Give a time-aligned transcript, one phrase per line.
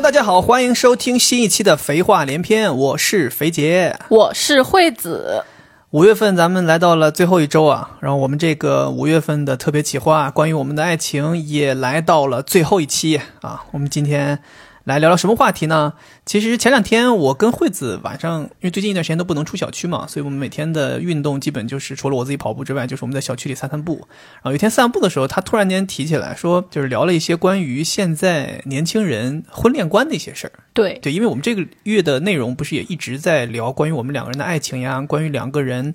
[0.00, 5.44] Hello，大家好，欢迎收听新一期的《肥话连篇》，我是肥杰，我是惠子。
[5.90, 13.64] 五月份咱们来到了最后一周啊，然后我们这个五月份的特别企划，关于我们的爱情也来到了最后一期啊。
[13.72, 14.38] 我们今天。
[14.84, 15.92] 来聊聊什么话题呢？
[16.24, 24.08] 其实前两天我跟惠子晚上，因为最近一段时间都不能出小区嘛，所以我们每天的运动基本就是除了我自己跑步之外，就是我们在小区里散散步。
[24.36, 30.52] 然后有一天散步的时候，他突然间提起来说，就是聊了一些关于现在年轻人婚恋观的一些事儿。
[30.72, 35.92] 对对，因为我们这个月的内容不是也一直在聊关于我们两个人的爱情呀，关于两个人，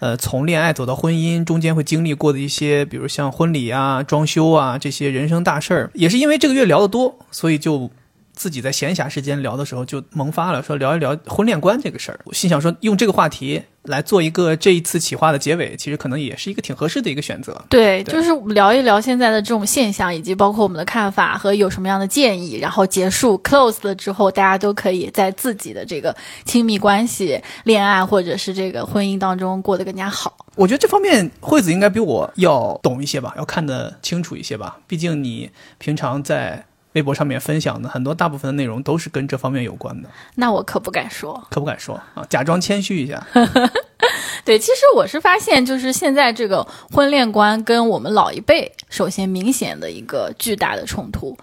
[0.00, 7.90] 呃，从恋爱走到婚姻中间会经历过的一些，比如像婚礼啊、装修啊这些人生大事儿，也是因为这个月聊得多，所以就。
[8.36, 12.20] 自己在闲暇时间聊的时候就萌发了，说聊一聊婚恋观这个事儿。
[12.24, 17.64] 我心想说，用这个话题来做一个这一次企划的结尾，其实可能也是一个挺合适的一个选择。
[17.70, 22.58] 对，就是聊一聊现在的这种现象，以及包括我们的看法和有什么样的建议。
[22.58, 30.36] 然后结束 close 了之后，大家都可以在自己的这个亲密关系、恋爱或者是这个婚姻当中过得更加好。
[30.56, 34.78] 我觉得这方面惠子应该比我要懂一些吧，要看得清楚一些吧。
[34.86, 36.66] 毕竟你平常在。
[36.96, 43.22] 微博上面分享的很多大部分的内容都是跟这方面有关的，那我可不敢说，可不敢说啊，假装谦虚一下。
[44.46, 51.36] 对，其实我是发现，就是现在这个婚恋观跟我们老一辈，首先明显的一个巨大的冲突。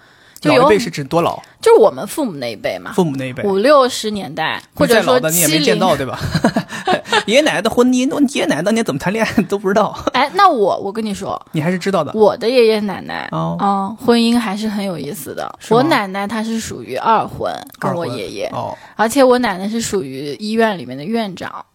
[0.49, 1.41] 老一辈是指多老？
[1.61, 6.19] 就是我们父母那一辈嘛，父母那一辈，五六十年代，或者说你也没见到对吧？
[7.25, 9.97] 爷爷奶奶的婚姻，爷爷奶奶当年怎么谈恋爱都不知道。
[10.13, 12.11] 哎，那我我跟你说，你还是知道的。
[12.13, 15.49] 我的爷爷奶奶啊，婚姻还是很有意思的。
[15.69, 21.65] 我奶奶她是属于二婚，跟我爷爷哦，而且我奶奶是属于医院里面的院长，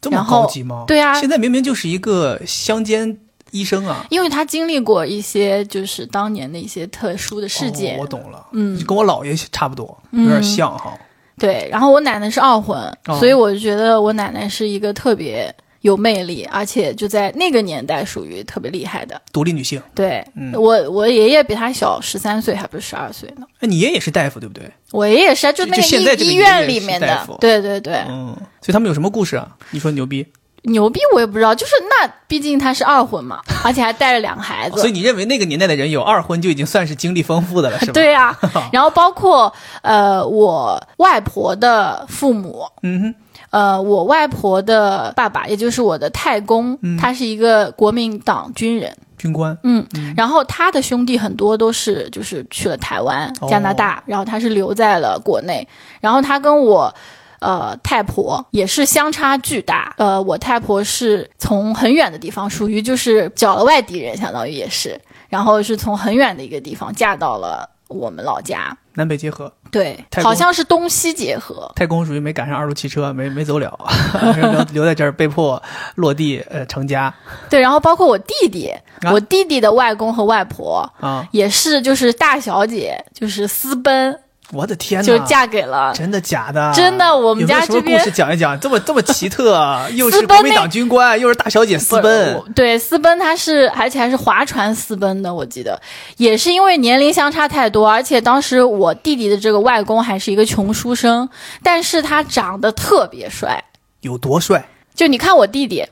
[0.00, 0.84] 这么高级吗？
[0.86, 3.18] 对啊，现在明明就是一个乡间。
[3.50, 10.96] 医生啊，因为他经历过一些就是当年的一些特殊的事件，我懂了，嗯，跟我姥爷差不多，有点像哈。
[11.38, 12.76] 对，然后我奶奶是二婚，
[13.18, 19.80] 所以我就觉得我奶奶是一个特别有魅力，而且就在那个年代属于特别厉害的独立女性。
[19.94, 23.46] 对，我我爷爷比她小十三岁，还不是十二岁呢。
[23.60, 24.68] 那你爷爷是大夫对不对？
[24.90, 28.36] 我爷爷是就那个医医院里面的，对对对，嗯。
[28.60, 29.56] 所以他们有什么故事啊？
[29.70, 30.26] 你说牛逼。
[30.68, 37.92] 牛逼我也不知道，就是那毕竟他是二婚嘛， 而且还带着两个孩子，所以你认为那个年代的人有二婚就已经算是经历丰富的了，是吧？
[37.92, 38.36] 对呀，
[38.72, 39.52] 然后包括
[39.82, 43.14] 呃我外婆的父母，嗯哼，
[43.50, 49.86] 呃我外婆的爸爸，也就是我的太公，他是一个国民党军人，军官，嗯，
[50.16, 55.66] 然后他的兄弟很多都是就是去了台湾、加拿大，然后他是留在了国内，
[56.00, 56.94] 然后他跟我。
[57.40, 59.94] 呃，太婆也是相差巨大。
[59.98, 69.52] 呃，我太婆是从很远的地方，属于就是找了外地人，相当于也是，然后是从很远的一个地方嫁到了我们老家，南北结合。
[69.70, 71.70] 对，好像是东西结合。
[71.76, 73.70] 太公属于没赶上二路汽车，没没走了，
[74.36, 75.62] 留留在这儿，被迫
[75.96, 77.12] 落地呃成家。
[77.50, 78.72] 对，然后包括我弟弟，
[79.12, 84.18] 我弟弟的外公和外婆啊，也是就是大小姐，就是私奔。
[84.52, 85.06] 我的天呐！
[85.06, 86.72] 就嫁给了，真的假的？
[86.74, 89.60] 真的，我们家这边故事讲一讲，这么这么奇特，
[89.94, 92.42] 又是国民党军官，又是大小姐私奔。
[92.54, 95.32] 对，私奔他是，而且还是划船私奔的。
[95.32, 95.80] 我记得
[96.16, 101.28] 也是因为年龄相差太多，而且当时我弟弟的这个外公还是一个穷书生，
[101.62, 103.62] 但是他长得特别帅。
[104.00, 104.66] 有多帅？
[104.94, 105.86] 就你看我弟弟。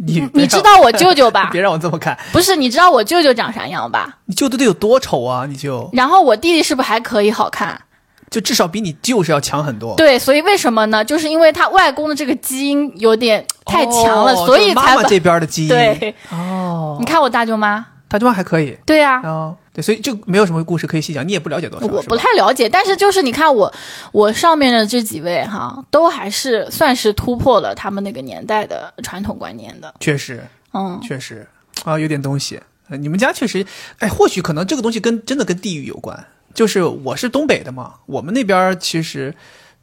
[0.06, 1.50] 你你知道我舅舅吧？
[1.52, 2.18] 别让我这么看。
[2.32, 4.16] 不是，你知道我舅舅长啥样吧？
[4.26, 5.44] 你舅舅得有多丑啊！
[5.46, 5.88] 你就。
[5.92, 7.80] 然后我弟弟是不是还可以好看？
[8.30, 9.96] 就至少比你舅是要强很多。
[9.96, 11.04] 对，所以为什么呢？
[11.04, 15.68] 就是因为他外公的这个基因有点太强了，所以才妈妈这边的基因。
[15.74, 16.14] 对。
[16.30, 16.96] 哦。
[16.98, 17.84] 你看我大舅妈。
[18.10, 18.76] 大舅妈还可以。
[18.84, 19.22] 对呀。
[19.22, 19.56] 啊。
[19.72, 21.86] 对，所以就没有什么故事可以细讲，你也不了解多少。
[21.86, 23.72] 我不太了解，但是就是你看我，
[24.10, 29.94] 我上面的这几位哈，都还是算是突破了他们那个年代的传统观念的。
[30.00, 30.44] 确实。
[30.72, 31.46] 嗯，确实，
[31.84, 32.60] 啊，有点东西。
[32.88, 33.64] 你们家确实，
[34.00, 36.26] 哎，或许可能这个东西跟真的跟地域有关。
[36.52, 39.32] 就是我是东北的嘛，我们那边其实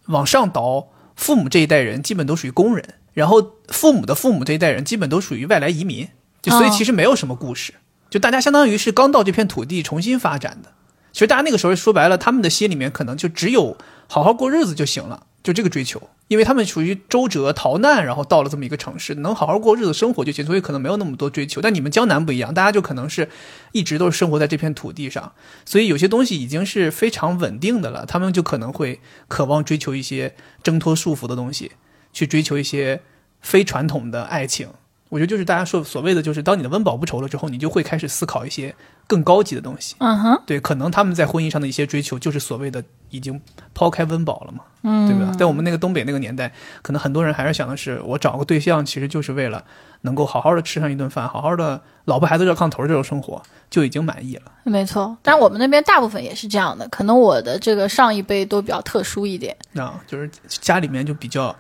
[0.08, 6.10] 往上倒，父母这一代人基本都属于工人，然后父母的父母这一代人基本都属于外来移民，
[6.42, 7.74] 就所以其实没有什么故事，
[8.10, 10.74] 就大家相当于是刚到这片土地重新发展的。
[11.12, 13.76] 其实大家那个时候说白了，他们的心里面可能就只有
[14.08, 15.26] 好好过日子就行了。
[15.44, 21.62] 就这个追求，因为他们属于周折逃难，然后到了这么一个城市，能好好过日子生活就行，所以可能没有那么多追求。
[21.62, 23.30] 但你们江南不一样，大家就可能是
[23.72, 25.32] 一直都是生活在这片土地上，
[25.64, 28.06] 所以有些东西已经是非常稳定的了。
[28.06, 29.00] 他们就可能会
[29.30, 31.72] 渴望追求一些挣脱束缚的东西，
[32.12, 33.02] 去追求一些
[33.40, 34.68] 非传统的爱情，
[35.10, 38.76] 我觉得就是大家说所谓的，就是当你的温饱不愁了之后，你就会开始思考一些
[39.08, 39.96] 更高级的东西。
[40.00, 43.40] 嗯哼，对，可能他们在婚姻上的一些追求，就是所谓的已经
[43.74, 45.32] 抛开温饱了嘛，嗯，对吧？
[45.34, 46.52] 在我们那个东北那个年代，
[46.82, 49.64] 可能很多人还是想的是，我找个对象，其实就是为了
[50.02, 54.52] 能够好好的吃上一顿饭，好好的老婆孩子热炕头这种生活就已经满意了。
[54.64, 55.16] 没错。
[55.22, 59.56] 但我们那边大部分也是这样的，可能我的这个上一辈都比较特殊一点。
[59.76, 61.56] 啊，就是家里面就比较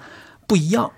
[0.48, 0.90] 不一样。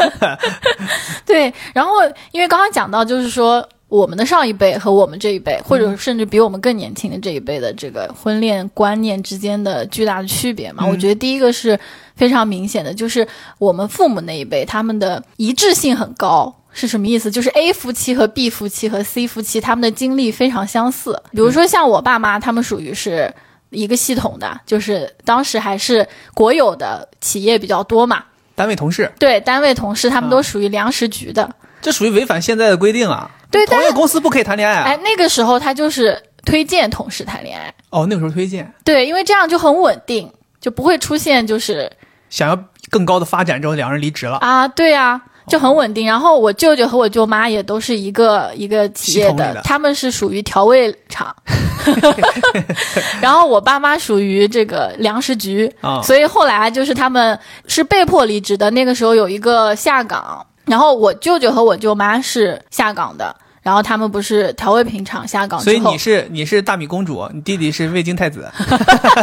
[1.26, 1.94] 对，然后
[2.30, 11.78] 因为刚刚讲到，就是说我们的上一辈和我们这一辈，或者甚至比我们更年轻的这一辈的这个婚恋观念之间的巨大的区别嘛，我觉得第一个是
[12.14, 13.26] 非常明显的，就是
[13.58, 16.54] 我们父母那一辈他们的一致性很高。
[16.72, 17.28] 是什么意思？
[17.28, 21.20] 就是 A 夫妻和 B 夫妻和 C 夫妻他们的经历非常相似。
[21.32, 23.34] 比如说像我爸妈，他们属于是
[23.70, 28.22] 一个系统的，就是当时还是国有的企业比较多嘛。
[28.60, 31.50] 单位同事，对，单位同事他们都属于粮食局的。
[31.80, 33.30] 这属于违反现在的规定啊！
[33.50, 34.84] 对，同一个公司不可以谈恋爱啊！
[34.84, 37.72] 哎，那个时候他就是推荐同事谈恋爱。
[37.88, 38.70] 哦，那个时候推荐。
[38.84, 40.30] 对，因为这样就很稳定，
[40.60, 41.90] 就不会出现就是
[42.28, 44.68] 想要更高的发展之后两人离职了啊。
[44.68, 45.22] 对啊。
[45.46, 51.34] 就很稳定，然后我舅舅和我舅妈也都是一个一个企业的，他们是属于调味厂，
[53.20, 55.72] 然后我爸妈属于这个粮食局，
[56.02, 58.70] 所以后来就是他们是被迫离职的。
[58.70, 63.34] 那个时候有一个下岗，然后我舅舅和我舅妈是下岗的。
[63.62, 68.50] 然后他们不是调味品厂下岗，所以你是你是大米公主，你弟弟是味精太子，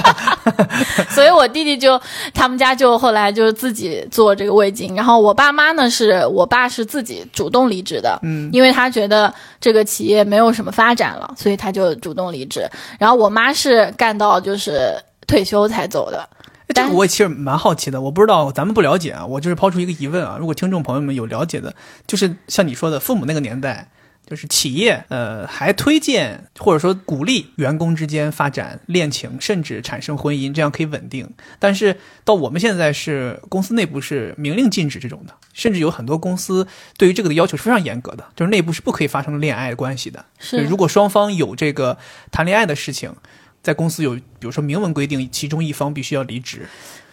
[1.10, 2.00] 所以我弟弟就
[2.36, 12.70] 他们家就后来就自己做这个味精，然后我爸妈呢是我爸是自己主动离职的，嗯，因为他觉得这个企业没有什么发展了，所以他就主动离职，
[13.00, 14.96] 然后我妈是干到就是
[15.26, 16.30] 退休才走的。
[16.76, 21.74] 这个我其实蛮好奇的，我不知道咱们不了解啊，我就是抛出一个疑问啊，如果听众朋友们有了解的，
[22.06, 23.90] 就是像你说的父母那个年代。
[24.30, 31.30] 就是企业，呃，还推荐或者说鼓励员工之间发展恋情，甚至产生婚姻，这样可以稳定。
[31.60, 40.26] 但是到我们现在是公司内部是明令禁止这种的，甚至有很多公司对于这个的要求是非常严格的，就是内部是不可以发生恋爱关系的。
[40.38, 41.98] 是，如果双方有这个
[42.30, 43.16] 谈恋爱的事情，
[43.64, 46.68] 在公司有，比如说明文规定，其中一方必须要离职。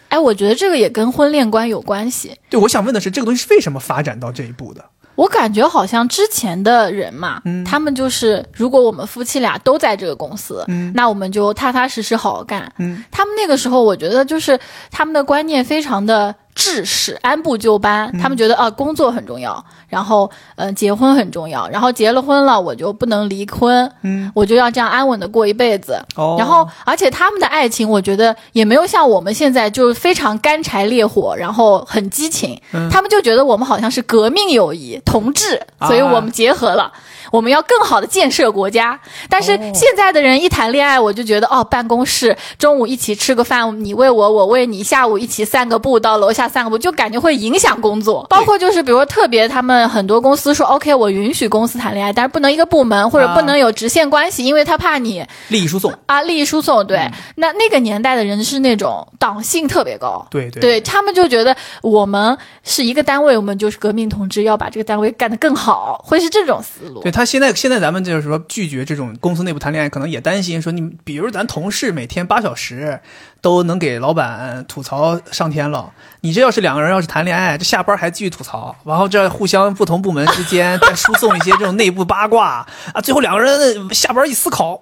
[0.08, 2.36] 哎，我觉得这个也跟婚恋观有关系。
[2.50, 4.84] 对，我想问的是，这个东西是为什么发展到这一步的？
[5.14, 10.64] 我感觉好像之前的人嘛，他们就是如果我们夫妻俩都在这个公司，
[10.94, 12.72] 那我们就踏踏实实好好干。
[13.10, 14.58] 他们那个时候，我觉得就是
[14.90, 16.34] 他们的观念非常的。
[16.54, 26.00] 制式按部就班，他们觉得啊，工作很重要，然后呃，结婚很重要，然后结了婚了，我就不能离婚，嗯，我就要这样安稳的过一辈子。
[26.16, 32.60] 哦，然后而且他们的爱情，我觉得也没有像我们现在就是非常干柴烈火，然后很激情。
[32.90, 36.92] 他们就觉得我们好像是革命友谊，同志，所以我们结合了。
[37.34, 38.96] 我们要更好的建设国家，
[39.28, 48.24] 但是现在的人一谈恋爱，我就觉得哦，办公室中午一起吃个饭，你喂我，我喂你，下午一起散个步，到楼下散个步，就感觉会影响工作。
[48.30, 56.86] 包括就是比如说特别，他们很多公司说，OK，我允许公司谈恋爱，但是不能一个部门或者不能有直线关系，因为他怕你利益输送啊，利益输送。
[56.86, 67.00] 对，那那个年代的人是那种党性特别高，对对，对他们就觉得我们是一个单位，我们就是革命同志，要把这个单位干得更好，会是这种思路。
[67.00, 67.23] 对他。
[67.24, 73.00] 现在现在咱们就是说拒绝这种公司内部谈恋爱，可能也担心说你，比如咱同事每天八小时
[73.40, 84.80] 都能给老板吐槽上天了，你这要是两个人要是谈恋爱，这下班还继续吐槽，然后这互相不同部门之间再输送一些这种内部八卦啊，最后两个人下班一思考，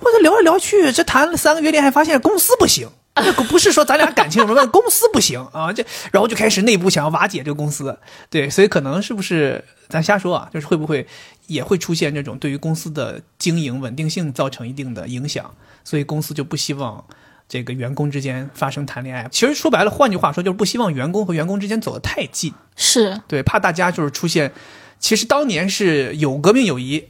[0.00, 2.88] 我这聊来聊去，这谈了三个月恋爱，发现公司不行。
[3.22, 7.96] 这不是说咱俩感情有什么，公司不行啊，这然后就开始内部想要瓦解这个公司，
[8.28, 10.48] 对，所以可能是不是咱瞎说啊？
[10.52, 11.06] 就是会不会
[11.46, 17.04] 也会出现这种对于公司的经营稳定性造成一定的影响，所以公司就不希望
[17.48, 19.28] 这个员工之间发生谈恋爱。
[19.30, 24.52] 其实说白了，换句话说就是不希望员工和员工之间走得太近，是对，怕大家就是出现，
[24.98, 27.08] 其实当年是有革命友谊。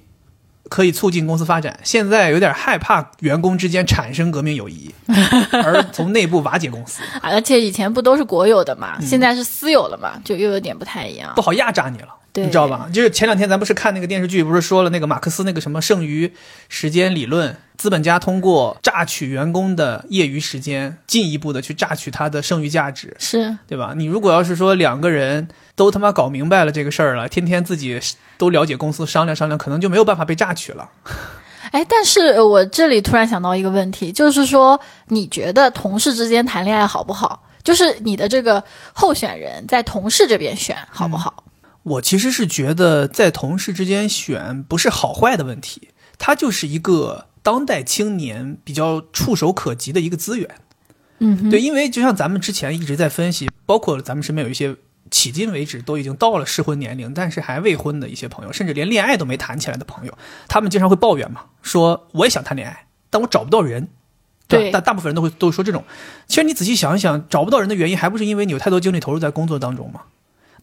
[0.70, 4.92] 可以促进公司发展，现在有点害怕员工之间产生革命友谊，
[5.52, 7.02] 而从内部瓦解公司。
[7.20, 12.08] 而且以前不都是国有的嘛，现在是私有了嘛，就又有点不太一样，不好压榨你了。
[12.36, 12.88] 你知道吧？
[12.92, 16.32] 就是前两天咱不是看那个电视剧，不是说了那个马克思那个什么剩余
[16.68, 23.94] 时间理论，资本家通过榨取员工的业余时间，进一步的去榨取他的剩余价值，是对吧？
[23.96, 28.00] 你如果要是说两个人都他妈搞明白了这个事儿了，天天自己
[28.36, 30.90] 都了解公司，商量商量，可能就没有办法被榨取了。
[31.70, 37.42] 哎，但是我这里突然想到一个问题，就是说，你觉得同事之间谈恋爱好不好？
[37.62, 38.62] 就是你的这个
[38.92, 41.44] 候选人在同事这边选好不好？
[41.84, 50.48] 我其实是觉得在同事之间选不是好坏的问题，它就是一个当代青年比较触手可及的一个资源。
[51.18, 54.74] 嗯，对，因为就像咱们之前一直在分析，包括咱们身边有一些
[55.10, 63.88] 迄今为止都已经到了适婚年龄，但是还未婚的一些朋友，甚至连恋爱都没谈起来的朋友，他们经常会抱怨嘛，说我也想谈恋爱，但我找不到人。
[64.46, 65.84] 对大大部分人都会都说这种。
[66.26, 70.02] 其实你仔细想一想，找不到人的原因，还不是因为你有太多精力投入在工作当中吗？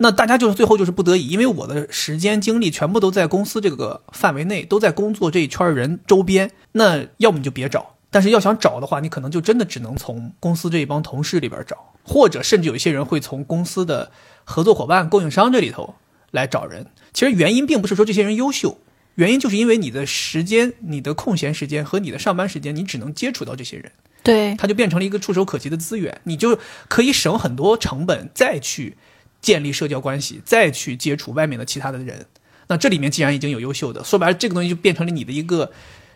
[0.01, 6.49] 那大家就是最后就是不得已，因为我的时间精力全部都在公司这个范围内，都在工作这一圈人周边。
[6.71, 14.11] 那要么你就别找，但是要想找的话，你可能就真的只能从公司这一帮同事里边找，或者甚至有一些人会从公司的
[14.43, 15.93] 合作伙伴、供应商这里头
[16.31, 16.87] 来找人。
[17.13, 18.79] 其实原因并不是说这些人优秀，
[19.13, 23.91] 原因就是因为你的时间、你的空闲时间和你的上班时间，你只能接触到这些人。
[24.23, 28.97] 对，它就变成了一个触手可及的资源，你就可以省很多成本，再去
[29.41, 32.25] 建立社交关系，再去接触外面的其他的人。
[32.67, 35.71] 那这里面既然已经有优秀的，说白了，这个东西就变成了你的一个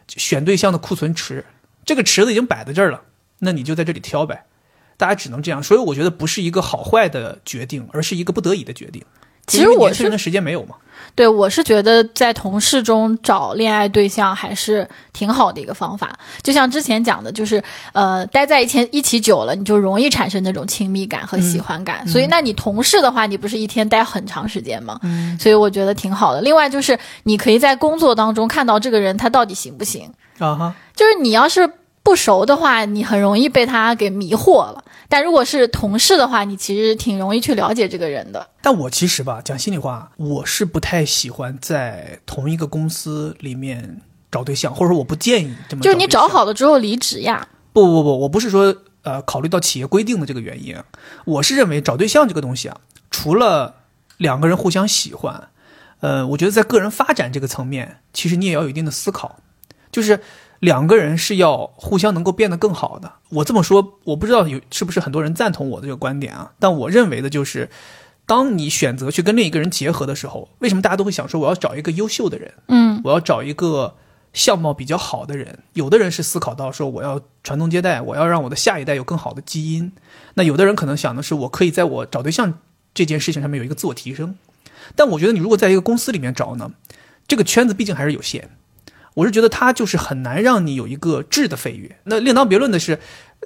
[0.07, 1.45] 选对象的库存池，
[1.83, 3.01] 这个池子已经摆在这儿了，
[3.39, 4.45] 那你就在这里挑呗。
[4.97, 9.03] 大家只能这样，所以我觉得不是一个好坏的决定，而是一个不得已的决定。
[9.47, 10.75] 其实我是的时间没有嘛，
[11.13, 16.17] 对，我是觉得在同事中找恋爱对象还是挺好的一个方法。
[16.41, 22.07] 就像之前讲的，就是呃，待在一起一起久了，你就容易产生那种亲密感和喜欢感。
[22.07, 24.99] 所以，那你同事的话，你不是一天待很长时间吗？
[25.03, 26.41] 嗯所以我觉得挺好的。
[26.41, 30.11] 另外就是你可以在工作当中看到这个人他到底行不行。
[30.39, 31.69] 啊哈，就是你要是
[32.05, 34.83] 不熟的话，你很容易被他给迷惑了。
[35.09, 38.47] 但如果是同事的话，你其实挺容易去了解这个人的。
[38.61, 45.81] 但我其实吧，讲心里话，我是不太喜欢在同一个公司里面找对象，或者说我不建议这么。
[45.81, 47.47] 就是你找，好了之后离职呀。
[47.73, 50.77] 不不不，我不是说呃考虑到企业规定的这个原因，
[51.25, 52.77] 我是认为找对象这个东西啊，
[53.09, 53.73] 除了
[54.17, 55.49] 两个人互相喜欢，
[56.01, 59.39] 呃，我觉得在个人发展这个层面，其实你也要有一定的思考，
[59.91, 60.21] 就是
[60.59, 63.13] 两个人是要互相能够变得更好的。
[63.29, 67.69] 我这么说，我不知道有是不是很多人赞同我的这个观点啊，但我认为的就是。
[68.27, 72.51] 当你选择去跟另一个人结合的时候，为什么大家都会想说我要找一个优秀的人？
[72.69, 73.97] 嗯，我要找一个
[74.33, 75.59] 相貌比较好的人。
[75.73, 79.91] 有的人是思考到说我要传宗接代，我要让我的下一代有更好的基因。
[80.33, 82.57] 那有的人可能想的是我可以在我找对象
[82.95, 84.35] 这件事情上面有一个自我提升。
[84.95, 86.71] 但我觉得你如果在一个公司里面找呢，
[87.27, 88.49] 这个圈子毕竟还是有限。
[89.15, 91.97] 我是觉得它就是很难让你有一个质的飞跃。
[92.03, 92.99] 那另当别论的是，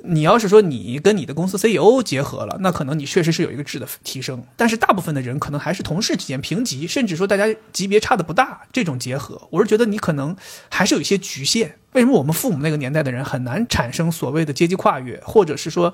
[0.03, 4.43] 你要是说你跟你的公司 CEO 结合了，那可能你确实是有一个质的提升。
[4.55, 10.35] 但是大部分的人可能还是同事之间平级，甚至说大家级别差的不大这种结合，我是觉得你可能
[10.69, 11.77] 还是有一些局限。
[11.93, 15.93] 为什么我们父母那个年代的人很难产生所谓的阶级跨越，或者是说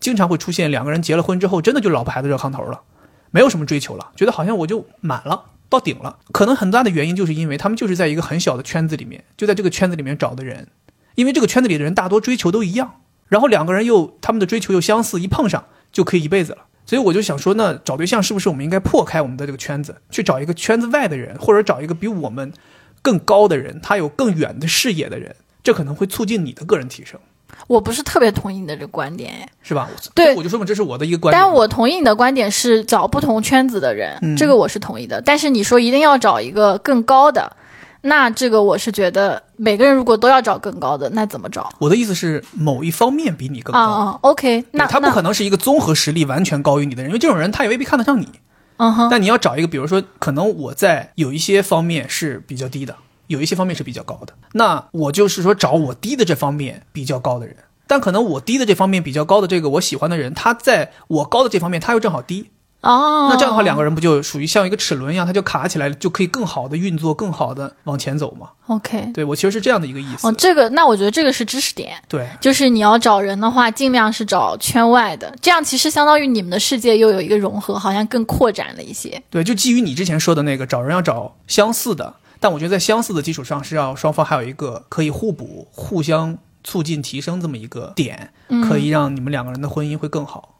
[0.00, 2.82] 经常会出现两个人结了婚之后，真的就老婆孩子热炕头了，
[3.30, 5.44] 没有什么追求了，觉得好像我就满了。
[5.68, 10.68] 到顶了，可能很大的原因就是因为他们就是在一个很小的圈子里面，就在这个圈子里面找的人，
[11.14, 16.66] 因为这个圈子里的人大多追求都一样，然后两个人又他们的追求又相似，一碰上就可以一辈子了。
[16.86, 22.52] 所以我就想说，那找对象是不是我们应该破开我们的这个圈子，去找一个圈子外的人，或者找一个比我们
[23.00, 27.18] 更高的人，他有更远的视野的人，这可能会促进你的个人提升，
[27.66, 29.88] 我不是特别同意你的这个观点，哎是吧？
[30.14, 31.40] 对我就说嘛，这是我的一个观点。
[31.40, 35.20] 但我同意你的观点是找不同圈子的人，嗯这个我是同意的。
[35.20, 37.56] 但是你说一定要找一个更高的，
[38.02, 41.72] 那这个我是觉得每个人如果都要找更高的，那怎么找？
[41.78, 43.78] 我的意思是，某一方面比你更高。
[43.78, 48.28] 啊啊，OK，那他不可能是一个综合实力完全高于你的人，因为这种人他也未必看得上你。
[48.76, 57.56] 嗯哼，但你要找一个，比如说，可能我在有一些方面是比较低的，有一些方面是比较高的，那我就是说找我低的这方面比较高的人。
[57.86, 62.48] 但可能我低的这方面比较高的这个我喜欢的人，他在我高的这方面他又正好低，
[62.80, 70.26] 哦，那这样的话两个人不就属于像一个齿轮一样，它就卡起来，就可以更好的运作，更好的往前走嘛？OK，对我其实是这样的一个意思。
[70.26, 79.22] 哦，这个那我觉得这个是知识点，对，就是你要找人的话，尽量是找圈外的，这样其实相当于你们的世界又有一个融合，好像更扩展了一些。
[79.28, 90.50] 对，就基于你之前说的那个，找人要找相似的，但我觉得在相似的基础上，是要双方还有一个可以互补、互相促进、提升这么一个点，嗯可以让你们两个人的婚姻会更好。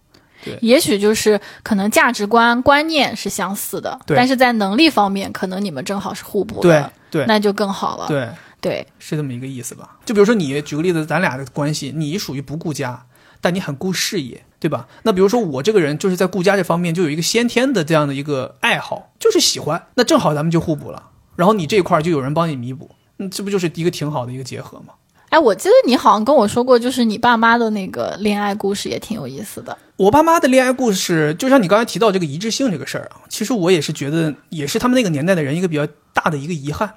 [0.61, 8.07] 也许就是可能价值观、观念是相似的，对但是在能力方面，可能你们正好是互补对的，对那就更好了。
[8.09, 8.29] 对，
[8.61, 9.97] 对是这么一个意思吧？
[10.05, 13.07] 就比如说你举个例子，咱俩的关系，你属于不顾家，
[13.41, 14.87] 但你很顾事业，对吧？
[15.05, 21.05] 那比如说我这个人就是在顾家这方面就有一个先天的这样的一个爱好，就是喜欢，那正好咱们就互补了。
[21.37, 24.95] 然后你这块儿就有人帮你弥补，嗯，这不就是一个挺好的一个结合吗？
[25.31, 29.77] 哎，我记得你好像跟我说过，就是你爸妈的那个恋爱故事也挺有意思的。
[29.97, 36.95] 我爸妈的恋爱故事，就像你刚才提到这个一致性这个事儿啊，其实我也是觉得，也是他们那个年代的人一个比较大的一个遗憾。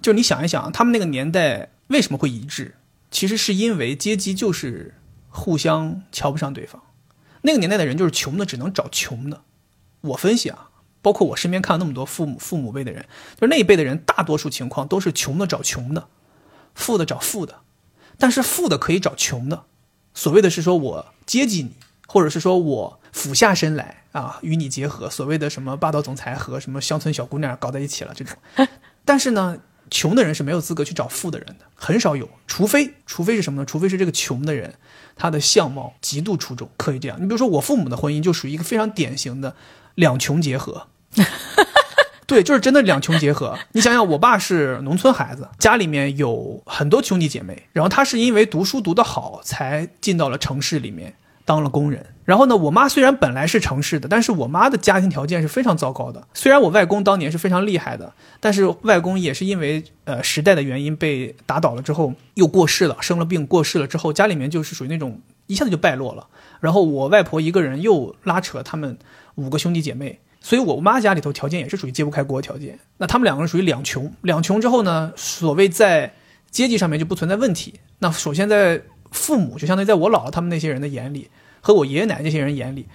[0.00, 2.76] 就是你想一想，他们那个年代为什么会一致？
[3.10, 4.94] 其实是因为阶级就是
[5.28, 6.80] 互相瞧不上对方。
[7.42, 9.42] 那个年代的人就是穷的，只能找穷的。
[10.02, 10.69] 我分析啊，
[11.02, 16.08] 包括我身边看了那么多父母父母辈的人，就是那一辈的人，大多数情况都是穷的找穷的，
[16.74, 17.60] 富的找富的。
[18.18, 19.64] 但是富的可以找穷的，
[20.12, 21.72] 所谓的是说我接济你，
[22.06, 28.36] 或者是说我俯下身来啊与你结合，所谓的什么霸道总裁和什么乡村小姑娘搞在一起了这种。
[29.06, 29.58] 但是呢，
[29.90, 33.64] 穷的人是没有资格去找富的人的，很少有，除非除非是什么呢？
[33.64, 34.74] 除非是这个穷的人
[35.16, 37.16] 他的相貌极度出众，可以这样。
[37.18, 39.56] 你比如说我父母的婚姻就属于一个非常典型的
[39.94, 40.88] 两穷结合。
[42.26, 43.58] 对，就是真的两穷结合。
[43.72, 52.06] 你想想，我爸是农村孩子，家里面有很多兄弟姐妹，然后他是因为读书读得好，才进到了城市里面当了工人。
[52.24, 56.28] 然后呢，我妈虽然本来是城市的，但是我妈的家庭条件是非常糟糕的。
[56.32, 66.28] 虽然我外公当年是非常厉害的，但是外公也是因为呃时代的原因被打倒了之后又过世了，生了病过世了之后，家里面就是属于那种一下子就败落了。
[66.60, 68.96] 然后我外婆一个人又拉扯他们
[69.40, 70.20] 五个兄弟姐妹。
[70.42, 72.78] 所以，我妈家里头条件也是属于揭不开锅条件。
[72.96, 76.14] 那他们两个人属于两穷，两穷之后呢，所谓在
[76.50, 77.74] 阶级上面就不存在问题。
[77.98, 81.28] 那首先在父母，就相当于在我姥姥他们那些人的眼里，
[81.60, 82.86] 和我爷爷奶奶这些人眼里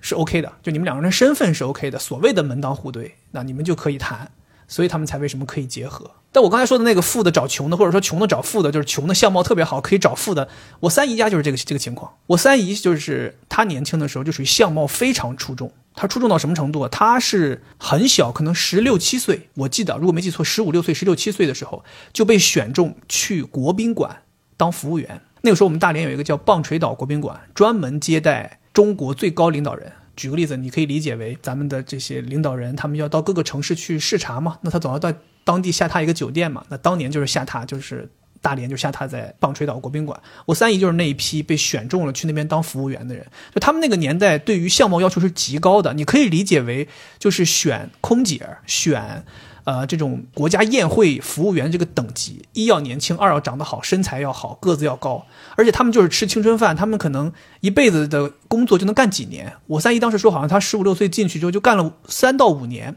[0.00, 1.98] 是 OK 的，就你们两个人身份是 OK 的。
[1.98, 4.30] 所谓的门当户对，那你们就可以谈。
[4.66, 6.10] 所以他们才为什么可以结合？
[6.32, 10.48] 但我刚才说的那个富的找穷的，或者说穷的找富的，就是穷的相貌特别好，可以找富的。
[10.80, 12.10] 我三姨家就是这个这个情况。
[12.28, 15.70] 我三姨就是她年轻的时候就属于相貌非常出众。
[15.94, 16.88] 他出众到什么程度啊？
[16.90, 24.22] 他是很小，可能十六七岁，我记得如果没记错，十五六岁、十六七岁的时候就被选中去国宾馆
[24.56, 25.22] 当服务员。
[25.42, 29.92] 那个时候我们大连有一个叫棒槌岛国宾馆，专门接待中国最高领导人。
[30.16, 35.12] 举个例子，你可以理解为咱们的这些领导人，他们要到各个城市去视察嘛，那他总要到
[35.44, 36.64] 当地下榻一个酒店嘛。
[36.68, 38.10] 那当年就是下榻就是。
[38.44, 43.24] 大连就下榻在棒槌岛国宾馆，我三姨就是那一批被选中了去那边当服务员的人。
[43.54, 46.86] 就他们那个年代对于相貌要求是极高的，你可以理解为
[47.18, 49.24] 就是选空姐、选
[49.64, 55.24] 呃这种国家宴会服务员这个等级，一要年轻，二要长得好，身材要好，个子要高，
[55.56, 59.54] 而且他们就是吃青春饭，他们可能一辈子的工作就能干几年。
[59.68, 62.94] 我三姨当时说，好像她十五六岁进去之后就干了三到五年，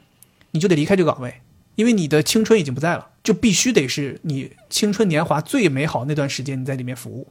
[0.52, 1.36] 你就得离开这个岗位。
[1.78, 7.28] 因为你的青春已经不在了，就必须得是你青春年华最美好那段时间你在里面服务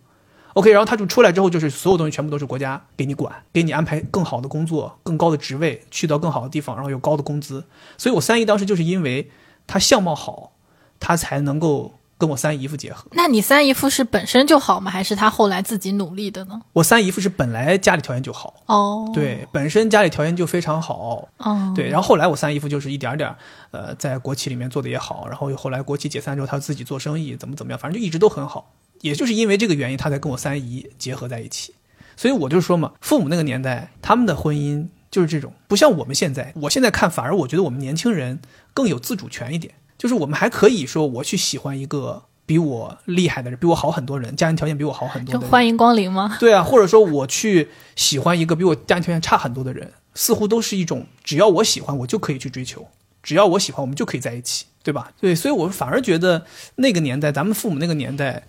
[0.55, 7.65] ，OK，然后他就出来之后，就是所有东西全部都是国家给你管，给你安排更好的工作、更高的职位，去到更好的地方，然后有高的工资。
[7.99, 9.31] 所以我三姨当时就是因为
[9.67, 10.53] 她相貌好，
[10.99, 11.96] 她才能够。
[12.19, 14.91] 跟我三姨夫结合，那你三姨夫是本身就好吗？
[14.91, 16.61] 还是他后来自己努力的呢？
[16.73, 23.35] 我三姨夫是本来家里条件就好哦，对，本身家里条件就非常好哦，对，然后后来我三姨夫就是一点点，
[23.71, 28.73] 呃，在国企里面做的也好，然后后来国企解散之后，他自己做生意怎么怎么样，反正就一直都很好。
[29.03, 31.75] 也就是因为这个原因，他才跟我三姨结合在一起。
[32.17, 36.51] 所以我就说嘛，父母那个年代他们的婚姻就是这种，不像我们现在。
[36.63, 38.41] 我现在看，反而我觉得我们年轻人
[38.73, 39.75] 更有自主权一点。
[39.99, 46.37] 就是我们还可以说，我去喜欢一个比我厉害的人，比我好很多人，家庭条件比我好很多的人，欢迎光临吗？
[46.39, 52.87] 对啊，或者说我去喜欢一个比我家庭条件差很多的人，似乎都是一种只要我喜欢，我就可以去追求，
[53.23, 55.11] 只要我喜欢，我们就可以在一起，对吧？
[55.21, 56.45] 对，所以我反而觉得
[56.77, 58.45] 那个年代，咱们父母那个年代，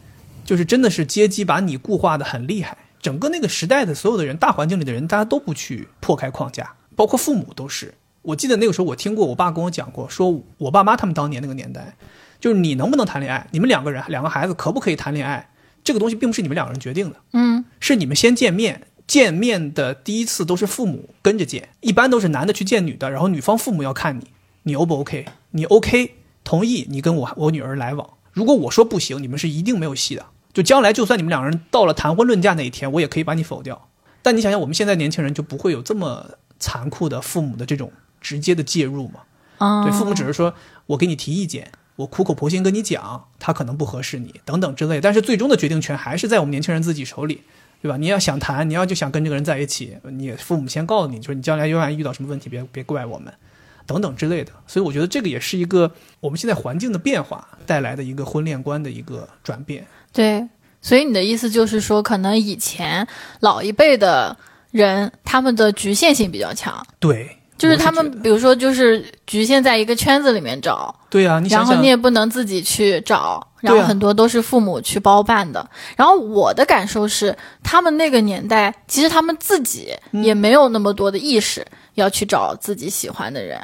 [0.45, 7.93] 就是真的是阶级把你固化的很厉害，整个那个时代的所有的人，大环境里的人，大家都不去破开框架，包括父母都是。
[8.27, 11.95] 我记得那个时候，我听过我爸跟我讲过，说我爸妈他们当年那个年代，
[12.41, 15.49] 就是你能不能谈恋爱，你们两个人两个孩子可不可以谈恋爱，
[15.81, 24.27] 这个东西并不是你们两个人决定的，嗯，是你们先见面，见面的第一次都是父母跟着见，一般都是男的去见女的，然后女方父母要看你，
[24.63, 25.25] 你 O 不 OK？
[25.51, 33.87] 你 OK 同意你跟我我女儿来往，如果我说不行，你们是一定没有戏的，就将来就算你们两个人到了谈婚论嫁那一天，我也可以把你否掉。
[34.21, 37.89] 但你想想，我们现在年轻人就不会有这么残酷的父母的这种。
[38.21, 40.53] 直接的介入嘛，对，父母只是说
[40.87, 47.41] 我给你提意见，我苦口婆心跟你讲，他可能不合适你等等之类，但是最终的决定权还是在我们年轻人自己手里，
[47.81, 47.97] 对吧？
[47.97, 53.33] 你要想谈，你要就想跟这个人在一起，你父母先告诉你，就是你将来万一遇到什么问题，别别怪我们，
[53.85, 54.51] 等等之类的。
[54.67, 59.85] 所以我觉得这个也是一个我们现在环境的变化带来的一个婚恋观的一个转变。
[60.11, 60.47] 对，
[60.81, 63.07] 所以你的意思就是说，可能以前
[63.39, 64.37] 老一辈的
[64.71, 66.85] 人他们的局限性比较强。
[66.99, 67.36] 对。
[67.57, 75.67] 就是他们，比如说，就是局限在一个圈子里面找，对呀，然后你也不能自己去找，然后很多都是父母去包办的。
[75.95, 81.65] 然后我的感受是，他们那个年代其实他们自己也没有那么多的意识
[81.95, 83.59] 要去找自己喜欢的人，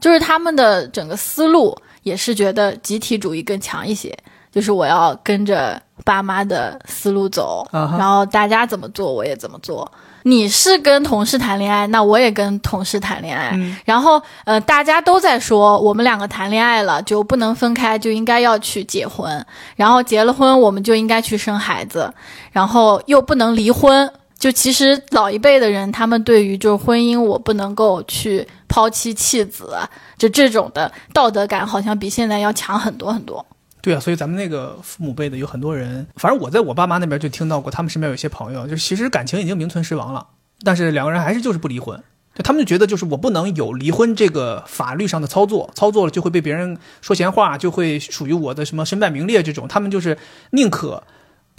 [0.00, 4.16] 就是他们的整个思路也是觉得集体主义更强一些，
[4.50, 9.90] 就是我要跟着爸妈的思路走，然后大家怎么做我也怎么做。
[10.26, 13.54] 你是跟同事谈恋爱，那我也跟同事谈恋爱。
[13.84, 19.44] 然后，呃，大家都在说我们两个谈恋爱了就不能分开，就应该要去结婚。
[19.76, 22.10] 然后结了婚，我们就应该去生孩子，
[22.52, 24.10] 然后又不能离婚。
[24.38, 29.76] 就其实老一辈的人，他们对于就是婚姻，我不能够去抛妻弃子，
[30.16, 33.44] 就这种的道德感，好像比现在要强很多很多。
[33.84, 40.26] 对啊，所以咱们那个父母辈的有很多人，反正我在我爸妈那边就听到过，他们身边有一些朋友，就其实感情已经名存实亡了，
[40.62, 42.02] 但是两个人还是就是不离婚，
[42.34, 50.16] 就他们就觉得就是我不能有离婚这个法律上的操作，操作了就会被别人说闲话，就会属于我的什么身败名裂这种，他们就是
[50.52, 51.02] 宁可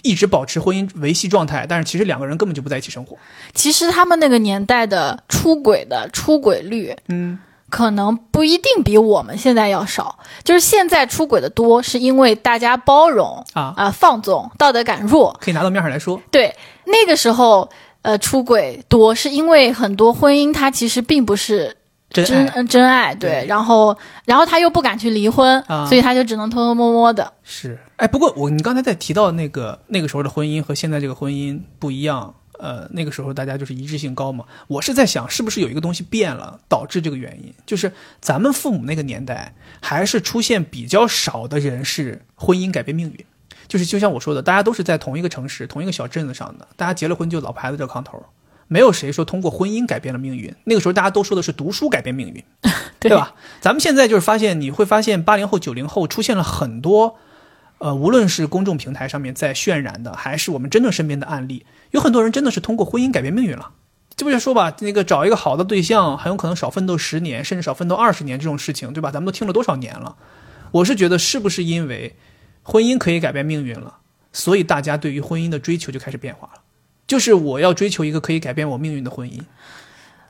[0.01, 3.15] 一直保持婚姻维系状态，但是其实两个人根本就不在一起生活。
[3.53, 7.38] 其实他们那个年代的出轨的出轨率，嗯。
[7.69, 16.21] 可能不一定比我们现在要少，就是现在出轨的多，是因为大家包容啊啊放纵，道德感弱，可以拿到面上来说。
[16.32, 17.69] 对，那个时候
[18.04, 21.75] 呃出轨多，是因为很多婚姻它其实并不是
[22.12, 27.34] 真真爱，对，然后然后他又不敢去离婚，所以他就只能偷偷摸摸的。
[27.43, 32.34] 是，哎，不过我你刚才在提到那个那个时候的婚姻和现在这个婚姻不一样。
[32.59, 34.45] 呃，那个时候大家就是一致性高嘛。
[34.67, 37.53] 我是在想，是不是有一个东西变了，导致这个原因？
[37.65, 37.91] 就是
[38.21, 43.25] 咱们父母那个年代，还是出现比较少的人是婚姻改变命运。
[43.67, 48.23] 就是就像我说的，大家都是在同一个城市、同一个小镇子上的，大家结了婚就老婆孩子热炕头，
[48.67, 50.53] 没有谁说通过婚姻改变了命运。
[50.65, 52.43] 那个时候大家都说的是读书改变命运，
[52.99, 53.33] 对吧？
[53.59, 57.17] 咱们现在就是发现，你会发现八零后、九零后出现了很多。
[57.79, 63.71] 呃，无论是公众平台上面在渲染的，还是我们真正身边的案例，有很多人真的是通过婚姻改变命运了。
[64.15, 69.12] 这不就说吧，那个找一个好的对象，很有可能少奋斗十年，甚至少奋斗二十年这种事情，对吧？
[69.12, 70.15] 咱们都听了多少年了？
[70.71, 72.15] 我是觉得，是不是因为
[72.63, 73.98] 婚姻可以改变命运了，
[74.32, 76.62] 所以大家对于婚姻的追求就开始变化了？
[77.08, 79.39] 就是我要追求一个可以改变我命运的婚姻。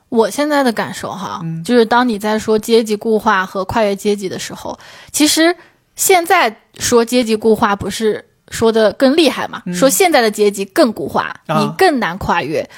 [0.08, 4.78] 我现在的感受哈，就是当你在说阶级固化和跨越阶级的时候，
[5.10, 5.56] 其实。
[5.98, 9.62] 现在说阶级固化不是说的更厉害嘛？
[9.74, 12.68] 说现在的阶级更固化，你更难跨越。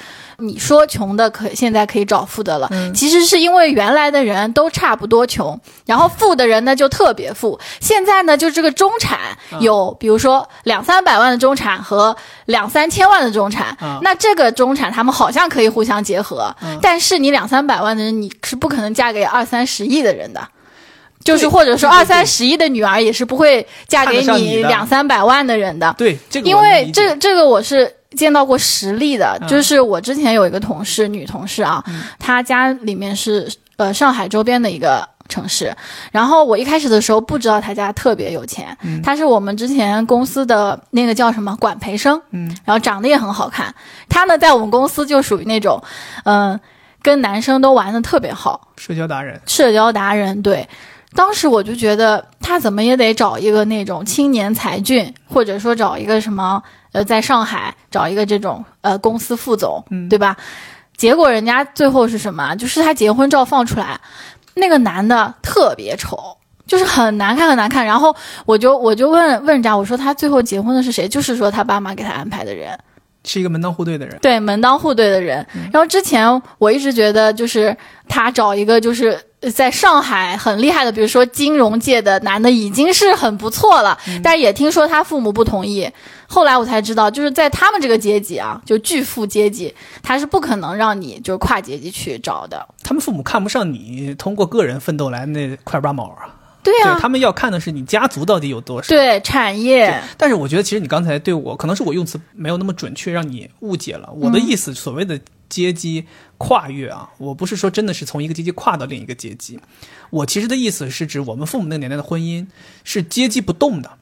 [0.41, 7.59] 你说穷的可现在可以找富的了，其实是因为原来的人都差不多穷，然后富的人呢就特别富。
[7.81, 9.19] 现在呢就这个中产
[9.59, 20.49] 有，比如说两三百万的中产和两三千万的中产，那这个中产他们好像可以互相结合，但是你两三百万的人你是不可能嫁给二三十亿的人的。
[21.29, 25.95] 就是或者说二三十亿的女儿也是不会嫁给你两三百万的人的。
[25.99, 31.85] 对，这个因为这这个我是见到过实例的，就是我之前有一个同事，女同事啊，
[32.19, 35.77] 她家里面是呃上海周边的一个城市，
[36.11, 43.75] 然后我一开始的时候不知道她家特别有钱，她是我们之前公司的那个叫什么管培生，嗯，然后长得也很好看，
[44.09, 45.83] 她呢在我们公司就属于那种，
[46.25, 46.59] 嗯，
[47.03, 50.67] 跟男生都玩的特别好，社交达人，社交达人，对。
[51.15, 60.37] 当时我就觉得他怎么也得找一个那种青年才俊，或者说找一个什么呃，在上海找一个这种呃公司副总，对吧？
[60.99, 62.55] 结果人家最后是什么？
[62.57, 63.99] 就是他结婚照放出来，
[64.55, 66.19] 那个男的特别丑，
[66.67, 67.87] 就是很难看很难看。
[67.87, 71.09] 然后我就我就问问人家，我说他最后结婚的是谁？
[71.09, 72.79] 就是说他爸妈给他安排的人，
[73.25, 74.19] 是一个门当户对的人。
[74.21, 75.47] 对，门当户对的人。
[75.73, 77.75] 然后之前我一直觉得，就是
[78.09, 79.19] 他找一个就是。
[79.53, 85.89] 在上海很厉害的，比如说金融界的男的已经是很不错了，但是也听说他父母不同意。
[86.27, 89.73] 后来我才知道，就是在他们这个阶级啊，就巨富阶级，
[90.03, 92.67] 他是不可能让你就是跨阶级去找的。
[92.83, 96.35] 他们父母看不上你通过个人奋斗来那块八毛啊。
[96.61, 98.89] 对呀，他们要看的是你家族到底有多少。
[98.89, 100.03] 对产业。
[100.19, 104.75] 但是我觉得，其实你刚才对我，可能是我用词没有那么准确，让你误解了我的意思。
[104.75, 105.19] 所谓的。
[105.49, 106.05] 阶级
[106.37, 109.59] 跨越啊，我不是说真的是从一个阶级跨到另一个阶级，
[110.11, 112.47] 我其实的意思是指我们父母那个年代的婚姻
[112.85, 113.99] 是阶级不动的，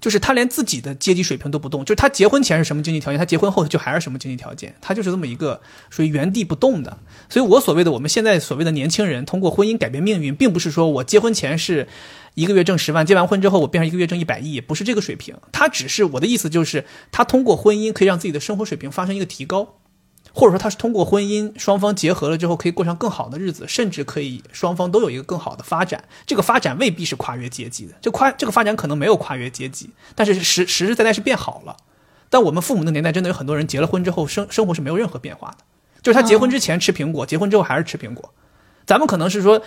[0.00, 6.98] 就是他连自己的阶级水平都不动，就是他结婚前是什么经济条件，他结婚后就还是什么经济条件，他就是这么一个属于原地不动的。
[7.28, 11.88] 所以我所谓的我们现在所谓的年轻人通过婚姻改变命运，并不是说我结婚前是
[12.34, 19.77] 一个月挣十万，结完婚之后我变成一个月挣一百亿，不是这个水平，他只是我的意思就是他通过婚姻可以让自己的生活水平发生一个提高。
[20.38, 26.04] 或者说他是通过婚姻双方结合了之后可以过上更好的日子，甚至可以双方都有一个更好的发展。
[26.24, 31.76] 这个发展未必是跨越阶级的，这跨这个发展可能没有跨越阶级，但是实实实在在是变好了。
[32.30, 35.56] 但我们父母那年代真的有很多人结了婚之后生生活是没有任何变化的，
[36.02, 38.32] 就是他结婚之前吃苹果，结婚之后还是吃苹果。
[38.86, 39.60] 咱们可能是说。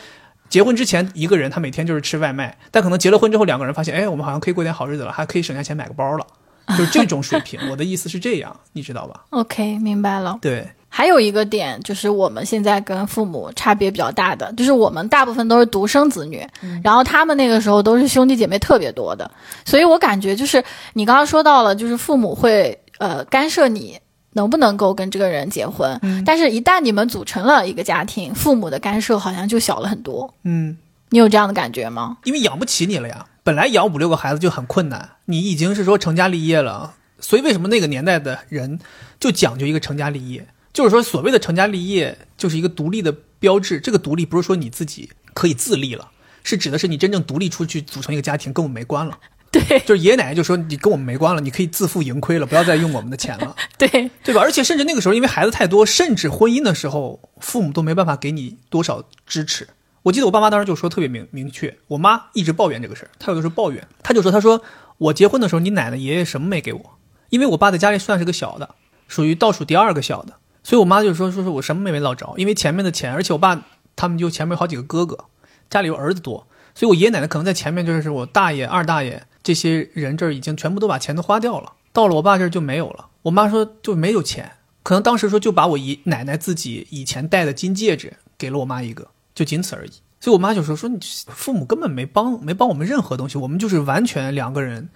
[0.50, 6.28] 结婚之前一个人他每天就是吃外卖，但可能结了婚之后两个人发现，哎，我们好像可以过点好日子了，还可以省下钱买个包了，
[6.70, 7.60] 就是这种水平。
[7.70, 10.38] 我的意思是这样，你知道吧？OK，明白了。
[10.42, 16.46] 对，还有一个点就是我们现在跟父母差别比较大的，就是我们大部分都是独生子女，
[16.84, 19.30] 然后他们那个时候都是兄弟姐妹特别多的，
[19.66, 24.00] 所以我感觉就是你刚刚说到了，就是父母会呃干涉你。
[24.34, 26.00] 能不能够跟这个人结婚？
[26.04, 30.34] 嗯，但是，一旦你们组成了一个家庭，父母的干涉好像就小了很多。
[30.46, 30.78] 嗯，
[31.10, 32.16] 你有这样的感觉吗？
[32.24, 38.80] 因为养不起你了呀，本来养五六个孩子就很困难，你已经是说成家立业了，所以为什么那个年代的人
[39.20, 40.48] 就讲究一个成家立业？
[40.74, 43.80] 就是说，所谓的成家立业就是一个独立的标志。
[43.80, 46.12] 这个独立不是说你自己可以自立了，
[46.44, 49.18] 是指的是你真正独立出去组成一个家庭，跟我们没关了。
[49.52, 53.54] 对，就是爷爷奶奶就说你跟我们没关了，你可以自负盈亏了，不要再用我们的钱了。
[53.78, 54.40] 对，对吧？
[54.40, 59.68] 而且甚至那个时候，因为孩子太多，甚至婚姻的时候，父母都没办法给你多少支持。
[60.04, 64.62] 我记得我爸妈当时就说特别明明确，我妈一直抱怨这个事儿，她有的时候抱怨，她就说，她说
[64.98, 66.98] 我结婚的时候，你奶奶爷爷什么没给我，
[67.30, 68.76] 因为我爸在家里算是个小的，
[69.08, 70.34] 属于倒数第二个小的，
[70.64, 73.64] 所以我妈就说，说是我什么没没捞着，因为前面的钱，而且我爸
[73.96, 75.26] 他们就前面有好几个哥哥，
[75.70, 79.28] 家里有儿子多，所以我爷爷奶奶可能在前面就是我大爷、二大爷。
[79.44, 83.08] 这些人这儿已经全部都把钱都花掉了，到了我爸这儿就没有了。
[83.24, 84.52] 我妈说就没有钱，
[84.84, 89.08] 可能当时说就把我姨奶奶自己以前戴的金戒指给了我妈一个，
[89.42, 89.92] 就仅此而已。
[90.20, 94.90] 所以我妈就说说你父母根本没帮没帮我们任何东西，我们就是完全两个人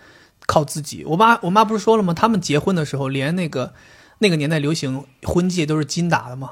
[0.45, 1.03] 靠自己。
[1.05, 2.13] 我妈我妈不是说了吗？
[2.13, 3.73] 他们结婚的时候连那个
[4.19, 6.51] 那个年代流行婚戒都是金打的吗？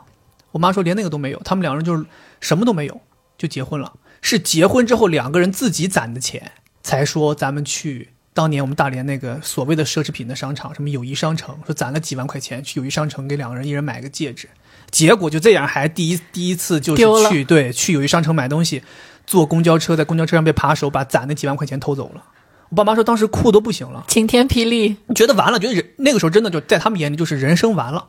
[0.54, 2.04] 我妈说连那个都没有，他们两个人就是
[2.42, 3.00] 什么都没有
[3.38, 6.54] 就结婚了，是结婚之后两个人自己攒的钱。
[6.82, 14.50] 才说咱们去当年我们大连那个所谓的奢侈品的商场，什么友谊商城，说攒了几万块钱去友谊商城给两个人一人买个戒指，
[14.94, 18.84] 结果就这样，还第一第一次就是去对去友谊商城买东西，
[19.26, 22.24] 坐公交车在公交车上被扒手把攒的几万块钱偷走了。
[22.70, 28.06] 我爸妈说当时哭都不行了，晴天霹雳，觉得完了，觉得人那个时候真的就在他们眼里就是人生完了，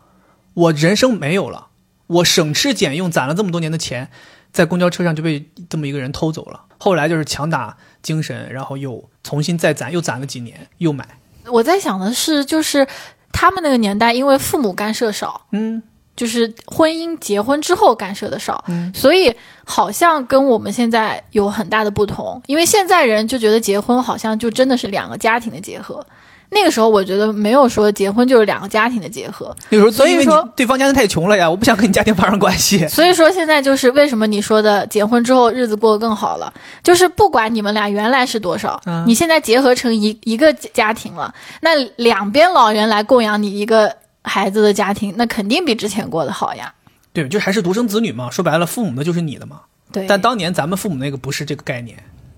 [0.52, 1.68] 我人生没有了，
[2.06, 4.10] 我省吃俭用攒了这么多年的钱。
[4.52, 11.04] 在公交车上就被这么一个人偷走了，后来就是强打精神，然后又重新再攒，又攒了几年，又买。
[11.46, 12.86] 我在想的是，就是
[13.32, 15.82] 他们那个年代，因为父母干涉少，嗯，
[16.16, 22.40] 就是婚姻结婚之后干涉的少，嗯，所以好像跟我们现在有很大的不同。
[22.46, 26.04] 因为现在人就觉得结婚好像就真的是两个家庭的结合。
[26.50, 32.86] 那个时候我觉得没有说结婚就是两个家庭的结合，那时候所以说对方家庭太穷了呀，我不想跟你家庭发生关系。
[32.86, 36.52] 所以说现在就是为什么你说的结婚之后日子过得更好了，
[36.84, 43.92] 就是不管你们俩原来是多少，你现在结合成一一个家庭了，那两边老人来供养你一个
[44.24, 46.74] 孩子的家庭，那肯定比之前过得好呀。
[47.12, 49.60] 对，就还是独生子女嘛，说白了，父母的就是你的嘛。
[49.92, 50.06] 对。
[50.08, 51.96] 但当年咱们父母那个不是这个概念。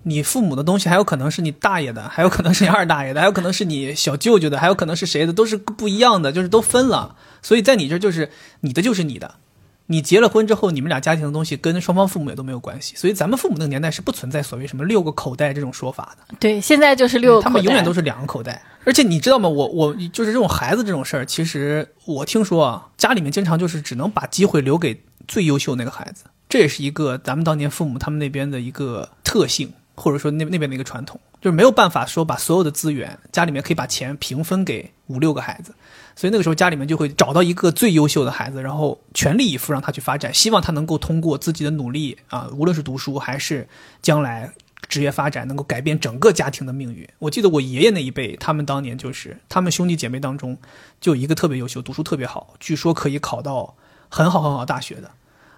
[0.09, 7.16] 你父母的东西还有可能是你大爷的，还有可能是你二大爷的，还有可能是你小舅舅的，还有可能是谁的，都是不一样的，就是都分了。
[7.42, 9.35] 所以在你这就是你的就是你的，
[9.87, 12.94] 你结了婚之后，你们俩家庭的东西跟双方父母也都没有关系。
[12.94, 16.37] 所以咱们父母那个年代是不存在所谓什么六个口袋这种说法的。
[16.38, 18.62] 对，现在就是六个口袋，他们永远都是两个口袋。
[18.87, 19.49] 而且你知道吗？
[19.49, 29.70] 我我就是这种孩子这种事儿，其实我听说啊，家里面经常就是只能把机会留给最优秀那个孩子，这也是一个咱们当年父母他们那边的一个特性。
[29.99, 35.75] 或者说那那边的一个传统，就是没有办法说把所有的资源，家里面可以把钱平分给五六个孩子，
[36.14, 43.66] 所以那个时候家里面就会找到一个最优秀的孩子，然后全力以赴让他去发展，希望他能够通过自己的努力啊，无论是读书还是
[44.03, 44.53] 将来
[44.89, 47.09] 职业发展，能够改变整个家庭的命运。
[47.19, 50.57] 我记得我爷爷那一辈，他们当年就是他们兄弟姐妹当中
[51.01, 53.75] 就一个特别优秀，读书特别好，据说可以考到
[54.09, 55.11] 很好很好大学的，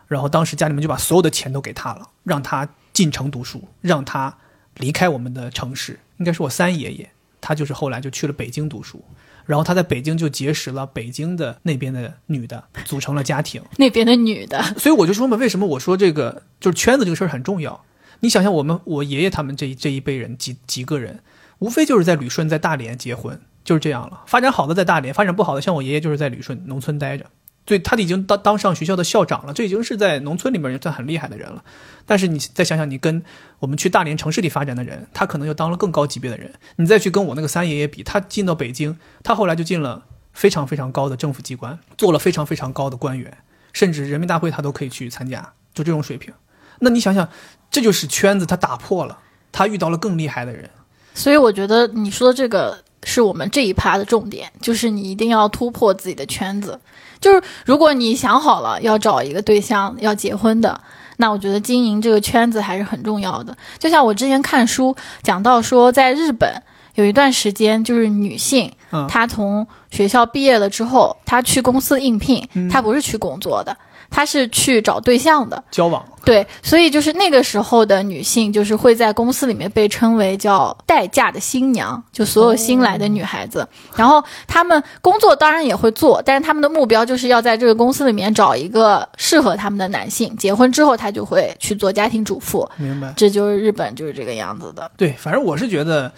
[0.07, 2.68] 然后当时家里面就把所有的钱都给他了，让他。
[2.94, 4.38] 进城读书，让他
[4.78, 7.09] 离开我们的城市，应该是我三爷爷，
[7.40, 9.04] 他就是后来就去了北京读书，
[9.46, 13.62] 然后他在北京就结识了北京的那边的女的，组成了家庭。
[13.76, 17.85] 那边的女的，所以我就说嘛，为什么我说这个就是圈子这个事儿很重要？
[18.20, 21.20] 你想想，我们我爷爷他们这这一辈人几几个人，
[21.59, 24.22] 无非就是在旅顺在大连结婚，就是这样了。
[24.26, 27.26] 发展好的在大连，发展不好的像我爷爷就是在旅顺农村待着。
[27.64, 31.62] 对，他已经当当上学校的校长了，这已经是在农村里面算很厉害的人了。
[32.07, 33.22] 但是你再想想，你跟
[33.59, 36.50] 我们去大连城市里发展的人，他可能又当了更高级别的人。
[36.76, 43.37] 你再去跟我那个三爷爷比，他进到北京，他后来就进了非常非常高的政府机关，做了非常非常高的官员，
[43.74, 46.33] 甚至人民大会他都可以去参加，就这种水平。
[46.81, 47.28] 那你想想，
[47.70, 49.18] 这就是圈子他打破了，
[49.52, 50.68] 他遇到了更厉害的人。
[51.14, 56.78] 所以我觉得你说的这个是我们这一趴的重点，就是你一定要突破自己的圈子。
[57.20, 60.81] 就是如果你想好了要找一个对象要结婚的，
[61.16, 63.57] 那我觉得经营这个圈子还是很重要的。
[63.78, 66.62] 就像我之前看书讲到说，在日本
[66.94, 73.76] 有一段时间，就是女性嗯她从学校毕业了之后，她去公司应聘，她不是去工作的，
[74.11, 75.62] 她是去找对象的。
[75.71, 83.66] 交往，对，所以就是那个时候的女性，就是会在公司里面被称为叫待嫁的新娘，就所有新来的女孩子。
[83.94, 90.37] 然后她们工作当然也会做，但是她们的目标就是要在这个公司里面找一个适合她们的男性。
[90.37, 92.68] 结婚之后，她就会去做家庭主妇。
[92.77, 93.12] 明白？
[93.16, 94.90] 这就是日本就是这个样子的。
[94.97, 96.12] 对，反正我是觉得，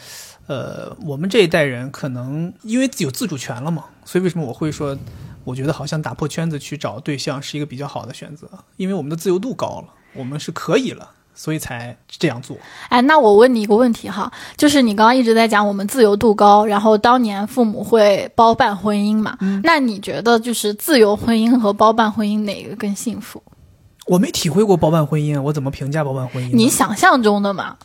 [0.47, 4.97] 呃，我们这一代人可能因为有自主权了嘛，所以为什么我会说，
[5.51, 12.57] 我觉得好像打破圈子去找对象是一个比较好的选择，因为我们的自由度高了，我们是可以了，所以才这样做。
[12.89, 19.37] 哎，那我问你一个问题哈，就是你刚刚一直在讲我们自由度高，然后当年父母会包办婚姻嘛？
[19.65, 23.43] 那你觉得就是自由婚姻和包办婚姻哪个更幸福？
[24.07, 26.55] 我没体会过包办婚姻，我怎么评价包办婚姻？
[26.55, 27.77] 你想象中的嘛？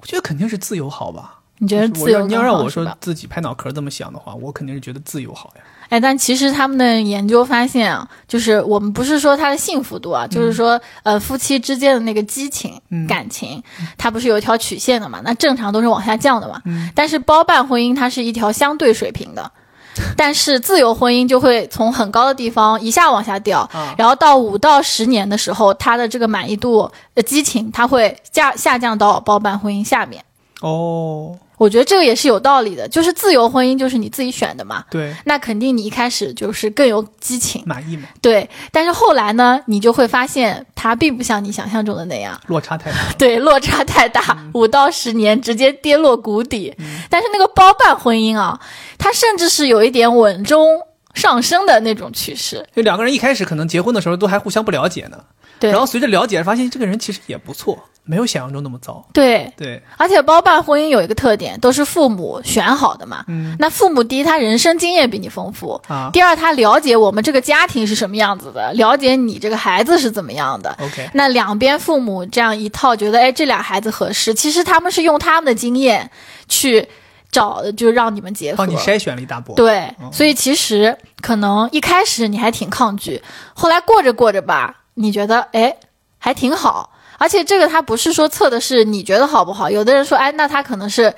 [0.00, 1.34] 我觉得肯定是自由好吧。
[1.60, 5.62] 你觉得自由要你要让我说自己拍脑壳这么想的话，我肯定是觉得自由好呀。
[5.88, 13.62] 哎，但其实他们的研究发现啊，就是我们不是说他的幸福度啊，就是说呃夫妻之间的那个激情、感情，
[13.96, 15.20] 它不是有一条曲线的嘛？
[15.24, 16.60] 那正常都是往下降的嘛。
[16.94, 19.50] 但是包办婚姻它是一条相对水平的。
[20.16, 30.22] 但是自由婚姻就会从很高的地方一下往下掉，啊然后到五到十年的时候，他的这个满意度、呃激情，它会下下降到包办婚姻下面。
[30.60, 38.48] 哦，我觉得这个也是有道理的，就是自由婚姻就是你自己选的嘛，对，那肯定你一开始就是更有激情，满意嘛，对。
[38.72, 42.96] 但是后来呢，你就会发现它并不像你想象中的那样，落差太大。
[43.18, 46.74] 对，落差太大，五、到十年直接跌落谷底。
[47.08, 48.58] 但是那个包办婚姻啊，
[48.98, 50.80] 它甚至是有一点稳中
[51.14, 55.18] 上升的那种趋势，就两个人一开始可能结婚的时候都还互相不了解呢，
[55.58, 59.04] 对然后随着了解，发现这个人其实也不错，没有想象中那么糟。
[59.12, 59.52] 对。
[59.56, 63.24] 对，而且包办婚姻有一个特点，都是父母选好的嘛。
[63.26, 70.76] 嗯那父母第一，他人生经验比你丰富；啊第二，他了解我们这个家庭是什么样子的，了解你这个孩子是怎么样的。
[70.80, 76.08] ，OK，那两边父母这样一套，觉得哎这俩孩子合适，其实他们是用他们的经验
[76.48, 76.86] 去
[77.30, 78.56] 找的，就让你们结合。
[78.56, 79.54] 帮你筛选了一大波。
[79.54, 83.22] 对，所以其实可能一开始你还挺抗拒，
[83.54, 85.76] 后来过着过着吧，你觉得哎
[86.18, 86.90] 还挺好。
[87.18, 91.12] 而且这个他不是说测的是你觉得好不好，有的人说哎那他可能是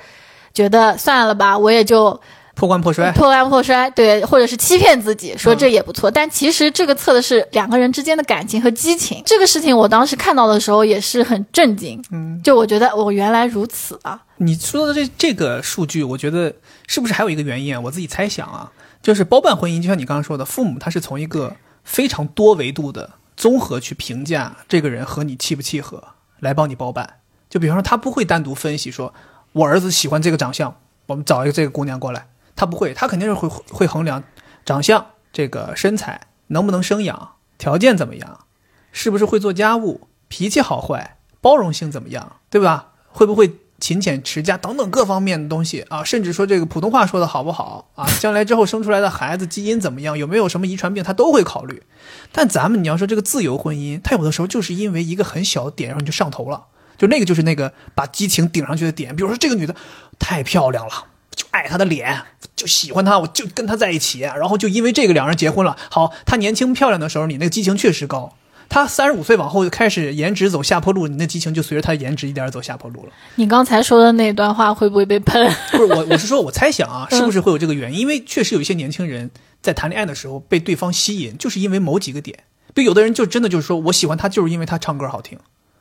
[0.53, 2.19] 觉得算了吧，我也就
[2.61, 3.11] 破罐破摔。
[3.13, 9.19] 破罐破摔，对，或者是欺骗自己说这也不错，但其实这个测的是两个人之间的感情和激情。
[9.25, 16.53] 这个事情我当时看到的时候也是很震惊，嗯，就我觉得我原来如此啊，你说的这这个数据，我觉得
[16.85, 17.81] 是不是还有一个原因啊？
[17.81, 18.71] 我自己猜想啊，
[19.01, 26.03] 就是包办婚姻，就像你刚刚说的，父母他是从一个非常多维度的综合去评价这个人和你契不契合，
[26.39, 27.15] 来帮你包办。
[27.49, 29.11] 就比方说，他不会单独分析说，
[29.53, 30.73] 我儿子喜欢这个长相，
[31.07, 34.23] 我们找一个这个姑娘过来，他不会，他肯定是会会衡量
[34.65, 38.45] 长相、这个身材能不能生养、条件怎么样，
[38.91, 42.89] 是不是会做家务、脾气好坏、包容性怎么样，对吧？
[43.07, 51.83] 会不会勤俭持家等等各方面的东西啊，甚至说这个普通话说的好不好啊，将来之后生出来的孩子基因怎么样，有没有什么遗传病，他都会考虑。
[52.31, 59.15] 但咱们你要说这个自由婚姻，它有的时候就是因为一个很小的点，然后你就上头了，就那个就是那个把激情顶上去的点。
[59.15, 59.75] 比如说这个女的
[60.19, 62.21] 太漂亮了，就爱他的脸，
[62.55, 65.75] 就喜欢他，我就跟他在一起，然后就因为这个两人结婚了。
[65.89, 68.33] 好，他年轻漂亮的时候，你那个激情确实高。
[68.69, 73.11] 他三十五岁往后就开始颜值走下坡路，你那激情就随着她颜值一点点走下坡路了。
[73.35, 75.53] 你刚才说的那段话会不会被喷？
[75.71, 77.99] 不是我，我是说，我猜想啊， 是不是会有这个原因？
[77.99, 79.29] 因为确实有一些年轻人
[79.61, 82.45] 在谈恋爱的时候被对方吸引，就是因为某几个点。
[82.73, 85.37] 比如有的人就真的就是说我喜欢他，就是因为他唱歌好听，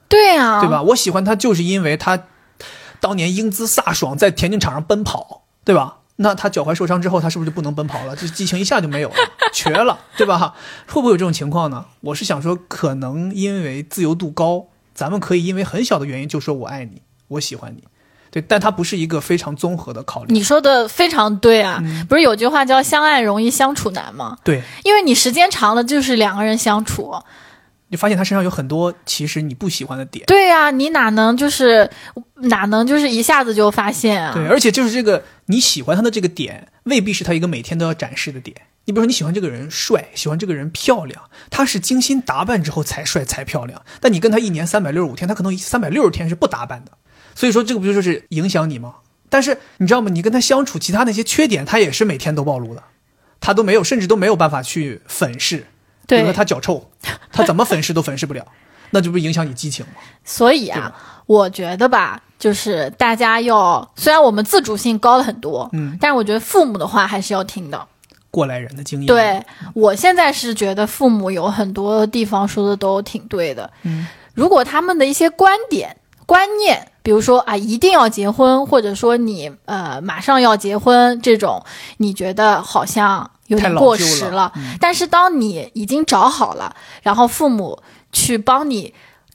[0.09, 0.69] 对啊，对？
[0.69, 0.83] 吧？
[0.83, 2.25] 我喜欢他就是因为他
[2.99, 5.40] 当年英姿飒爽，在田径场上奔跑，
[5.71, 5.99] 对吧？
[6.17, 8.17] 那他脚踝受伤之后，他是不是就不能奔跑了？
[8.17, 9.15] 这激情一下就没有了，
[9.55, 10.55] 瘸了，对吧？
[10.89, 11.87] 会不会有这种情况呢？
[12.01, 17.85] 我是想说，可能因为自由度高，咱们可以因为很小的原因就说我爱你，我喜欢你，
[18.31, 20.35] 对，但它不是一个非常综合的考虑。
[20.35, 24.37] 你说的非常对啊，嗯不是有句话叫“相爱容易相处难”吗？
[24.45, 27.15] 对，因为你时间长了就是两个人相处，
[27.91, 30.25] 你发现他身上有很多其实你不喜欢的点。
[30.27, 31.91] 对呀、你哪能就是
[32.35, 34.33] 哪能就是一下子就发现啊？
[34.33, 38.57] 对，而且就是这个你喜欢他的这个点，未必是他一个每天都要展示的点。
[38.87, 43.83] 你比如说你喜欢这个人帅，喜欢这个人漂亮，他是精心打扮之后才帅才漂亮。
[44.01, 46.93] 但你跟他一年三百六十五天，他可能三百六十天是不打扮的。
[47.35, 48.95] 所以说这个不就说是影响你吗？
[49.29, 50.11] 但是你知道吗？
[50.11, 52.83] 你跟他相处，其他那些缺点，他也是每天都暴露的，
[53.41, 55.67] 他都没有，甚至都没有办法去粉饰。
[56.11, 56.85] 比如说对，他脚臭，
[57.33, 58.45] 他怎么粉饰都粉饰不了，
[58.91, 59.93] 那就不影响你激情吗？
[60.25, 60.93] 所以啊，
[61.27, 67.87] 我觉得吧，就是大家要，虽然我们自主性高了很多，嗯，但是我觉得父母的话还是要听的。
[68.31, 69.45] 过来人的经验。，对
[69.75, 73.69] 我现在是觉得父母有很多地方说的都挺对的。
[73.83, 75.97] 嗯，如果他们的一些观点、
[76.27, 81.61] 观念，比如说啊，一定要结婚，或者说你呃马上要结婚这种，
[81.97, 84.51] 你觉得好像有点过时了。
[84.57, 87.79] 嗯但是当你已经找好了，然后父母
[88.11, 88.93] 去帮你。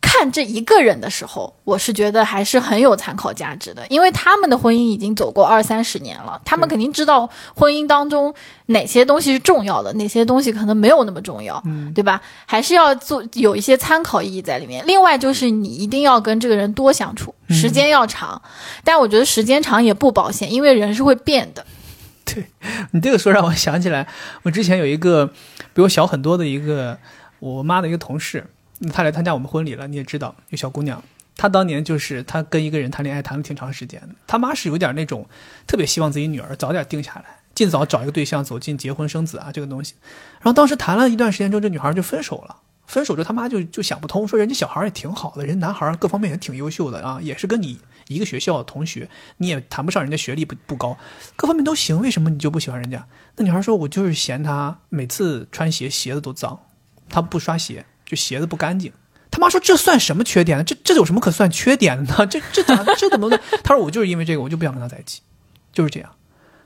[0.07, 8.32] 看这一个人的时候，我是觉得还是很有参考价值的，因为他们的婚姻已经走过二三十年了，他们肯定知道婚姻当中
[8.68, 12.22] 哪些东西是重要的，哪些东西可能没有那么重要，嗯，对吧？
[12.45, 14.86] 还是要做有一些参考意义在里面。
[14.86, 18.39] 另外就是你一定要跟这个人多相处，嗯时间要长，
[18.84, 21.66] 但我觉得时间长也不保险，因为人是会变的。
[22.34, 22.45] 对
[22.91, 24.07] 你这个说让我想起来，
[24.43, 25.32] 我之前有一个
[25.73, 26.97] 比我小很多的一个
[27.39, 28.47] 我妈的一个同事，
[28.91, 31.03] 她来参加我们婚礼了，你也知道，有小姑娘。
[31.38, 35.28] 她当年就是她跟一个人谈恋爱谈了挺长时间的，她妈是有点那种
[35.67, 39.93] 特别希望自己女儿早点定下来，尽早找一个对象，走进结婚生子啊这个东西。
[40.41, 42.57] 然后当时谈了一段时间之后，这女孩就分手了。
[42.88, 50.97] 分手之后，他妈就就想不通，说人家小孩也挺好的，人男孩各方面也挺优秀的啊，也是跟你一个学校的同学，你也谈不上人家学历不不高，
[51.36, 53.07] 各方面都行，为什么你就不喜欢人家？
[53.36, 56.59] 那女孩说：“我就是嫌他每次穿鞋鞋子都脏，
[57.09, 58.91] 他不刷鞋，就鞋子不干净。”
[59.31, 60.63] 他妈说：“这算什么缺点呢？
[60.63, 62.25] 这这有什么可算缺点的呢？
[62.29, 65.21] 这这咋这怎么能？”他说：“我就是因为这个，我就不想跟他在一起，
[65.73, 66.09] 就是这样。”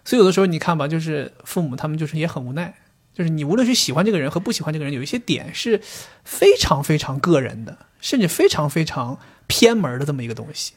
[0.05, 2.75] 所以有的时候你看吧，就是父母他们就是也很无奈，
[3.19, 5.81] 就是你无论是喜欢这个人和不喜欢这个人，有一些点是
[6.23, 10.71] 非常非常个人的，甚至非常非常偏门的这么一个东西，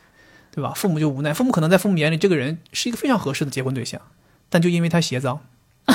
[0.53, 0.73] 对吧？
[0.75, 4.01] 父母就无奈，父母可能在父母眼里这个人是一个非常合适的结婚对象，
[4.51, 5.39] 但就因为他鞋脏，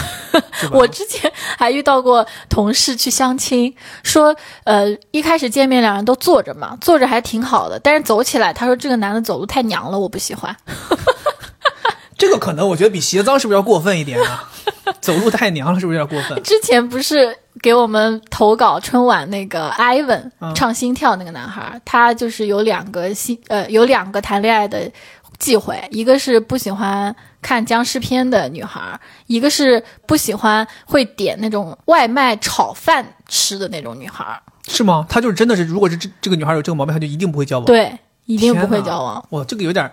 [0.72, 4.34] 我之前还遇到过同事去相亲，说
[4.64, 10.56] 呃一开始见面两人都坐着嘛，坐着还挺好的，但是走起来他说这个男的走路太娘了，我不喜欢。
[12.18, 14.49] 这个可能我觉得比鞋脏是不是要过分一点啊？
[14.99, 16.41] 走路太娘了，是不是有点过分？
[16.43, 24.89] 之前不是给我们投稿春晚那个 Ivan、嗯唱心跳那个男孩，他就是有两个心呃有两个谈恋爱的
[25.38, 34.41] 忌讳，一个是不喜欢看僵尸片的女孩，一个是不喜欢会点那种外卖炒饭吃的那种女孩。
[34.68, 35.05] 是吗？
[35.07, 39.24] 他就是真的是，如果是这这个女孩有这个毛病，他就一定不会交往。，对，一定不会交往。
[39.30, 39.89] 哇，这个有点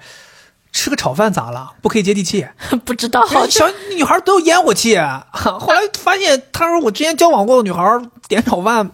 [0.74, 1.72] 吃个炒饭咋了？
[1.80, 2.44] 不可以接地气？
[2.84, 3.64] 不知道，小
[3.96, 4.96] 女孩都有烟火气。
[4.96, 7.80] 啊 后来发现，他说我之前交往过的女孩
[8.26, 8.90] 点炒饭，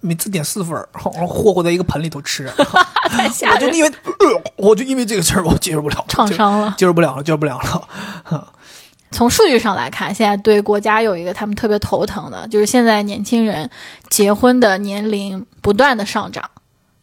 [0.00, 2.52] 每次点四份儿，然后霍霍在一个盆里头吃。
[3.08, 6.74] 太吓人，我就因为，呃我就因为这个事儿，我接受不了，创伤了。
[6.76, 8.52] 接受不了了，接受不了了。
[9.12, 13.70] 从数据上来看，现在对国家有一个他们特别头疼的，就是现在年轻人
[14.08, 16.50] 结婚的年龄不断的上涨，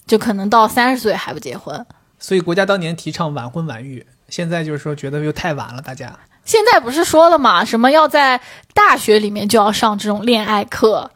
[0.05, 1.86] 就可能到三十岁还不结婚。
[2.19, 6.11] 所以国家当年提倡晚婚晚育，现在就是说觉得又太晚了，大家。
[6.45, 7.65] 现在不是说了吗？
[7.65, 8.39] 什么要在
[8.73, 11.11] 大学里面就要上这种恋爱课，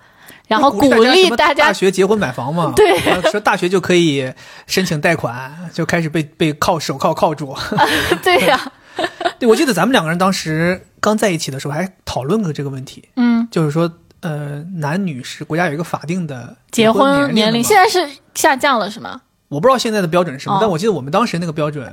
[0.47, 2.99] 然后鼓励大大家大学结婚买房嘛，对
[3.31, 4.33] 说大学就可以
[4.67, 7.55] 申请贷款，就开始被被铐手铐铐住。
[8.21, 8.59] 对呀、
[9.39, 13.89] 对，我记得咱们两个人当时刚在一起的时候还讨论过这个问题，嗯，就是说，
[14.19, 19.21] 呃，男女是国家有一个法定的结婚婚年龄龄现在是下降了是吗？
[19.47, 21.89] 我不知道现在的标准是什么，哦但我记得我们当时那个标准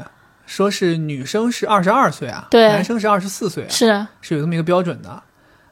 [0.49, 5.23] 说是女生是二十二岁啊，对男生是二十四岁啊，是，是有这么一个标准的。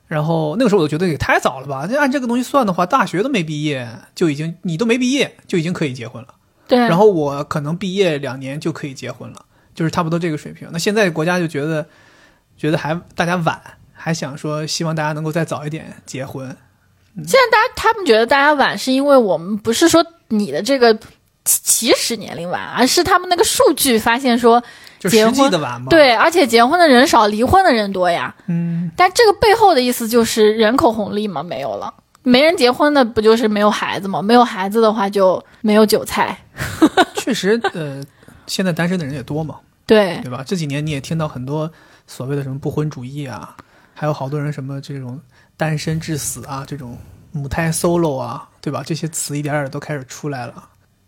[0.06, 6.28] 然后那个时候我就觉得也太早了吧，就按这个东西算的话，大学都没毕业就已经你都没毕业就已经可以结婚了。
[6.68, 6.78] 对。
[6.78, 10.68] 然后我可能毕业两年就可以结婚了，就是差不多这个水平。
[10.70, 11.84] 那现在国家就觉得
[12.56, 13.60] 觉得还大家晚，
[13.92, 16.56] 还想说希望大家能够再早一点结婚。
[17.16, 20.96] 现在大家他们觉得大家晚，是因为我们不是说你的这个
[21.46, 24.62] 起起始年龄晚，而是他们那个数据发现说，
[24.98, 28.34] 就实际结婚的晚嘛。，对，而且结婚的人少，离婚的人多呀。
[28.48, 34.20] 嗯，但这个背后的意思就是人口红利嘛没有了，没人结婚的不就是没有孩子吗？
[34.20, 36.36] 没有孩子的话就没有韭菜。
[37.14, 38.02] 确实，呃，
[38.46, 40.42] 现在单身的人也多嘛，对对吧？
[40.46, 41.70] 这几年你也听到很多
[42.06, 43.56] 所谓的什么不婚主义啊，
[43.94, 45.20] 还有好多人什么这种
[45.56, 46.98] 单身致死啊，这种
[47.32, 48.82] 母胎 solo 啊，对吧？
[48.84, 50.54] 这些词一点点都开始出来了。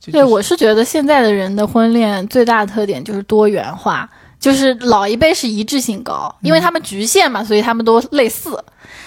[0.01, 8.63] 就对，我是觉得现在的人的婚恋最大的特点就是多元化，就是老一辈是一致性高，因为他们局限嘛，所以他们都类似。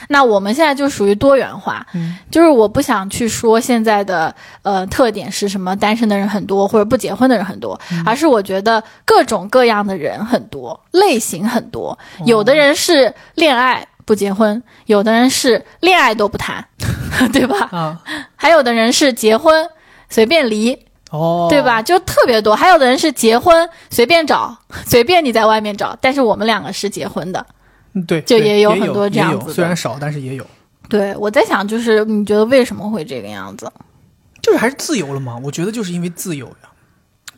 [0.09, 11.91] 那我们现在就属于多元化，嗯就是我不想去说现在的呃特点是什么，单身的人很多或者不结婚的人很多，嗯而是我觉得各种各样的人很多，类型很多。
[12.19, 16.65] 哦有的人是恋爱不结婚，有的人是恋爱都不谈，
[17.31, 17.69] 对吧？
[17.71, 18.01] 啊，
[18.35, 19.65] 还有的人是结婚
[20.11, 20.77] 随便离，
[21.09, 21.59] 哦，对？
[21.63, 21.81] 吧？
[21.81, 22.55] 就特别多。
[22.55, 24.55] 还有的人是结婚随便找，
[24.85, 27.43] 随便你在外面找，但是我们两个是结婚的。
[27.93, 30.45] 嗯对，就也也有很多这样子的虽然少，但是也有，
[30.87, 33.69] 对，我在想，就是你觉得为什么会这个样子？
[34.41, 35.37] 就是还是自由了嘛。
[35.43, 36.69] 我觉得就是因为自由呀，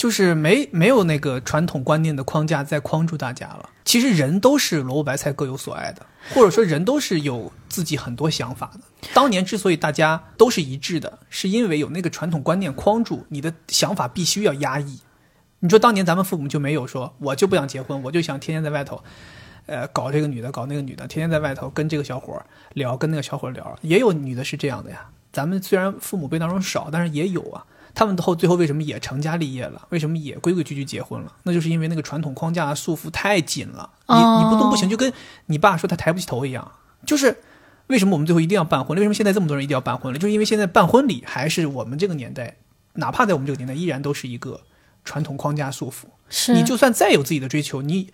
[0.03, 3.69] 就是没没有那个传统观念的框架在框住大家了。
[3.85, 8.81] 其实人都是萝卜白菜各有所爱的，或者说人都是有自己很多想法的。
[9.13, 14.99] 当年之所以大家都是一致的，是因为有那个传统观念框住，你的想法必须要压抑。
[15.59, 19.01] 你说当年咱们父母就没有说，我就不想结婚，我就想天天在外头，
[19.67, 22.43] 呃，搞这个女的，搞那个女的，天天在外头跟这个小伙
[22.73, 23.79] 聊，跟那个小伙聊。
[23.83, 25.05] 也有女的是这样的呀。
[25.31, 27.65] 咱们虽然父母辈当中少，但是也有啊。
[27.95, 29.87] 他们后最后为什么也成家立业了？
[29.89, 31.33] 为什么也规规矩矩结婚了？
[31.43, 35.13] 那就是因为那个传统框架束缚太紧了，你你不动不行，就跟
[35.45, 36.71] 你爸说他抬不起头一样。
[37.05, 37.37] 就是
[37.87, 39.01] 为什么我们最后一定要办婚礼？
[39.01, 40.17] 为什么现在这么多人一定要办婚礼？
[40.17, 42.57] 就是因为现在办婚礼还是我们这个年代，
[42.93, 44.61] 哪怕在我们这个年代，依然都是一个
[45.03, 46.05] 传统框架束缚。
[46.29, 48.09] 是你就算再有自己的追求，你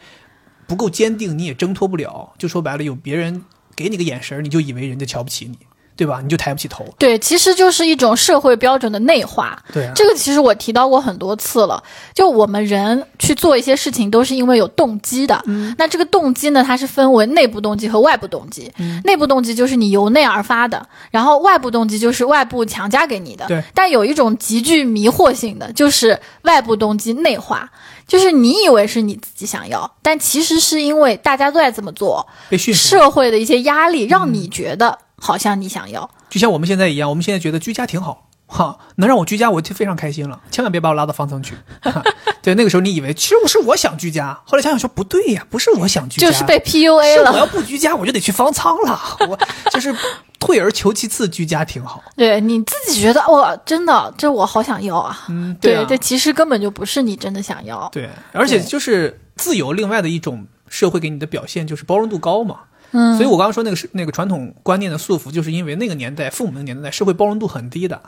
[0.67, 2.33] 不够坚定，你也挣脱不了。
[2.37, 5.57] 就说白了，有别人给你个眼神，你就以为人家瞧不起你，
[5.99, 6.21] 对吧？
[6.23, 6.85] 你就抬不起头。
[6.97, 9.61] 对，其实就是一种社会标准的内化。
[9.73, 11.83] 对啊，这个其实我提到过很多次了，
[12.15, 15.43] 就我们人去做一些事情都是因为有动机的。
[15.47, 18.71] 嗯那这个动机呢，它是分为内部动机和外部动机。
[18.77, 23.45] 嗯内部动机就是你由内而发的，然后外部动机就是外部强加给你的。
[23.47, 23.61] 对。
[23.73, 27.69] 但有一种极具迷惑性的，就是外部动机内化，
[28.07, 32.57] 就是你以为是你自己想要，但其实是因为大家都在这么做，被。
[32.69, 36.09] 社会的一些压力让你觉得好像你想要。
[36.29, 40.39] 就像我们现在一样，我们现在觉得居家挺好，哈，能让我居家，我就非常开心了。
[40.51, 41.55] 千万别把我拉到方舱去。
[41.81, 42.03] 哈
[42.41, 48.99] 对，那个时候你以为其实我是我想居家，后来想想说不对呀，不是我想居家，就是被 PUA 了，我要不居家，我就得去方舱了。
[49.27, 49.37] 我
[49.71, 49.93] 就是
[50.39, 52.01] 退而求其次，居家挺好。
[52.15, 55.25] 对你自己觉得哇，真的这我好想要啊！
[55.27, 57.89] 嗯，对，啊，这其实根本就不是你真的想要。
[57.91, 62.61] 对，而且就是自由，另外的一种社会给你的表现就是包容度高嘛。
[62.91, 68.01] 嗯，所以我刚刚说那个是那个传统观念的束缚，就是因为那个年代父母那个年代社会包容度很低的。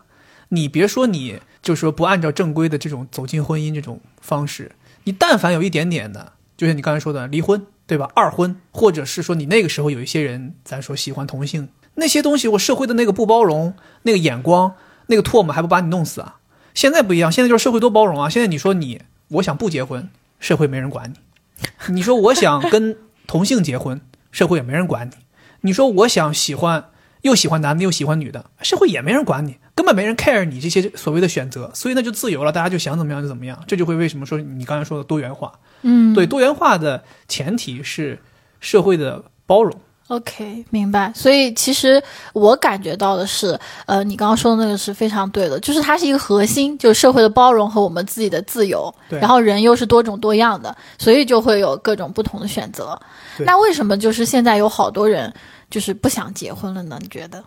[0.50, 4.74] 你别说你就是说不按照正规的这种走进婚姻这种方式，
[5.06, 8.10] 你但凡有一点点的，就像你刚才说的离婚，对吧？
[8.14, 13.74] 二婚，或者是说你那个时候有一些人，咱说喜欢同性那些东西，我社会的那个不包容，
[14.04, 14.76] 那个眼光，
[15.08, 16.40] 那个唾沫还不把你弄死啊？
[16.74, 18.30] 现在不一样，现在就是社会多包容啊！
[18.30, 20.10] 现在你说你我想不结婚，
[20.40, 24.00] 社会没人管你；你说我想跟同性结婚，
[24.32, 25.14] 社会也没人管你；
[25.62, 26.90] 你说我想喜欢
[27.22, 35.54] 又喜欢男的又喜欢女的，社会也没人管你，根本没人 care 你这些所谓的选择，所以那就自由了，大家就想怎么样就怎么样，这就会为什么说你刚才说的多元化？
[35.84, 38.20] 嗯，对，多元化的前提是
[38.60, 39.80] 社会的包容。
[40.12, 41.10] OK，明白。
[41.16, 42.04] 所以其实
[42.34, 48.94] 我感觉到的是，呃，你刚刚说的那个是非常对的，就是它是一个核心，就是社会的包容和我们自己的自由。
[49.10, 53.00] 对然后人又是多种多样的，所以就会有各种不同的选择。
[53.40, 55.34] 那为什么就是现在有好多人
[55.70, 57.00] 就是不想结婚了呢？
[57.02, 57.42] 你觉得？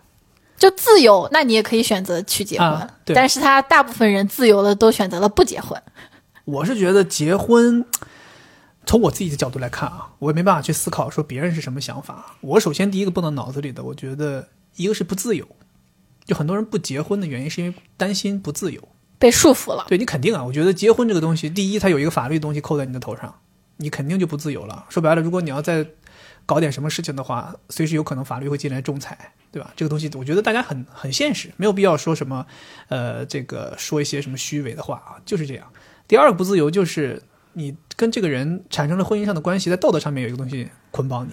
[0.57, 5.79] 就自由，那你也可以选择去结婚，啊对但是他大部分人自由的都选择了不结婚。
[6.45, 7.85] 我是觉得结婚，
[8.85, 12.35] 从我自己的角度来看啊，我也没办法去思考说别人是什么想法。
[12.41, 15.47] 我首先第一个蹦到脑子里的，我觉得一个是不自由，
[16.25, 18.87] 就很多人不结婚的原因是因为担心不自由。
[19.17, 23.33] 被束缚了，对你肯定啊，我觉得结婚这个东西，第一它有一个法律东西扣在你的头上，
[23.77, 24.85] 你肯定就不自由了。
[24.89, 25.87] 说白了，如果你要再
[26.45, 29.71] 搞点什么事情的话，随时有可能法律会进来仲裁，对吧？
[29.75, 32.45] 这个东西我觉得大家很很现实，没有必要说什么，
[32.89, 35.65] 呃，这个说一些什么虚伪的话啊，就是这样。
[36.07, 37.23] 第二个不自由就是
[37.55, 41.31] 你跟这个人产生了婚姻上的关系，在道德上面有一个东西捆绑你。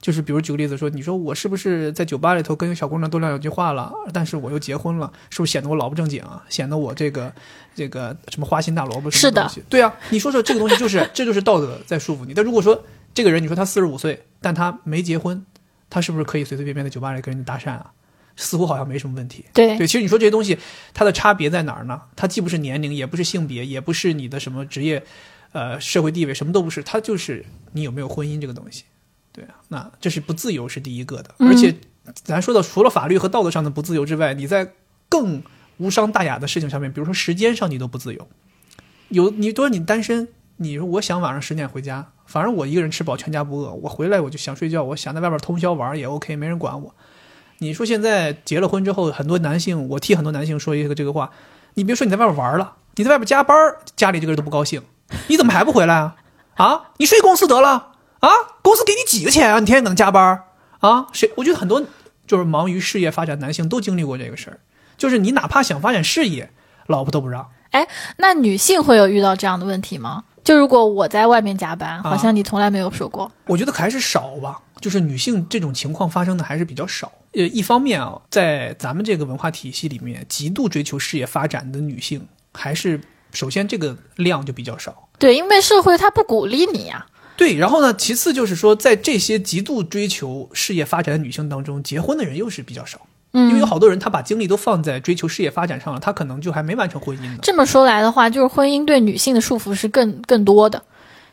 [0.00, 6.44] 就是比如举个例子说，你说我是不是在酒吧里头跟小姑娘多聊两句话了，但是我又结婚了，是不是显得我老不正经啊？
[6.48, 7.32] 显得我这个
[7.74, 9.62] 这个什么花心大萝卜什是的么东西？
[9.68, 12.34] 对啊，你说说这个东西就是这就是道德在束缚你。
[12.34, 15.44] 但如果说这个人你说他四十五岁，但他没结婚，
[15.90, 17.90] 他是不是可以随随便便在酒吧里跟人家搭讪啊？
[18.36, 19.46] 似乎好像没什么问题。
[19.54, 20.58] 对对，其实你说这些东西，
[20.92, 22.02] 它的差别在哪儿呢？
[22.14, 25.02] 它既不是年龄，也不是性别，也不是你的什么职业，
[25.56, 27.42] 呃，社会地位，什么都不是，他就是
[27.72, 28.84] 你有没有婚姻这个东西。
[29.32, 31.74] 对啊，那这是不自由是第一个的，嗯而且
[32.12, 34.74] 咱说的除了法律和道德上的不自由之外，你在
[35.08, 35.42] 更
[35.78, 38.28] 无伤大雅的事情上面，比如说时间上你都不自由。
[39.08, 40.28] 有你说你单身，
[40.58, 43.72] 你说我想晚上十点回家，反正我一个人吃饱，全家不饿。
[43.72, 46.94] 我回来我就想睡觉，我想在外边通宵玩也 OK，没人管我。
[47.60, 51.30] 你说现在结了婚之后，很多男性，我替很多男性说一个这个话，
[51.72, 53.56] 你别说你在外边玩了，你在外边加班，
[53.96, 54.82] 家里这个人都不高兴。
[55.28, 56.16] 你怎么还不回来啊？
[56.54, 58.30] 啊，你睡公司得了啊？
[58.62, 59.60] 公司给你几个钱啊？
[59.60, 60.42] 你天天能加班
[60.80, 61.06] 啊？
[61.12, 61.30] 谁？
[61.36, 61.82] 我觉得很多
[62.26, 64.60] 就是忙于事业发展男性都经历过这个事儿，
[64.96, 66.50] 就是你哪怕想发展事业，
[66.86, 67.48] 老婆都不让。
[67.70, 67.86] 哎，
[68.16, 70.24] 那女性会有遇到这样的问题吗？
[70.42, 73.30] 就如果我在外面加班，好像你从来没有说过。
[73.46, 77.10] 我觉得还是少吧，就是女性这种情况发生的还是比较少。
[77.32, 83.00] 呃，一方面啊，在咱们这个文化体系里面，极度追求事业发展的女性，还是
[83.36, 85.08] 首先这个量就比较少。
[85.18, 87.06] 对，因为社会它不鼓励你呀。
[87.36, 92.98] 对，然后呢，其次就是说，在这些极度追求事业发展的女性当中，结婚的人又是比较少。
[93.32, 97.36] 因为有好多人，他把精力都放在追求事业发展上了，他可能就还没完成婚姻呢。
[97.42, 100.82] 这么说来的话，就是婚姻对女性的束缚是更更多的。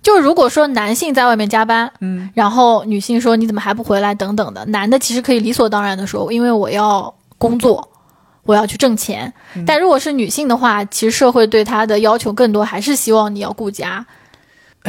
[0.02, 7.88] 就如果说男性在外面加班，嗯，然后女性说你怎么还不回来等等的，男的其实可以理所当然的说，因为我要工作，
[8.44, 9.34] 我要去挣钱。
[9.66, 14.06] 但如果是女性的话，其实社会对她的要求更多，还是希望你要顾家。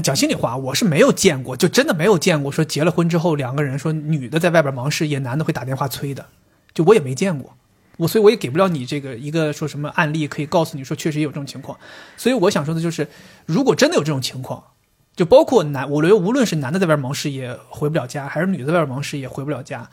[0.02, 6.26] 讲心里话，我是没有见过，就真的没有见过说结了婚之后两个人说女的在外边忙事业，男的会打电话催的。
[6.74, 7.54] 就我也没见过，
[7.98, 11.78] 我所以我也给不了你这个一个说什么案例可以告诉你说确实也有这种情况，
[12.16, 13.06] 所以我想说的就是，
[13.46, 14.64] 如果真的有这种情况，
[15.14, 19.88] 就包括男，我觉得无论是男的在外忙事业回不了家，还是女的在外忙事业回不了家，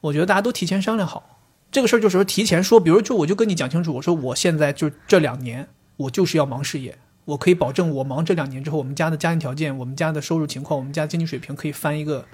[0.00, 1.31] 我觉得大家都提前商量好
[1.72, 5.66] 这个事儿，就是说提前说，比如就我就跟你讲清楚，我说我现在就这两年
[5.96, 12.26] 我就是要忙事业，我可以保证我忙这两年之后，我们家的家庭条件、我们家的收入情况、我们家经济水平可以翻一个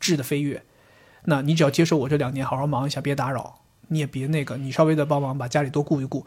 [0.00, 0.62] 质的飞跃。
[1.26, 6.24] 那你只要接受我这两年好好忙一下，别打扰，你也别那个，你稍微的帮忙把家里多顾一顾，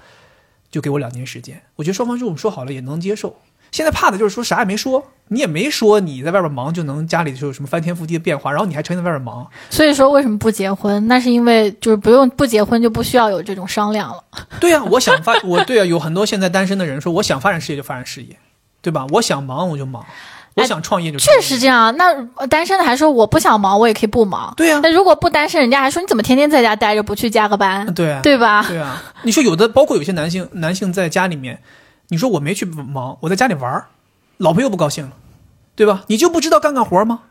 [0.70, 1.64] 就给我两年时间。
[1.78, 3.38] 我觉得双方这种说好了也能接受。
[3.72, 9.48] 现在怕的就是说啥也没说，你也没说你在外边忙就能家里就有什么翻天覆地的变化，然后你还成天在外边忙。
[9.70, 11.08] 所以说为什么不结婚？
[11.08, 14.24] 那是因为就是不用不结婚就不需要有这种商量了。
[14.60, 18.38] 对呀，我想发 我对啊，有很多现在单身的人说我想发展事业就发展事业，
[18.82, 19.06] 对吧？
[19.12, 20.06] 我想忙我就忙。
[20.56, 21.96] 我想创业就确实这样。
[21.96, 24.54] 那单身的还说我不想忙，我也可以不忙。
[24.58, 24.80] 对呀。
[24.84, 27.86] 那如果不单身，人家还说你怎么天天在家待着不去加个班？
[27.94, 28.66] 对，对吧？
[28.68, 29.02] 对啊。
[29.22, 31.62] 你说有的，包括有些男性，男性在家里面，
[32.10, 33.86] 你说我没去忙，我在家里玩，
[34.38, 35.16] 老婆又不高兴了，
[35.76, 36.04] 对吧？
[36.08, 37.24] 你就不知道干干活吗？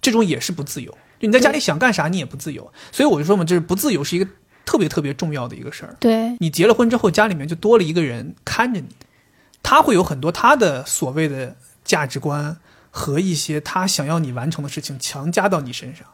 [0.00, 0.92] 这种也是不自由。
[1.18, 2.72] 就你在家里想干啥，你也不自由。
[2.92, 4.28] 所以我就说嘛，就是不自由是一个
[4.64, 5.96] 特别特别重要的一个事儿。
[6.00, 6.36] 对。
[6.38, 8.88] 你结了婚之后，家里面就多了一个人看着你，
[9.62, 12.58] 他会有很多他的所谓的价值观。
[12.98, 16.06] 和一些他想要你完成的事情强加到你身上，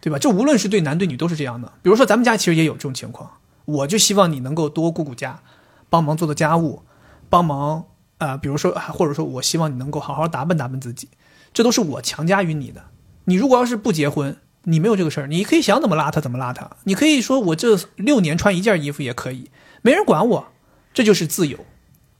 [0.00, 0.16] 对吧？
[0.16, 1.72] 这无论是对男对女都是这样的。
[1.82, 3.28] 比如说咱们家其实也有这种情况，
[3.64, 5.40] 我就希望你能够多顾顾家，
[5.88, 6.84] 帮忙做做家务，
[7.30, 7.86] 帮忙
[8.18, 11.08] 啊，比如说或者说我希望你能够好好打扮打扮自己，
[11.54, 12.82] 这都是我强加于你的。
[13.24, 19.50] 你如果要是不结婚，你没有这个事儿，你可以想怎么邋遢怎么邋遢，你可以说我这六年穿一件衣服也可以，
[19.80, 20.48] 没人管我，
[20.92, 21.58] 这就是自由，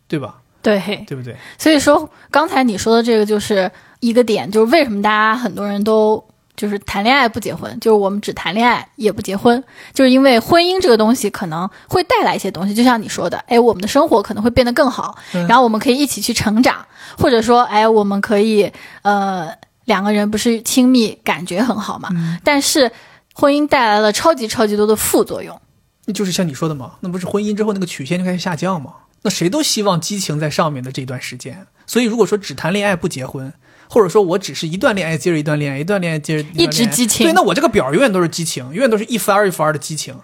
[0.09, 0.41] 对吧？
[0.63, 1.37] 对，对不对？
[1.59, 3.71] 所以说刚才你说的这个就是。
[4.01, 6.25] 一个点就是为什么大家很多人都
[6.61, 16.85] 就是谈恋爱不结婚，就是我们只谈恋爱也不结婚，就是因为婚姻这个东西可能会带来一些东西，就像你说的，哎，我们的生活可能会变得更好，然后我们可以一起去成长，
[17.17, 19.51] 或者说，哎，我们可以呃
[19.87, 22.11] 两个人不是亲密，感觉很好嘛。
[22.45, 22.93] 但是
[23.33, 25.59] 婚姻带来了超级超级多的副作用，
[26.05, 28.93] 那就是像你说的嘛，那不是婚姻之后那个曲线就开始下降嘛？
[29.23, 33.51] 那谁都希望激情在上面的这段时间，所以如果说只谈恋爱不结婚。
[33.93, 37.27] 或者说我只是一段恋爱接着一段恋爱，一段恋爱接着一直激情。
[37.27, 40.15] 对，那我这个表永远都是激情，永远都是一番二一番二的激情，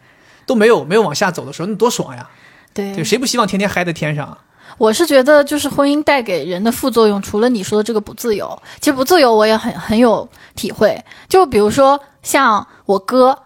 [0.47, 2.31] 都没有没有往下走的时候，那多爽呀！
[2.73, 4.39] 对，谁不希望天天嗨在天上？
[4.79, 11.03] 我是觉得，就是婚姻带给人的副作用，除了你说的这个不自由，其实不自由我也很很有体会。
[11.29, 13.37] 就比如说像我哥，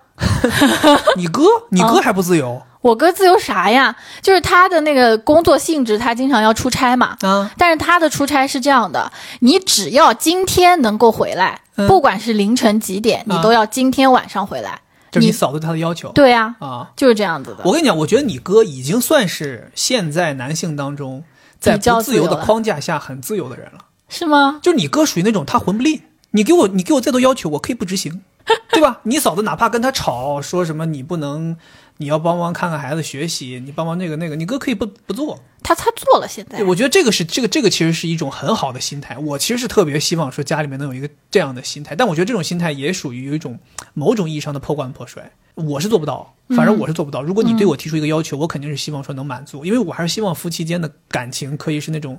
[1.16, 2.60] 你哥，你哥还不自由？
[2.80, 3.94] 我哥自由啥呀？
[4.22, 7.16] 就是他的那个工作性质，他经常要出差嘛。
[7.22, 7.48] 嗯。
[7.58, 14.80] 但是他的出差是这样的：你只要今天能够回来，不管是凌晨几点，你都要今天晚上回来。
[15.10, 16.10] 就是你嫂子他的要求。
[16.12, 16.54] 对呀。
[16.60, 17.62] 啊，就是这样子的。
[17.64, 21.24] 我跟你讲，我觉得你哥已经算是现在男性当中
[21.58, 23.86] 在不自由的框架下很自由的人了。
[24.08, 24.58] 是吗？
[24.62, 28.22] 就是你哥属于那种他混不吝，你给我你给我再多要求，我可以不执行，
[28.72, 29.00] 对吧？
[29.04, 31.56] 你嫂子哪怕跟他吵，说什么你不能。
[32.02, 36.26] 你要帮忙看看孩子学习，你帮忙那个那个，你哥可以不不做，他他做了。
[36.26, 39.18] 现在，我觉得这个是这个这个其实是一种很好的心态。
[39.18, 43.58] 我其实是特别希望说家里面能有一个这样的心态，但我觉得这种心态也属于有一种
[43.92, 45.30] 某种意义上的破罐破摔。
[45.56, 47.20] 我是做不到，反正我是做不到。
[47.20, 52.18] 如果你对我提出一个要求，我肯定是希望说能满足，因为我还是希望夫妻间的感情可以是那种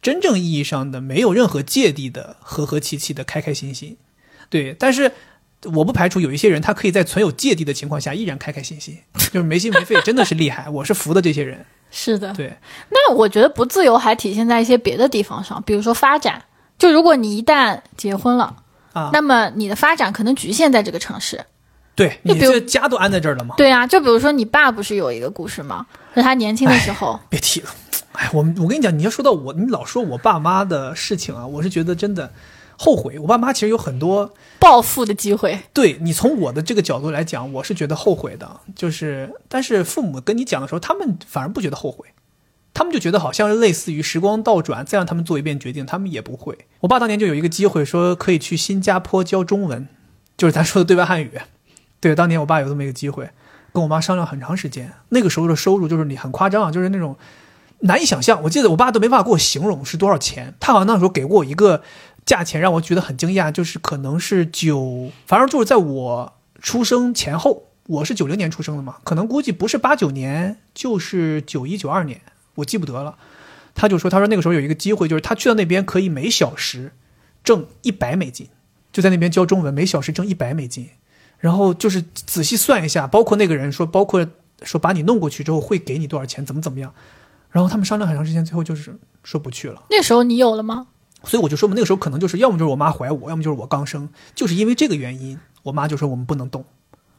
[0.00, 3.98] 真正意义上的没有任何芥蒂的和和气气的开开心心。
[4.48, 5.12] 对，但是
[5.64, 8.96] 我不排除有一些人，他可以在存有芥蒂的情况下依然开开心心，
[9.32, 11.64] 就是没心没肺，真的是厉害，我是服的这些人。
[11.90, 12.56] 是的，对，
[12.90, 16.42] 那我觉得不自由还体现在一些别的地方上，比如说发展。
[16.78, 18.54] 就如果你一旦结婚了
[18.92, 21.44] 啊那么你的发展可能局限在这个城市。
[21.96, 23.56] 对，你就比如这家都安在这儿了吗？
[23.56, 25.84] 对啊，就比如说你爸不是有一个故事吗？
[26.14, 27.70] 是他年轻的时候，别提了，
[28.12, 32.32] 哎，我们我跟你讲，你要说到我，你老说我爸妈的事情啊，我是觉得真的
[32.78, 33.18] 后悔。
[33.18, 35.58] 我爸妈其实有很多，暴富的机会。
[35.74, 38.60] 对你从我的这个角度来讲，我是觉得后悔的。
[38.74, 42.06] 就是，但是父母跟你讲的时候，他们反而不觉得后悔，
[42.72, 46.56] 他们就觉得好像是类似于时光倒转，再让他们做一遍决定，他们也不会。
[46.80, 49.88] 我爸当年就有一个机会说可以去新加坡教中文，
[50.36, 51.32] 就是咱说的对外汉语。
[52.00, 53.28] 对，当年我爸有这么一个机会，
[53.72, 54.92] 跟我妈商量很长时间。
[55.08, 57.16] 那个时候的收入就是你很夸张啊，就是那种
[57.80, 58.40] 难以想象。
[58.44, 61.82] 我记得我爸都没办法给我形容是多少钱，他好像那时候给过我一个
[62.28, 72.20] 价钱，让我觉得很惊讶，就是可能是九，反正就是在我出生前后，我是九零年出生的嘛，可能估计不是八九年，就是九一九二年，
[72.56, 73.16] 我记不得了。
[73.74, 76.92] 他就说，他说那个时候有一个机会，就是他去到那边可以每小时
[77.42, 78.48] 挣一百美金，
[78.92, 80.90] 就在那边教中文，每小时挣一百美金。
[81.38, 84.26] 然后就是仔细算一下，包括那个人说，包括
[84.62, 86.92] 说把你弄过去之后会给你多少钱，怎么怎么样。
[87.50, 89.84] 然后他们商量很长时间，最后就是说不去了。
[89.88, 90.88] 那时候你有了吗？
[91.28, 96.64] 所以我就说嘛，那个时候可能就是要么就是我妈怀我，要么就是我刚生，就是因为这个原因，我妈就说我们不能动，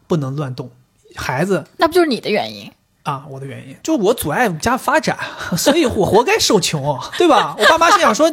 [0.08, 0.70] 不能乱动，
[1.16, 2.70] 孩子那不就是你的原因？
[3.04, 5.18] 啊，我的原因就是我阻碍我们家发展，
[5.58, 7.56] 所以我活该受穷，对吧？
[7.58, 8.30] 我爸妈心想说，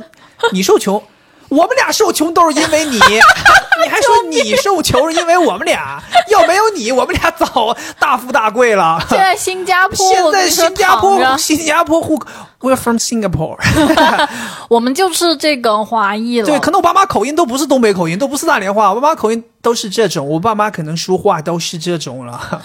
[0.53, 1.03] 你受穷，
[1.49, 9.01] 我们俩受穷都是因为你， 你还说你受穷是因为我们俩，要没有你，我们俩早大富大贵了。
[9.09, 12.29] 现在新加坡，现在新加坡新加坡户口
[12.61, 13.59] ，We're from Singapore。
[14.69, 16.47] 我们就是这个华裔了。
[16.47, 22.61] 对，可能我爸妈口音都不是东北口音，都不是大连话，我爸妈口音都是这种，我爸妈可能说话都是这种了， 啊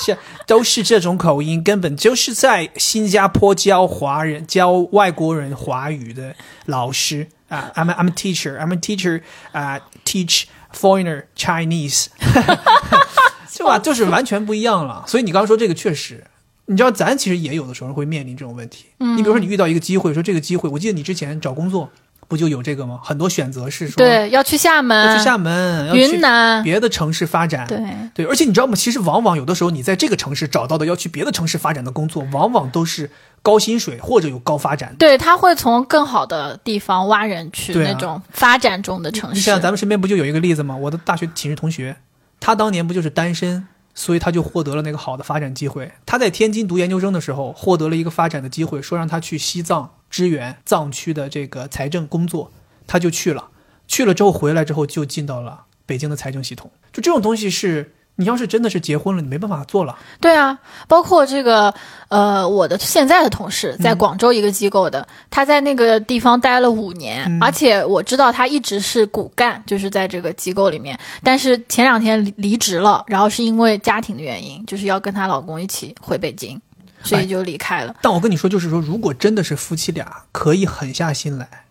[0.00, 0.16] 是
[0.46, 6.34] 都是这种口音，根本就是在新加坡教华人、教外国人华语的
[6.66, 7.72] 老师啊。
[7.74, 9.22] I'm a, I'm a teacher, I'm a teacher
[9.52, 12.06] 啊、teach foreigner Chinese，
[13.50, 13.78] 是吧？
[13.78, 15.04] 就是完全不一样了。
[15.06, 16.24] 所以你刚刚说这个确实。
[16.66, 18.86] 你知道，咱其实也有的时候会面临这种问题。
[18.96, 21.90] 你比如说，你遇到一个机会，说这个机会，我记得你之前找工作
[22.28, 23.00] 不就有这个吗？
[23.02, 27.66] 很多选择是说，对，要去厦门，要去厦门，要去云南，别的城市发展。
[27.66, 27.78] 对，
[28.14, 28.74] 对，而且你知道吗？
[28.74, 33.10] 其实往往有的时候你在这个城市找到的要去别的城市发展的工作，往往都是
[33.42, 34.94] 高薪水或者有高发展。
[34.98, 39.36] 对，他会从更好的地方挖人去那种发展中的城市。
[39.36, 40.76] 你想想，咱们身边不就有一个例子吗？
[40.76, 41.96] 我的大学寝室同学，
[42.40, 45.92] 他当年不就是单身，所以他就获得了那个好的发展机会。
[46.06, 52.52] 他在天津读研究生的时候，获得了一个发展的机会，说让他去西藏支援藏区的这个财政工作，
[52.86, 53.48] 他就去了。
[53.88, 56.70] 去了之后回来之后，就进到了北京的财政系统。
[56.92, 57.92] 就这种东西是。
[58.16, 59.98] 你要是真的是结婚了，你没办法做了。
[60.20, 60.56] 对啊，
[60.86, 61.74] 包括这个
[62.06, 70.96] 呃，我的现在的同事在广州一个机构的，他在那个地方待了五年，而且我知道他一直是骨干，就是在这个机构里面。
[71.24, 76.60] 但是前两天离离职了，然后是因为家庭的原因，就是要跟她老公一起回北京，
[77.04, 77.94] 所以就离开了。
[78.02, 81.66] 但我跟你说，就是说，如果真的是夫妻俩可以狠下心来，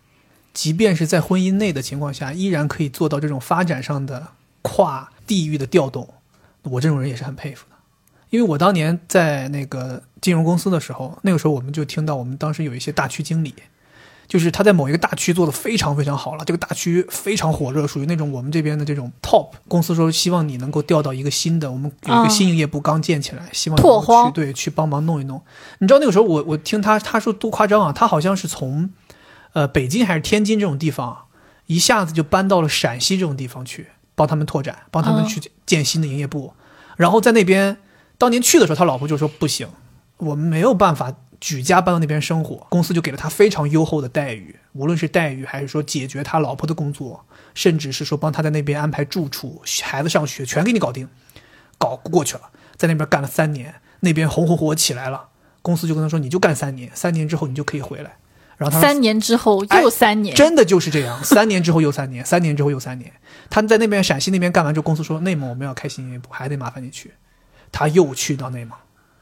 [0.52, 4.28] 即便是在婚姻内的情况下，依然可以做到这种发展上的
[4.62, 6.08] 跨地域的调动。
[6.62, 7.76] 我这种人也是很佩服的，
[8.30, 13.54] 因为我当年在那个金融公司的时候，那个时候我们就听到我们当时有一些大区经理，
[14.26, 25.40] 就是他在某一个大区做的非常非常好了，这个大区非常火热，属于那种我们这边的这种 top 公司说希望你能够调到一个新的，我们有一个新营业部刚建起来，希望你去对去帮忙弄一弄。
[25.78, 28.90] 你知道那个时候我我听他他说多夸张啊，他好像是从
[29.52, 31.26] 呃北京还是天津这种地方，
[31.66, 36.54] 一下子就搬到了陕西这种地方去帮他们拓展，帮他们嗯去建新的营业部。
[36.96, 37.76] 然后在那边，
[38.18, 39.68] 当年去的时候，他老婆就说不行，
[40.18, 41.12] 我们没有办法
[41.44, 47.22] 举家搬到那边生活，公司就给了他非常优厚的待遇，无论是待遇还是说解决他老婆的工作，
[47.52, 51.06] 甚至是说帮他在那边安排住处、孩子上学，全给你搞定，
[51.76, 55.28] 搞过去了，在那边干了三年，那边红红火火起来了，
[55.60, 58.16] 公司就跟他说你就干三年，三年之后你就可以回来。
[58.56, 63.12] 然后他三年之后哎又三年，真的就是这样，三年之后又三年，三年之后又三年。
[63.50, 67.12] 他在那边陕西那边干完之后，公司说内蒙我们要开新营业部，还得麻烦你去。
[67.70, 68.78] 他又去到内蒙，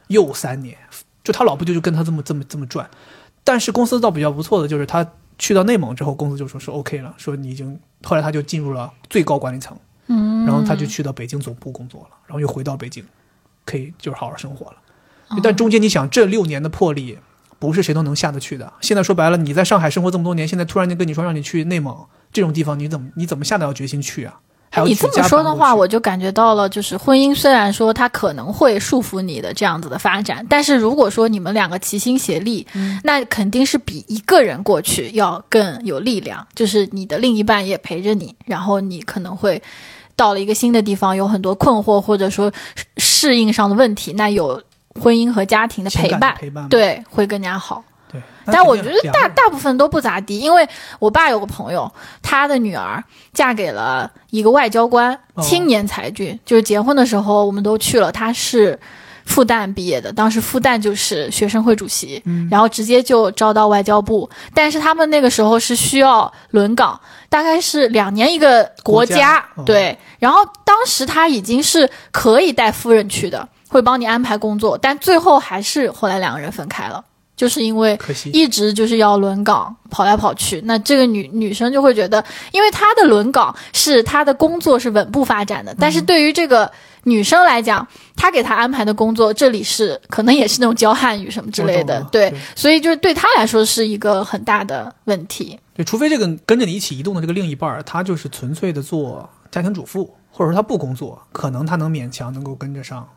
[0.07, 0.79] 又三年，
[1.25, 2.89] 就他老婆就就跟他这么这么这么转。
[3.45, 5.07] 但是公司倒比较不错的就是他
[5.39, 13.05] 去到内蒙之后，公司就说是 OK 了，说你已经后来他就进入了最高管理层，嗯，然后他就去到北京总部工作了，然后又回到北京，
[13.65, 14.77] 可以就是好好生活了。
[15.43, 17.19] 但中间你想这六年的魄力，
[17.59, 18.73] 不是谁都能下得去的。
[18.81, 21.97] 现在说白了，你在上海生活这么多年，现在突然间跟你说让你去内蒙
[22.33, 24.41] 这种地方，你怎么你怎么下得了决心去啊？
[24.75, 32.67] 还有你这么说的话，我就感觉到了，就是婚姻虽然说它可能会束缚你的这样子的发展，但是如果说你们两个齐心协力，
[33.05, 36.47] 那肯定是比一个人过去要更有力量。
[36.55, 39.63] 就是你的另一半也陪着你，然后你可能会
[40.17, 42.51] 到了一个新的地方，有很多困惑或者说
[42.97, 44.63] 适应上的问题，那有
[44.99, 47.85] 婚姻和家庭的陪伴，陪伴对会更加好。
[48.13, 51.91] 对，但我觉得大大部分都不咋地，因为我爸有个朋友，
[52.23, 53.03] 他的女儿
[53.33, 58.79] 嫁给了一个外交官，青年才俊，就是结婚的时候我们都去了，他是
[59.25, 77.05] 复旦毕业的，当时复旦就是学生会主席，然后直接就招到外交部，但是他们那个时候是需要轮岗，大概是两年一个国家，对，然后当时他已经是可以带夫人去的，会帮你安排工作，但最后还是后来两个人分开了。
[77.37, 77.99] 就是因为
[78.33, 86.71] 一直就是要轮岗跑来跑去，那这个女女生就会觉得，因为她的轮岗是她的工作是稳步发展的，但是对于这个
[87.05, 95.59] 女生来讲，她给她安排的工作这里是可能也是那种教汉语什么之类的，对，所以就是对她来说是一个很大的问题。
[95.75, 103.09] 对，除非这个跟着你一起移动的这个另一半儿，他就是纯粹的做家庭主妇，或者说她不工作，可能她能勉强能够跟着上。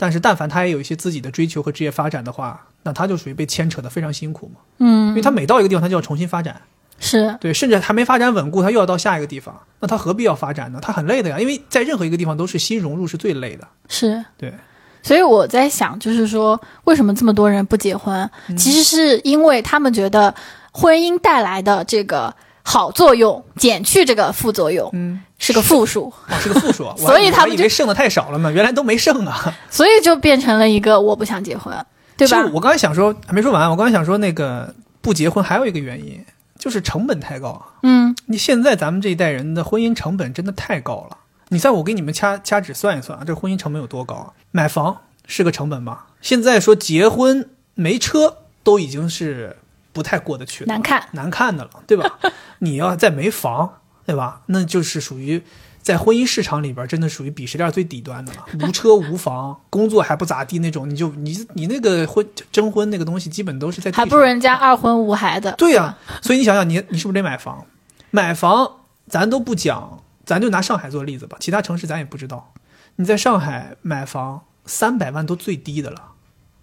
[0.00, 4.60] 但是，但凡他也有一些自己的追求和职业发展的话，那他就属于被牵扯的非常辛苦嘛。
[4.78, 6.62] 嗯，因为他每到一个地方，他就要重新发展，
[7.00, 10.78] 是对，甚至还没发展稳固，他又要到下一个地方，那他何必要发展呢？
[10.80, 13.66] 他很累的呀，因为在任何一个地方都是新融入是最累的。
[13.88, 14.54] 是对，
[15.02, 18.30] 所以我在想，就是说，为什么这么多人不结婚？
[18.56, 20.32] 其实是因为他们觉得
[20.72, 22.34] 婚姻带来的这个。
[22.70, 31.74] 好作用减去这个副作用，嗯，是个负数，哦是个负数， 所以他们以为剩的太少了嘛，原来都没剩啊，所以就变成了一个我不想结婚，
[32.14, 32.44] 对吧？
[32.52, 36.22] 我刚才想说还没说完，我刚才想说那个不结婚还有一个原因
[36.58, 41.16] 就是成本太高，嗯，你现在咱们这一代人的婚姻成本真的太高了，
[41.48, 44.28] 你在我给你们掐掐指算一算啊，这婚姻成本有多高啊？
[44.50, 46.08] 买房是个成本吧？
[46.20, 49.56] 现在说结婚没车都已经是。
[49.98, 52.20] 不太过得去，难看难看的了，对吧？
[52.60, 54.42] 你要再没房，对吧？
[54.46, 55.42] 那就是属于
[55.82, 58.44] 在婚姻市场里边，真的属于鄙视链最底端的了。
[58.60, 65.50] 无车无房， 工作还不咋地那种，你就你你那个婚征婚那个东西，基本都是在还不如人家二婚无孩的。
[65.58, 67.66] 对呀，所以你想想，你你是不是得买房？
[68.12, 68.70] 买房
[69.08, 72.52] 咱都不讲，咱就拿上海做例子吧，其他城市咱也不知道。
[72.94, 76.02] 你在上海买房，三百万都最低的了。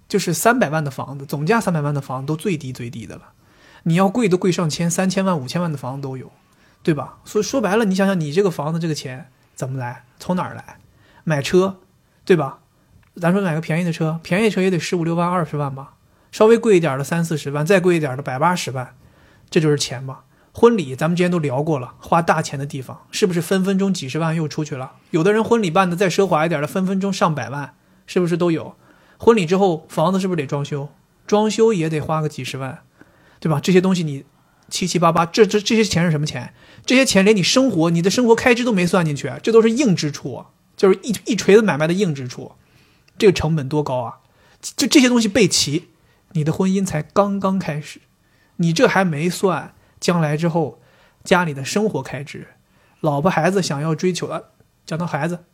[0.07, 3.29] 就是三百万的房子，总价三百万的房子都最低最低的了，
[3.83, 6.31] 你要贵都贵上千，三千万、五千万的房子都有，
[6.83, 7.17] 对吧？
[7.25, 10.03] 所以说白了，你想想，你这个房子这个钱怎么来？
[10.19, 10.77] 从哪儿来？
[11.23, 11.77] 买车，
[12.23, 12.59] 对吧？
[13.15, 15.93] 咱说买个便宜的车，便宜车也得十五六万、二十万吧，
[16.31, 18.95] 稍微贵一点的三四十万，再贵一点的百八十万，
[19.49, 20.23] 这就是钱吧？
[20.51, 24.93] 婚礼咱们之前都聊过了，花大钱的地方是不是分分钟几十万又出去了？
[25.11, 27.73] 有的人婚礼办的再奢华一点的，分分钟上百万，
[28.05, 28.75] 是不是都有？
[29.17, 30.89] 婚礼之后，房子是不是得装修？
[31.25, 32.83] 装修也得花个几十万，
[33.39, 33.59] 对吧？
[33.59, 34.25] 这些东西你
[34.69, 36.53] 七七八八，这这这些钱是什么钱？
[36.85, 40.45] 这些钱连你生活、你的生活开支都没算进去，这都是硬支出，
[40.77, 42.51] 就是一一锤子买卖的硬支出，
[43.17, 44.19] 这个成本多高啊！
[44.75, 45.89] 就这些东西备齐，
[46.33, 48.01] 你的婚姻才刚刚开始，
[48.57, 50.81] 你这还没算将来之后
[51.23, 52.49] 家里的生活开支，
[52.99, 54.51] 老婆孩子想要追求的，
[54.85, 55.45] 讲到孩子。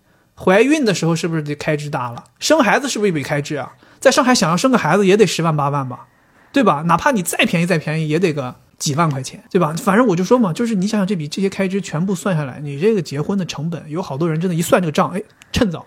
[0.43, 2.23] 怀孕的时候是不是得开支大了？
[2.39, 3.73] 生孩子是不是一笔开支啊？
[3.99, 6.07] 在上海想要生个孩子也得十万八万吧，
[6.51, 6.83] 对吧？
[6.87, 9.75] 哪怕你再便宜再便宜也得个几万块钱，对吧？
[9.77, 15.21] 反正我就说嘛，就是你想想这笔这些开支全部算下来，你这个结婚的成本，有好多人真的，一算这个账，哎，
[15.51, 15.85] 趁早，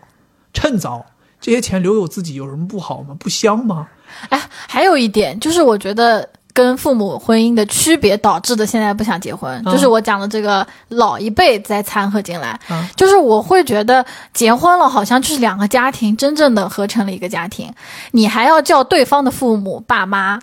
[0.53, 1.05] 趁早，
[1.41, 3.17] 这些钱留有自己有什么不好吗？
[3.19, 3.89] 不香吗？
[4.29, 6.31] 哎，还有一点就是，我觉得。
[6.55, 12.59] 跟父母婚姻的区别导致的，现在不想结婚，就是我讲的这个老一辈在掺和进来，
[12.95, 17.69] 就是我会觉得结婚了好像就是两个家庭真正的合成了一个家庭，
[18.13, 20.39] 你还要叫对方的父母爸妈，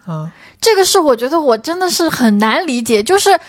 [0.59, 3.39] 这个是我觉得我真的是很难理解，就是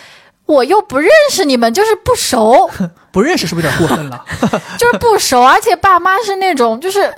[0.47, 2.71] 我又不认识你们，就是不熟，
[3.11, 4.25] 不认识是不是有点过分了？
[4.79, 7.13] 就是不熟，而且爸妈是那种就是。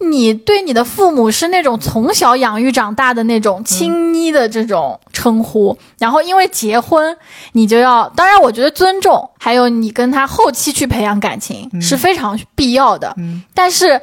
[0.00, 7.16] 你对你的父母是那种从小养育长大的那种亲昵的这种称呼，然后因为结婚，
[7.52, 13.16] 你就要，当然我觉得尊重，还有你跟他后期去培养感情是非常必要的，
[13.54, 14.00] 但是。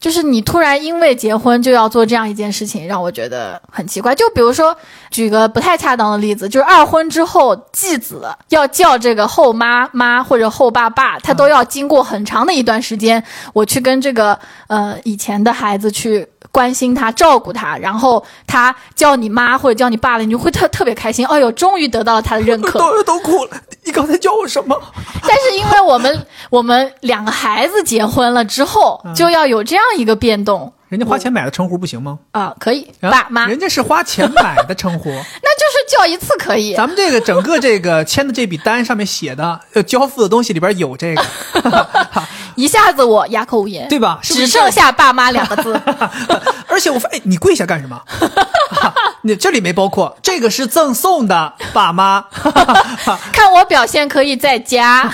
[0.00, 4.14] 就是你突然因为结婚就要做这样一件事情，让我觉得很奇怪。
[4.14, 4.76] 就比如说，
[5.14, 14.36] 举个不太恰当的例子，就是二婚之后，继子要叫这个后妈妈或者后爸爸，他都要经过很长的一段时间，我去跟这个
[14.66, 21.24] 呃以前的孩子去关心他、照顾他，然后他叫你妈或者叫你爸了，你就会特特别开心。
[21.28, 22.80] 哎呦，终于得到了他的认可。
[22.80, 23.50] 都都哭了，
[23.84, 24.76] 你刚才叫我什么？
[25.22, 32.20] 但是因为我们我们两个孩子结婚了之后，就要有这样一个变动人家花钱买的称呼不行吗？
[32.30, 35.10] 啊，可以啊爸妈，人家是花钱买的称呼。
[35.42, 36.72] 那就是叫一次可以。
[36.76, 41.24] 咱们这个整个这个签的这笔单上面写的，呃，交付的东西里边有这个，
[42.54, 44.20] 一下子我哑口无言，对吧？
[44.22, 45.80] 只剩下爸妈两个字。
[46.70, 47.96] 而且我发，哎，你跪下干什么？
[47.96, 52.24] 啊你这里没包括，这个是赠送的，爸妈。
[53.32, 55.10] 看我表现可以再加。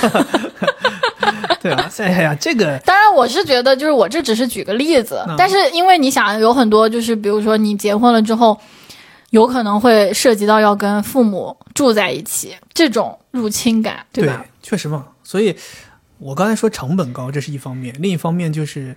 [1.60, 8.58] 对啊，哎呀，这个 当然，我是觉得，就是我这只是举个例子，嗯但是因为你想，有很多就是，比如说你结婚了之后，
[9.30, 14.44] 有可能会涉及到要跟父母住在一起，这种入侵感，对吧？
[14.62, 15.06] 确实嘛。
[15.22, 15.54] 所以
[16.18, 18.96] 我刚才说成本高，这是一方面；另一方面就是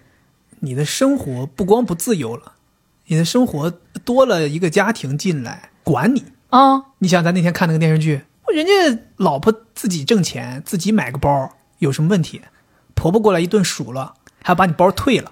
[0.59, 2.53] 你的生活不光不自由了，
[3.07, 3.71] 你的生活
[4.03, 6.23] 多了一个家庭进来管你。
[6.49, 8.21] 啊、你想，咱那天看那个电视剧，
[8.53, 8.71] 人家
[9.17, 11.49] 老婆自己挣钱，自己买个包，
[11.83, 12.41] 有什么问题？
[12.95, 15.31] 婆婆过来一顿数了，还要把你包退了，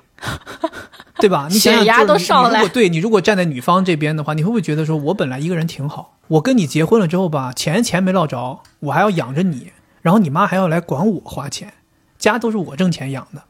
[1.18, 1.48] 对吧？
[1.50, 9.72] 你想想，你都上来如果对你如果站在女方这边的话，你会不会觉得说，我本来一个人挺好，我跟你结婚了之后吧，钱钱没落着，我还要养着你，
[10.02, 11.74] 然后你妈还要来管我花钱，
[12.18, 13.44] 家都是我挣钱养的，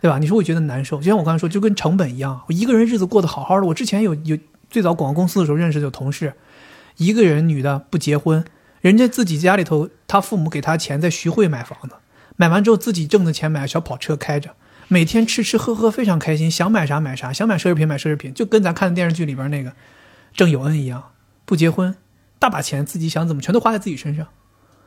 [0.00, 0.18] 对吧？
[0.18, 0.96] 你说会觉得难受？
[0.98, 4.36] 就像我刚才说，就跟成本一样，我一个人日子过得好好的，我之前有有
[4.70, 6.34] 最早广告公司的时候认识的同事，
[6.96, 8.44] 一个人女的不结婚，
[8.80, 11.96] 人家自己家里头，他父母给他钱在徐汇买房子，
[12.38, 14.54] 买完之后自己挣的钱买个小跑车开着，
[14.86, 19.72] 每天吃吃喝喝非常开心，想买啥买啥，想买奢侈品买奢侈品，就跟咱看的电视剧里边那个
[20.32, 21.10] 郑有恩一样，
[21.44, 21.96] 不结婚，
[22.38, 24.28] 大把钱自己想怎么全都花在自己身上，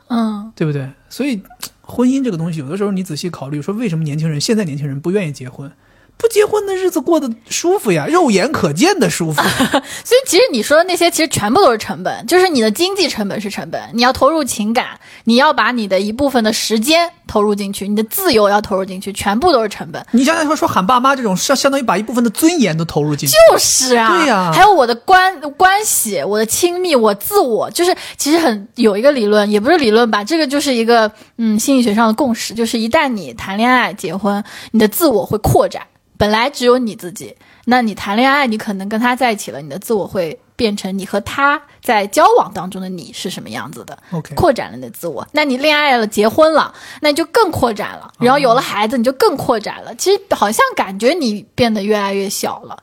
[0.08, 0.90] 嗯，对不对？
[1.10, 1.42] 所以
[1.82, 5.70] 婚姻这个东西，有的时候你仔细考虑，说为什么年轻人现在年轻人不愿意结婚？
[6.22, 9.42] 不结婚的日子过得舒服呀，肉眼可见的舒服。
[10.04, 20.06] 所以其实你说的那些，其实全部都是成本，就是你的经济成本是成本，你要投入情感，你要把你的一部分的时间投入进去，你的自由要投入进去，全部都是成本。
[20.12, 23.34] 你想想说说喊爸妈这种，相相当于把一部分的尊严都投入进去。
[23.50, 35.82] 就是啊，对呀还有我的关关系，我的亲密，我自我，就是其实很有一个理论，也不是理论吧，这个就是一个嗯心理学上的共识，就是一旦你谈恋爱、结婚，你的自我会扩展，
[36.22, 43.98] 本来只有你自己，那你谈恋爱，你可能跟他在一起了，你的自我会变成你和他在交往当中的你是什么样子的。
[44.12, 45.26] OK，扩展了你的自我。
[45.32, 48.12] 那你恋爱了、结婚了，那你就更扩展了。
[48.20, 49.92] 然后有了孩子，你就更扩展了。
[49.96, 52.80] 其实好像感觉你变得越来越小了，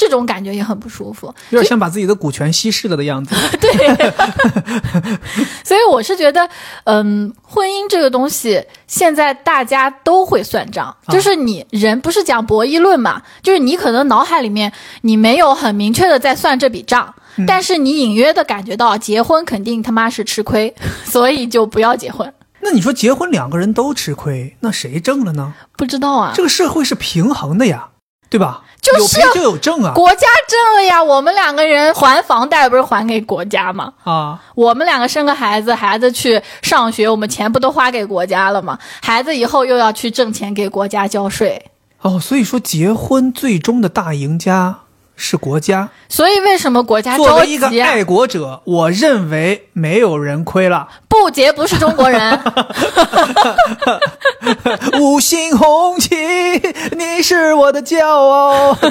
[0.00, 1.26] 这种感觉也很不舒服。
[1.50, 3.34] 有点像把自己的股权稀释了的样子。
[3.60, 3.70] 对
[5.62, 6.48] 所以我是觉得，
[6.84, 14.72] 嗯，婚姻这个东西，现在大家都会算账，就是你人不是讲博弈论嘛，就是你可能脑海里面
[15.02, 17.14] 你没有很明确的在算这笔账。
[17.46, 20.74] 但是你隐约的感觉到结婚肯定他妈是吃亏，
[21.04, 22.32] 所以就不要结婚。
[22.62, 25.54] 那你说结婚两个人都吃亏，那谁挣了呢？
[25.76, 27.90] 不知道啊，这个社会是平衡的呀，
[28.28, 28.62] 对吧？
[28.80, 33.92] 就是就有证啊国家挣了呀，我们两个人还房贷不是还给国家吗？
[34.04, 34.40] 啊！
[34.54, 38.78] 我们两个生个孩子，孩子去上学，我们钱不都花给国家了吗？
[39.02, 41.70] 孩子以后又要去挣钱给国家交税，
[42.00, 44.78] 哦，所以说结婚最终的大赢家
[45.20, 45.88] 是国家。
[46.08, 47.68] 所以为什么国家作着为一个？
[47.82, 50.88] 爱国者，我认为没有人亏了。
[51.06, 52.40] 不结不是中国人，
[55.00, 56.16] 五星红旗，
[56.96, 58.76] 你是我的骄傲。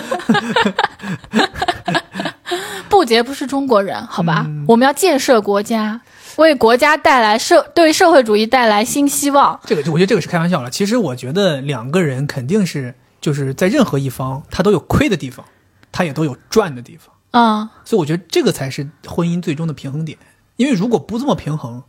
[2.88, 4.44] 不结不是中国人，好吧？
[4.48, 6.00] 嗯我们要建设国家，
[6.38, 9.60] 为国家带来社对社会主义带来新希望。
[9.66, 10.70] 这个，我觉得这个是开玩笑了。
[10.70, 15.46] 其实我觉得两个人肯定是就是在任何一方，他都有亏的地方，
[15.92, 17.14] 他也都有赚的地方。
[17.32, 20.18] 嗯，所以我觉得这个才是婚姻最终的平衡点。
[20.56, 21.84] 因为如果不这么平衡，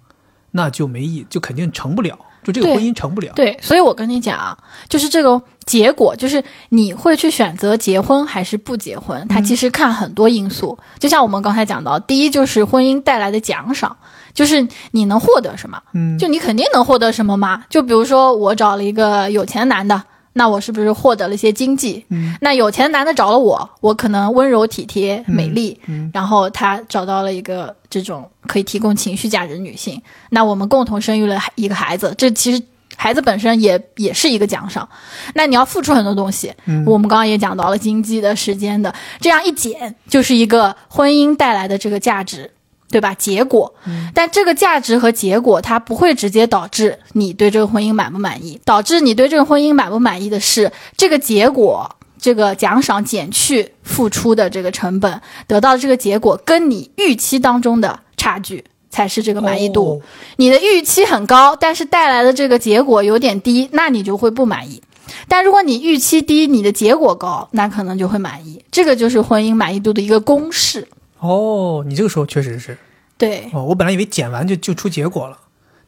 [0.50, 3.32] 那就没意，就肯定成不了，就这个婚姻成不了。
[3.34, 4.56] 对，所以我跟你讲，
[4.88, 10.78] 就是这个结果，就是你会去选择结婚还是不结婚，它其实看很多因素。
[10.98, 13.96] 就像我们刚才讲到，第一就是婚姻带来的奖赏，
[14.34, 17.64] 就是你能获得什么，嗯，就你肯定能获得什么嘛。
[17.70, 20.02] 就比如说我找了一个有钱男的。
[20.32, 22.04] 那我是不是获得了一些经济？
[22.08, 30.00] 嗯，那有钱男的找了我，我可能温柔体贴、美丽，嗯然后他找到了一个这种可以提供情绪价值的女性，
[30.30, 32.62] 那我们共同生育了一个孩子，这其实
[32.96, 34.88] 孩子本身也也是一个奖赏。
[35.34, 42.50] 那你要付出很多东西，嗯我们刚刚也讲到了经济的、时间的，这样一减就是一个婚姻带来的这个价值。
[42.90, 43.14] 对吧？
[43.14, 43.72] 结果，
[44.12, 48.60] 但这个价值和结果，它不会直接导致你对这个婚姻满不满意。
[48.64, 59.94] 导致你对这个婚姻满不满意的是，这个结果这个奖赏减去付出的这个成本，得到的这个结果跟你预期当中的差距才是这个满意度。
[59.94, 60.00] 哦
[60.36, 64.82] 你的预期很高，但是带来的这个结果有点低，那你就会不满意。
[65.28, 68.64] 但如果你预期低，你的结果高，那可能就会满意。
[68.70, 70.88] 这个就是婚姻满意度的一个公式。
[71.20, 72.76] 哦，你这个时候确实是。
[73.16, 75.38] 对，哦，我本来以为剪完就就出结果了，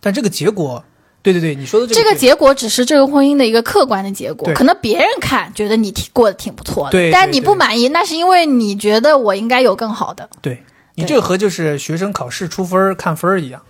[0.01, 0.85] 但这个结果，
[1.23, 10.29] 对对对，你说的这个这个结果只是这个婚姻的一个客观的结果，可能别人看觉得你挺过得挺不错的，对对但你不满意，那是因为你觉得我应该有更好的。
[10.41, 10.63] 对。
[10.95, 13.63] 你这个和就是学生考试出分看分儿一样，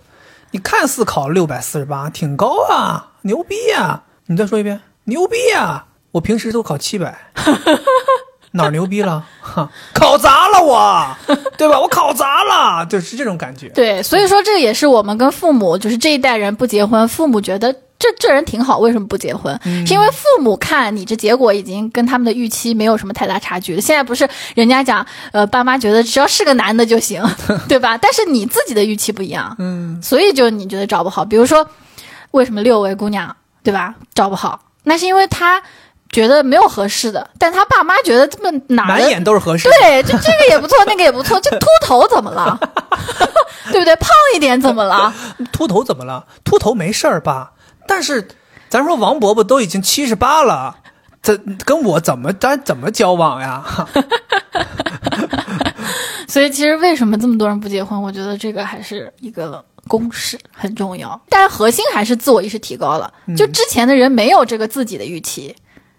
[0.51, 7.31] 你看似考六百四十八，挺高啊，牛逼呀、你再说一遍，牛逼呀、我平时都考七百，
[8.53, 9.23] 哪儿牛逼了？
[9.41, 11.05] 哈， 考砸了我，
[11.57, 11.79] 对吧？
[11.79, 13.67] 我考砸了，就是这种感觉。
[13.69, 19.59] 对，所以说这个也是我们跟父母，就是这一代人不结婚，父母觉得这这人挺好，为什么不结婚？
[19.65, 23.81] 嗯是因为父母看你这结果已经跟他们的预期没有什么太大差距了。
[23.81, 27.23] 现在不是人家讲，呃，爸妈觉得只要是个男的就行，
[27.67, 27.97] 对吧？
[27.97, 31.25] 但是你自己的预期不一样，嗯，所以就你觉得找不好。
[31.25, 31.67] 比如说，
[32.31, 34.59] 为什么六位姑娘对吧找不好？
[34.85, 35.61] 那是因为他
[36.13, 39.75] 觉得没有合适的，但他爸妈觉得这么哪儿满眼都是合适的。
[39.81, 42.57] 对，就这个也不错，那个也不错，这秃头怎么了？
[43.71, 43.95] 对不对？
[43.97, 45.13] 胖一点怎么了？
[45.51, 46.25] 秃头怎么了？
[46.43, 47.51] 秃头没事儿吧？
[47.87, 48.27] 但是，
[48.69, 50.77] 咱说王伯伯都已经七十八了，
[51.21, 51.35] 这
[51.65, 53.63] 跟我怎么咱怎么交往呀？
[56.27, 58.01] 所以其实为什么这么多人不结婚？
[58.01, 61.19] 我觉得这个还是一个公式，很重要。
[61.29, 63.13] 但是核心还是自我意识提高了。
[63.37, 65.55] 就之前的人没有这个自己的预期，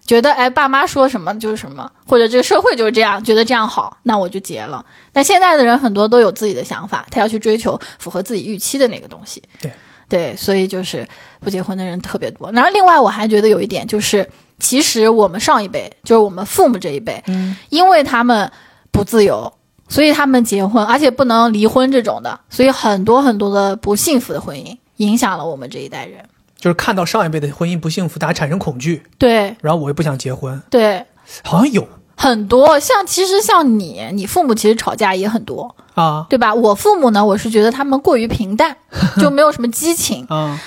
[0.07, 4.85] 觉得哎爸妈说什么就是什么，或者这个社会就是这样，觉得这样好，那我就结了。
[5.13, 9.43] 但现在的人很多都有自己的想法，他要去追求符合自己预期的那个东西。
[9.61, 9.73] 对
[10.07, 11.09] 对，所以就是
[11.41, 12.53] 不结婚的人特别多。
[12.53, 14.29] 然后另外我还觉得有一点就是，
[14.59, 18.51] 其实我们上一辈，就是我们父母这一辈，嗯，因为他们
[18.93, 19.51] 不自由，
[19.89, 26.23] 所以他们结婚，而且不能离婚这种的，所以很多很多的不幸福的婚姻影响了我们这一代人。
[26.65, 31.05] 就是看到上一辈的婚姻不幸福，大家产生恐惧，对然后我又不想结婚，对，
[31.43, 31.87] 好像有
[32.17, 36.55] 很多像其实像你，你父母其实吵架也很多，啊对吧？
[36.55, 38.79] 我父母呢，我是觉得他们过于平淡，
[39.21, 40.25] 就没有什么激情。
[40.31, 40.59] 啊，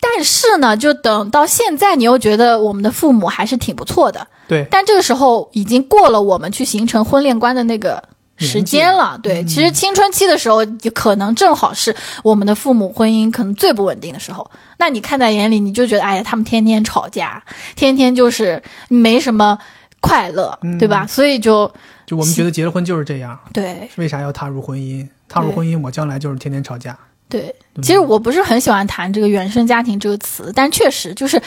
[0.00, 4.26] 但是呢，就等到现在，你又觉得我们的父母还是挺不错的。
[4.48, 8.02] 对，但这个时候已经过了我们去形成婚恋观的那个
[8.38, 9.18] 时间了。
[9.22, 14.48] 对，其实青春期的时候，就可能正好是我们的父母婚姻可能最不稳定的时候。
[14.78, 17.42] 那你看在眼里，你就觉得，哎呀，他们天天吵架，
[17.74, 19.58] 天天就是没什么
[20.00, 21.06] 快乐，对吧？
[21.06, 21.70] 所以就
[22.06, 25.06] 就我们觉得结了婚就是这样，对为啥要踏入婚姻？
[25.28, 26.96] 踏入婚姻，我将来就是天天吵架。
[27.28, 27.54] 对。
[27.82, 31.40] 其实我不是很喜欢谈这个原生家庭这个词，但确实就是。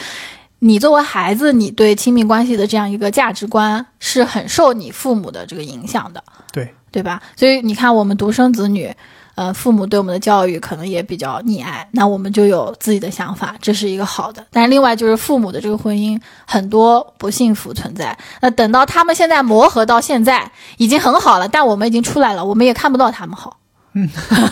[0.64, 6.22] 你作为孩子，你对亲密关系的这样一个价值观是很受你父母的这个影响的。
[6.52, 7.20] 对，对吧？
[7.34, 8.94] 所以你看，我们独生子女，
[9.34, 14.44] 呃，父母对我们的教育可能也比较溺爱，那我们就有自己的想法，这是一个好的。
[14.52, 23.56] 但是另外就是父母的这个婚姻很多不幸福存在，那等到他们现在磨合到现在已经很好了，但我们已经出来了，我们也看不到他们好。
[23.94, 24.08] 嗯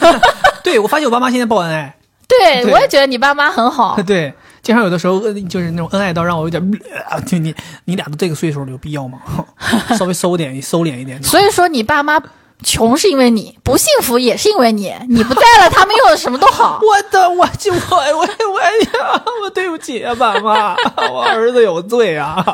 [0.64, 1.97] 对我发现我爸妈现在报恩爱，
[2.28, 4.01] 对，对我也觉得你爸妈很好。
[4.07, 4.32] 对，
[4.62, 6.62] 经常有的时候呃就是那种恩爱到让我有点，
[7.11, 7.54] 呃就你
[7.84, 9.18] 你俩都这个岁数了，有必要吗？
[9.96, 11.20] 稍微收敛收敛一点。
[11.24, 12.22] 所以说，你爸妈
[12.62, 16.78] 穷是因为你，不幸福也是因为你，你不在了，他们又什么都好。
[16.84, 18.18] 我的，我就我我
[18.52, 20.76] 我呀，我对不起啊，爸妈，
[21.11, 22.44] 我儿子有罪啊！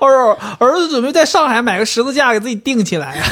[0.00, 3.22] 我说儿子准备在上海买个十字架给自己钉起来。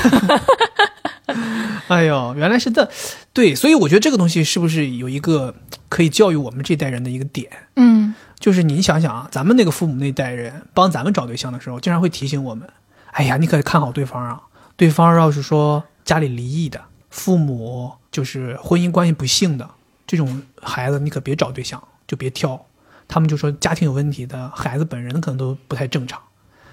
[1.89, 2.89] 哎呦，原来是这，
[3.33, 5.55] 对，所以我觉得这个东西是不是有一个
[5.89, 7.51] 可以教育我们这代人的一个点？
[7.77, 12.69] 嗯，就是你想想啊，咱们那个父母那代人帮咱们找对象的时候，经常会提醒我们：
[13.13, 14.41] 哎呀，你可看好对方啊！
[14.77, 16.81] 对方要是说家里离异的，
[17.11, 19.69] 父母就是婚姻关系不幸的
[20.07, 22.67] 这种孩子，你可别找对象，就别挑。
[23.09, 26.21] 他们就说家庭有问题的孩子本人可能都不太正常。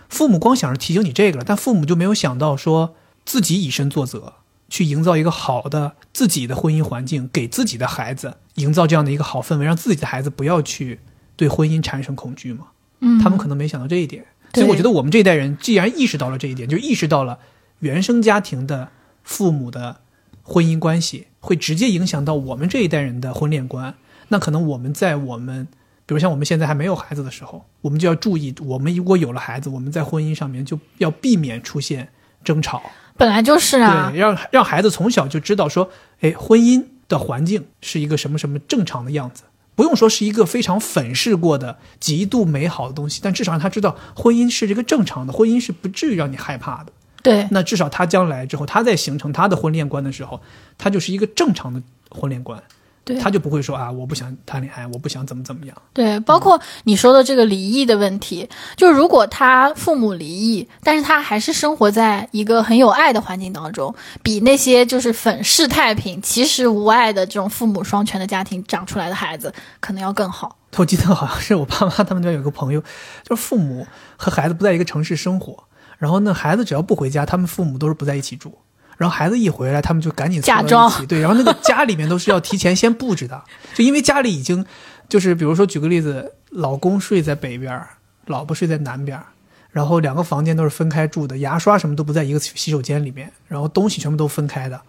[0.09, 4.34] 父母光想着提醒你这个了，但父母就没有想到说自己以身作则，
[4.73, 10.99] 去营造一个好的自己的婚姻环境，给自己的孩子营造这样的一个好氛围，让自己的孩子不要去
[11.35, 12.69] 对婚姻产生恐惧嘛。
[12.99, 13.19] 嗯。
[13.19, 14.25] 他们可能没想到这一点，
[14.55, 17.37] 所以我觉得我们这一代人既然意识到了这一点，就意识到了
[17.81, 18.89] 原生家庭的
[19.23, 19.97] 父母的
[20.41, 23.93] 婚姻关系会直接影响到我们这一代人的婚恋观，
[24.29, 25.67] 那可能我们在我们，
[26.07, 32.09] 比如像我们现在还没有孩子的时候，我们就要注意，我们如果有了孩子，我们在婚姻上面就要避免出现
[32.43, 32.81] 争吵，
[33.18, 34.10] 本来就是啊。
[34.11, 35.90] 对，，让让孩子从小就知道说，
[36.22, 39.44] 哎，婚姻的环境是一个什么什么正常的样子，
[39.76, 46.91] 不用说是一个非常粉饰过的极度美好的东西，但至少让他知道婚姻是这个正常的，婚姻是不至于让你害怕的。
[47.22, 50.41] 对，那至少他将来之后，他在形成他的婚恋观的时候，
[50.77, 52.61] 他就是一个正常的婚恋观，
[53.05, 55.75] 对他就不会说啊，我不想谈恋爱，我不想怎么怎么样。
[55.91, 70.57] 对，包括你说的这个离异的问题，就如果他父母离异，但是他还是生活在一个很有爱的环境当中，比那些就是粉饰太平、其实无爱的这种父母双全的家庭长出来的孩子，可能要更好。
[70.77, 72.81] 我记得好像是我爸妈他们那边有个朋友，
[73.23, 73.85] 就是父母
[74.15, 75.65] 和孩子不在一个城市生活，
[75.97, 78.57] 然后那，孩子只要不回家，他们父母都是不在一起住。
[79.03, 83.43] 然后孩子一回来，他们就赶紧凑到一起，对，然后那个家里面都是要提前先布置的，
[83.75, 84.65] 就因为家里已经
[85.09, 87.85] 就是比如说举个例子，老公睡在北边，
[88.27, 89.21] 老婆睡在南边，
[89.71, 94.80] 然后两个房间都是分开住的，牙刷什么都不在一个洗手间里面，然后东西全部都分开的，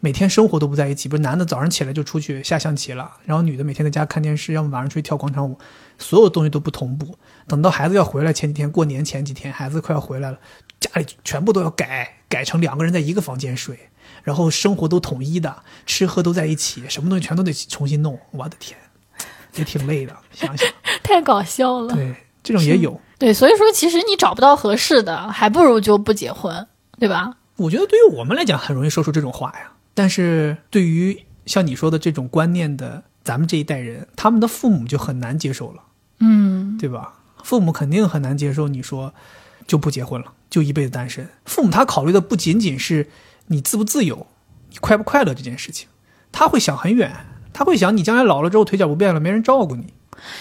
[0.00, 1.08] 每天生活都不在一起。
[1.08, 5.58] 不是男的早上起来就出去下象棋了，然后女的每天在家看电视，要么晚上出去跳广场舞，
[5.96, 7.16] 所有东西都不同步。
[7.48, 10.38] 等到孩子要回来前几天，过年前几天，孩子快要回来了，
[10.84, 13.88] 家里全部都要改，改成两个人在一个房间睡，
[14.22, 18.18] 然后生活都统一的，吃喝都在一起，什么东西全都得重新弄。
[18.32, 18.78] 我的天，
[19.54, 20.68] 也挺累的， 想想，
[21.02, 21.94] 太搞笑了。
[21.94, 23.00] 对，这种也有。
[23.18, 26.66] 对，所以说其实你找不到合适的，还不如就不结婚，
[26.98, 27.36] 对吧？
[27.56, 35.82] 我觉得对于我们来讲很容易说出这种话呀，但是对于像你说的这种观念的咱们这一代人，他们的父母就很难接受了，
[36.18, 37.14] 嗯，对吧？
[37.44, 39.14] 父母肯定很难接受你说
[39.66, 41.28] 就不结婚了，就一辈子单身。
[41.44, 43.08] 父母他考虑的不仅仅是
[43.46, 44.26] 你自不自由，
[44.70, 45.88] 你快不快乐这件事情，
[46.32, 47.12] 他会想很远，
[47.52, 49.92] 他会想你将来老了之后腿脚不便了，没人照顾你。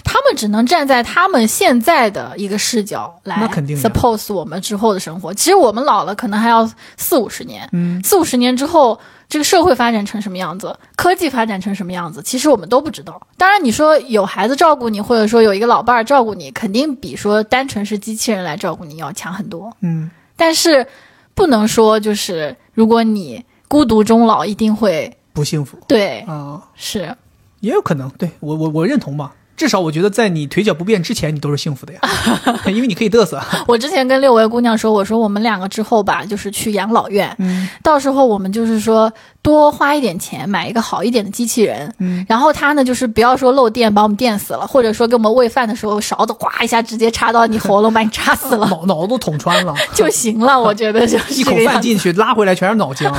[0.03, 5.33] 他们只能站在他们现在的一个视角来 suppose 我们之后的生活。
[5.33, 7.67] 其实我们老了，可能还要四五十年。
[7.71, 13.21] 嗯，四五十年之后，这个社会发展成什么样子，科技发展成什么样子，其实我们都不知道。
[13.37, 19.75] 当然，你说有孩子照顾你，或者说有一个老伴儿照顾你，肯定比说单纯是机器人来照顾你要强很多。
[19.81, 20.85] 嗯，但是
[21.33, 27.15] 不能说就是如果你孤独终老，一定会不幸福对，啊、是
[27.61, 28.07] 也有可能。
[28.19, 29.33] 对我我我认同吧。
[29.55, 31.99] 至少我觉得在你腿脚不便之前，你都是幸福的呀，
[32.67, 33.41] 因为你可以嘚瑟。
[33.67, 37.69] 我之前跟六位姑娘说，我说我们两个之后吧，就是去养老院，嗯。
[37.83, 39.11] 到时候我们就是说
[39.43, 50.57] 多花一点钱买一个好一点的机器人，嗯，然后它呢就是不要说漏电把我们电死了，或者说给我们喂饭的时候勺子呱一下直接插到你喉咙把你插死了 脑脑都捅穿了， 就行了。
[50.63, 51.53] 我觉得就是一口。
[51.65, 53.11] 饭进去，拉回来全是脑浆。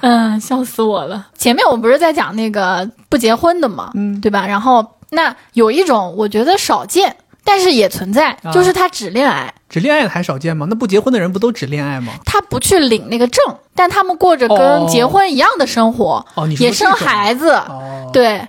[0.00, 1.26] 嗯，笑死我了。
[1.36, 4.46] 前面我们不是在讲那个不结婚的嘛，嗯对吧？
[4.46, 7.14] 然后那有一种我觉得少见，
[7.48, 8.52] 但是也存在，啊。
[8.52, 9.52] 就是他只恋爱。
[9.70, 10.66] 只恋爱的还少见吗？
[10.68, 12.12] 那不结婚的人不都只恋爱吗？
[12.24, 13.42] 他不去领那个证，
[13.74, 14.56] 但他们过着哦。
[14.56, 17.50] 跟结婚一样的生活，哦，你也生孩子。
[17.50, 18.40] 哦，对，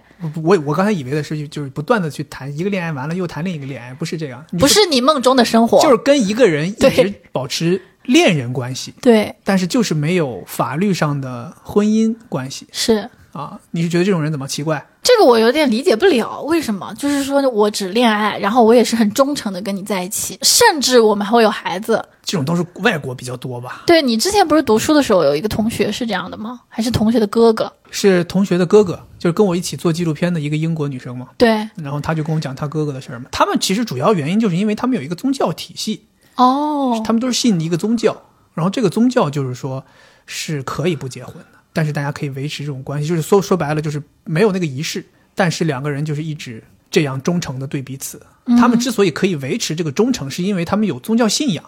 [0.44, 12.66] 我我刚才以为的是就是不断的去谈一个恋爱，完了又谈另一个恋爱，不是这样，不是你梦中的生活，就是跟一个人一直保持恋人关系，对，但是就是没有法律上的婚姻关系。
[12.72, 13.60] 是啊。
[13.72, 14.86] 你是觉得这种人怎么奇怪？
[15.02, 16.94] 这个我有点理解不了，为什么？
[16.96, 22.04] 就是说我只恋爱，然后我也是很忠诚的跟你在一起，甚至我们还会有孩子。
[22.24, 23.84] 这种都是外国比较多吧？
[23.88, 26.62] 对你之前不是读书的时候有一个同学是这样的吗？
[26.68, 27.72] 还是同学的哥哥？
[27.90, 31.30] 是同学的哥哥，就是跟我一起做纪录片的一个英国女生嘛。
[31.38, 33.26] 对，然后他就跟我讲他哥哥的事儿嘛。
[33.32, 38.16] 他们其实主要原因就是因为他们有一个宗教体系，哦，他们都是信一个宗教，
[38.54, 39.84] 然后这个宗教就是说
[40.28, 45.02] 是可以不结婚的，但是大家可以维持这种关系，就是说说白了就是没有那个仪式，
[45.34, 46.62] 但是两个人就是一直
[46.92, 48.22] 这样忠诚的对彼此。
[48.60, 51.64] 他们之所以可以维持这个忠诚，是因为他们有宗教信仰。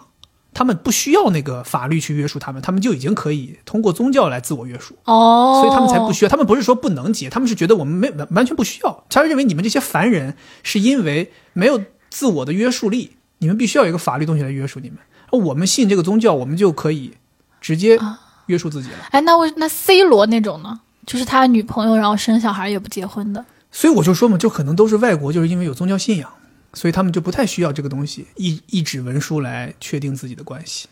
[0.52, 4.94] 他们不需要那个法律去约束他们，他们就已经可以通过宗教来自我约束。
[5.04, 6.28] 哦，所以他们才不需要。
[6.28, 9.06] 他们不是说不能结，他们是觉得我们没完完全不需要。
[9.08, 14.98] 他认为你们这些凡人是因为没有自我的约束力，你们必须要有一个法律东西来约束你们。
[15.30, 17.14] 而我们信这个宗教，我们就可以
[17.58, 17.98] 直接
[18.46, 18.96] 约束自己了。
[19.10, 20.80] 哎，那为那 C 罗那种呢？
[21.06, 23.44] 就是他女朋友然后生小孩也不结婚的。
[23.70, 26.30] 所以我就说嘛，就可能都是外国，就是因为有宗教信仰，
[26.74, 30.88] 所以他们就不太需要这个东西，一一纸文书来确定自己的关系。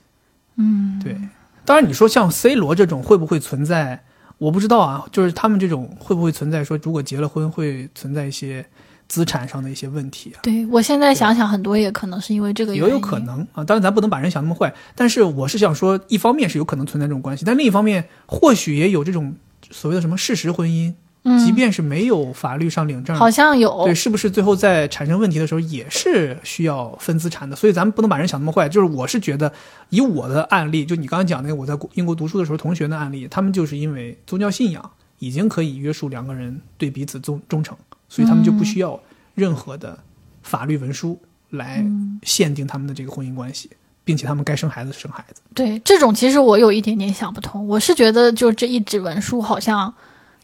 [0.56, 1.16] 嗯，对。
[1.64, 4.02] 当然，你说像 C 罗这种会不会存在？
[4.38, 8.64] 我不知道啊，就是他们这种会不会存在说，如果结了婚会存在一些
[9.10, 10.38] 资产上的一些问题啊？
[10.40, 12.88] 对我现在想想，很多也可能是因为这个原因。
[12.88, 19.34] 也有可能啊，当然咱不能把人想那么坏，但是我是想说，一方面是有可能存在这种关系，但另一方面或许也有这种
[19.68, 27.56] 所谓的什么事实婚姻，嗯，即便是没有法律上领证，好像有对，是不是最后在产生问题的时候也是需要分资产的？
[27.56, 28.68] 所以咱们不能把人想那么坏。
[28.68, 29.52] 就是我是觉得，
[29.88, 34.88] 以我的案例，就你刚刚讲那个我在英国读书的时候同学的案例，他们就是因为宗教信仰，
[35.18, 37.76] 已经可以约束两个人对彼此忠忠诚，
[38.10, 39.00] 所以他们就不需要
[39.34, 39.98] 任何的
[40.42, 41.18] 法律文书
[41.48, 41.82] 来
[42.22, 43.70] 限定他们的这个婚姻关系，
[44.04, 45.40] 并且他们该生孩子生孩子。
[45.54, 47.66] 对这种，其实我有一点点想不通。
[47.66, 49.94] 我是觉得，就这一纸文书好像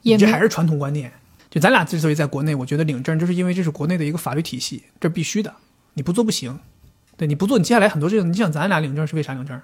[0.00, 1.12] 也这还是传统观念。
[1.50, 5.52] 就咱俩之所以在国内，我觉得领证，就是因为这是国内的一个法律体系，这必须的，
[5.94, 6.58] 你不做不行。
[7.16, 9.60] 对，你不做，你接下来很多事情，你想咱俩领证是为啥领证？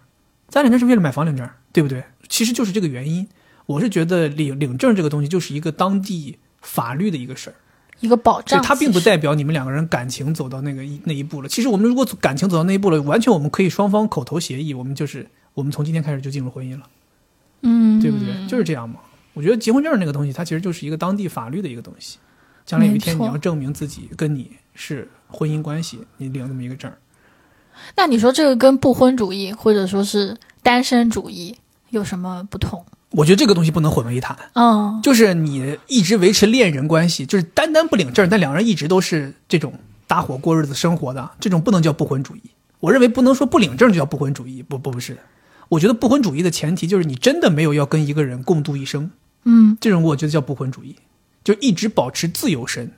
[0.49, 2.03] 咱领证是为了买房领证，对不对？
[2.29, 3.29] 其实就是这个原因。
[3.66, 7.55] 我是觉得领领证这个东西就是一个当地法律的一个事儿，
[8.03, 8.62] 一个保障。
[8.62, 11.49] 它并不代表你们两个人感情走到那个一那一步了。
[11.49, 16.87] 其实我们如果感情走到那一步了，完全我们可以双方口头协议，我们就是我们从今天开始就进入婚姻了，
[17.62, 18.47] 嗯，对不对？
[18.47, 18.97] 就是这样嘛。
[19.33, 22.19] 我觉得结婚证那个东西，它其实就是一个当地法律的一个东西。
[22.66, 26.99] 将来有一天你要证明自己跟你是婚姻关系，你领这么一个证儿。
[27.97, 31.57] 那你说这个跟不婚主义或者说是单身主义
[31.89, 32.85] 有什么不同？
[33.13, 34.37] 我觉得这个东西不能混为一谈。
[34.55, 39.75] 嗯，就是你一直维持恋人关系，就是单单不领证，但两人一直都是这种
[40.07, 42.43] 搭伙过日子生活的，这种不能叫不婚主义。
[42.81, 45.21] 我认为不能说不领证就叫不婚主义，不不不是的。
[45.69, 49.11] 我觉得不婚主义的前提就是你真的没有要跟一个人共度一生，
[49.45, 50.97] 嗯，这种我觉得叫不婚主义，
[51.45, 52.93] 就一直保持自由身，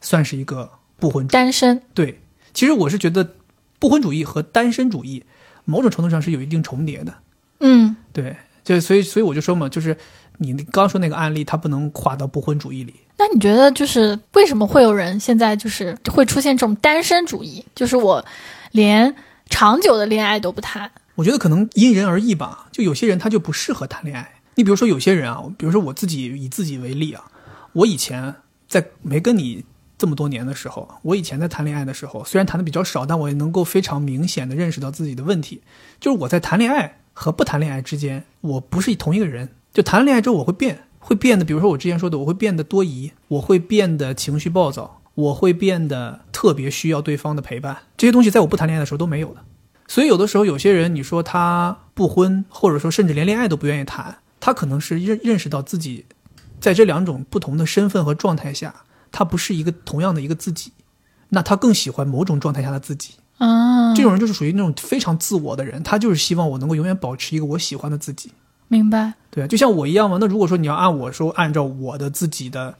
[0.00, 1.32] 算是一个不婚主义。
[1.32, 2.20] 单身，对，
[2.52, 3.36] 其实我是觉得
[3.78, 5.24] 不婚主义和单身主义
[5.64, 7.14] 某种程度上是有一定重叠的。
[7.60, 8.36] 嗯，对，
[8.74, 9.96] 就所以所以我就说嘛，就是
[10.38, 12.94] 你刚说那个案例，它不能划到不婚主义里。
[13.18, 17.64] 那你觉得就是为什么会有人现在就是会出现这种单身主义？
[17.74, 18.24] 就是我
[18.70, 19.12] 连
[19.48, 20.88] 长久的恋爱都不谈。
[21.16, 24.36] 我觉得可能因人而异吧，就有些人他就不适合谈恋爱。
[24.54, 27.24] 你比如说有些人啊，比如说我自己以自己为例啊，
[27.72, 28.34] 我以前
[28.68, 29.64] 在没跟你
[29.98, 35.60] 这么多年的时候，我以前在谈恋爱的时候，虽然谈的比较少，但我也能够非常明显的认识到自己的问题，
[35.98, 39.50] 就是我在谈恋爱和不谈恋爱之间，我不是同一个人。
[39.74, 49.44] 就谈了恋爱之后，我会变，会变得，比如说我之前说的，我会变得多疑，我会变得情绪暴躁，我会变得特别需要对方的陪伴，这些东西在我不谈恋爱的时候都没有的。
[49.86, 56.06] 所以有的时候，有些人你说他不婚，或者说甚至连恋爱都不愿意谈，他可能是认认识到自己
[56.58, 58.74] 在这两种不同的身份和状态下，
[59.12, 60.72] 他不是一个同样的一个自己，
[61.28, 63.16] 那他更喜欢某种状态下的自己。
[63.40, 68.32] 啊，这种人就是属于那种非常自我的人，他就是希望我能够永远保持一个我喜欢的自己。
[68.68, 69.14] 明白。
[69.30, 70.18] 对啊，就像我一样嘛。
[70.20, 72.74] 那如果说你要按我说，按照我的自己的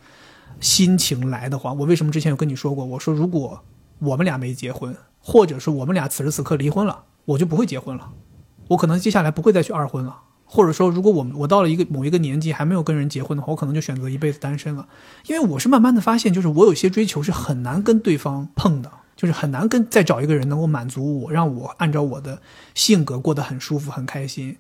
[0.61, 2.85] 心情来的话，我为什么之前有跟你说过？
[2.85, 3.63] 我说如果
[4.01, 8.11] 我们俩没结婚，或者是我们俩此时此刻离婚了，我就不会结婚了，
[8.69, 10.19] 我可能接下来不会再去二婚了。
[10.45, 14.87] 或者说，如果我们我到了一个某一个年纪还没有跟人结婚的话，我可能就选择一辈子单身了。
[15.29, 18.91] 因为我是慢慢的发现，就是我有些追求是很难跟对方碰的，
[19.21, 22.41] 就是很难跟再找一个人能够满足我，让我按照我的
[22.75, 24.57] 性格过得很舒服、很开心。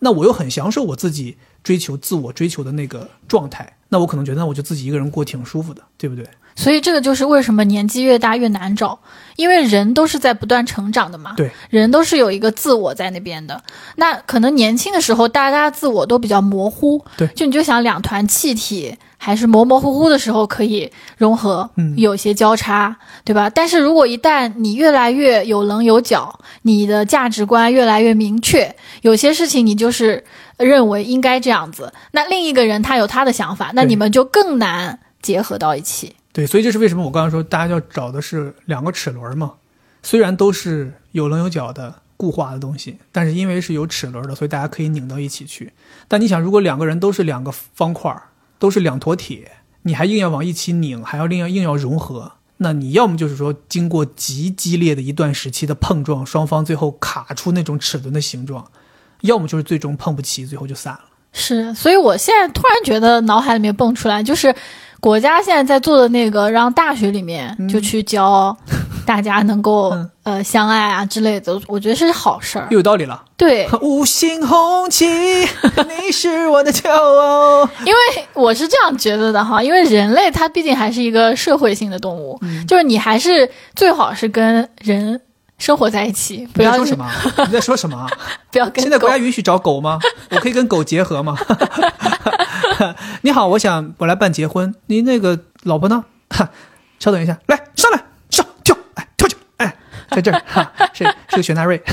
[0.00, 6.26] 那我又很享受我自己追求自我追求的那个状态，那我可能觉得那我就自己一个人过挺舒服的，对不对？
[6.54, 8.98] 所以这个就是为什么年纪越大越难找，
[9.36, 11.32] 因为人都是在不断成长的嘛。
[11.36, 13.60] 对，人都是有一个自我在那边的。
[13.96, 17.02] 那可能年轻的时候，大家自我都比较模糊。
[17.16, 23.48] 对就你就想两团气体还是模模糊糊的时候可以融合，嗯有些交叉，对吧？
[23.48, 30.22] 但是如果一旦你越来越有棱有角，你的价值观越来越明确，有些事情你就是
[30.58, 36.14] 认为应该这样子，那另一个人他有他的想法，那你们就更难结合到一起。
[36.32, 39.52] 对，所以这是为什么我刚刚说大家要找的是两个齿轮嘛，
[40.02, 45.72] 虽然都是有棱有角的固化的东西，但是因为是有齿轮的，所以大家可以拧到一起去。
[46.08, 48.16] 但你想，如果两个人都是两个方块，
[48.58, 49.50] 都是两坨铁，
[49.82, 58.70] 你还硬要往一起拧，还要硬要硬要融合，那你要么就是说经过极激烈的一段时期的碰撞，双方最后卡出那种齿轮的形状，
[59.20, 61.00] 要么就是最终碰不齐，最后就散了。
[61.32, 64.54] 是，所以我现在突然觉得脑海里面蹦出来，就是
[65.02, 68.56] 国家现在在做的那个，让大学里面就去教
[69.04, 72.68] 大家能够、嗯呃相爱啊之类的，我觉得是好事儿。
[72.70, 73.20] 又有道理了。
[73.36, 77.68] 对， 五星红旗，你是我的骄傲。
[77.84, 77.98] 因为
[78.32, 85.20] 我是这样觉得的哈，因为人类它毕竟还是一个社会性的动物，嗯就是你还是最好是跟人
[85.58, 87.10] 生活在一起，不要你在说什么？
[87.46, 88.08] 你在说什么？
[88.52, 89.98] 不要跟狗现在国家允许找狗吗？
[90.30, 91.36] 我可以跟狗结合吗？
[93.22, 96.04] 你好，我想我来办结婚，您那个老婆呢？
[96.30, 96.48] 哈，
[96.98, 99.76] 稍等一下，来上来上跳，哎跳起来，哎，
[100.10, 101.82] 在这儿哈，是是个雪纳瑞，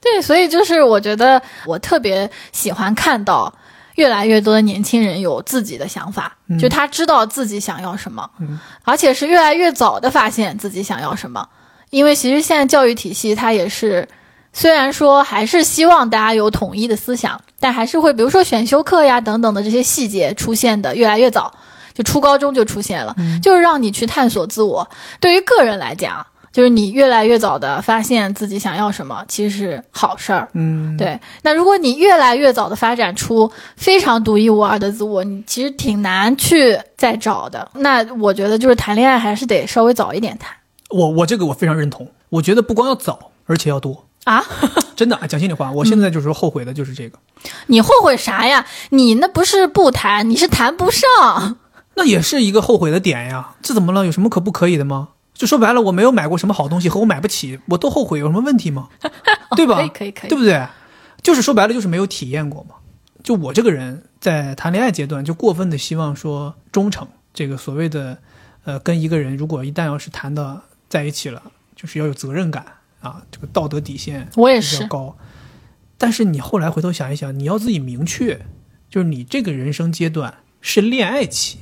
[0.00, 3.52] 对，所以就是我觉得我特别喜欢看到
[3.96, 11.48] 越来越多的年轻人有自己的想法，就他知道自己想要什么，嗯而且是越来越早的发现自己想要什么。
[11.90, 14.08] 因为其实现在教育体系它也是
[14.52, 21.52] 虽然说还是希望大家有统一的思想，但还是会比如说选修课呀等等的这些细节出现的越来越早，
[21.94, 24.88] 就初高中就出现了，就是让你去探索自我。
[25.20, 30.46] 对于个人来讲，就是你越来越早的发现自己想要什么，其实是好事儿。
[30.52, 37.66] 嗯，对，那如果你越来越早的发展出非常独一无二的自我，你其实挺难去再找的。
[37.76, 40.54] 那我觉得就是谈恋爱还是得稍微早一点谈
[40.90, 44.04] 我我这个我非常认同，我觉得不光要早，而且要多。
[44.24, 44.44] 啊。
[44.96, 47.18] 真的，讲心里话，我现在就是说后悔的就是这个。
[47.66, 48.64] 你后悔啥呀？
[48.90, 51.58] 你那不是不谈，你是谈不上。
[51.94, 54.04] 那也是一个后悔的点呀，这怎么了？
[54.06, 55.08] 有什么可不可以的吗？
[55.34, 58.88] 就说白了，我没有买过什么好东西和我买不起，我都后悔，有什么问题吗？
[59.56, 59.76] 对吧？
[59.80, 60.66] 可以可以可以对不对？
[61.22, 62.76] 就是说白了，就是没有体验过嘛。
[63.24, 68.18] 就我这个人在谈恋爱阶段，就过分的希望说忠诚，这个所谓的，
[68.64, 71.42] 呃，跟一个人如果一旦要是谈的在一起了，
[71.76, 72.64] 就是要有责任感
[73.02, 75.18] 啊，这个道德底线我也是，比较高。
[75.98, 78.46] 但是你后来回头想一想，你要自己明确，
[78.88, 81.58] 就是你这个人生阶段是恋爱期，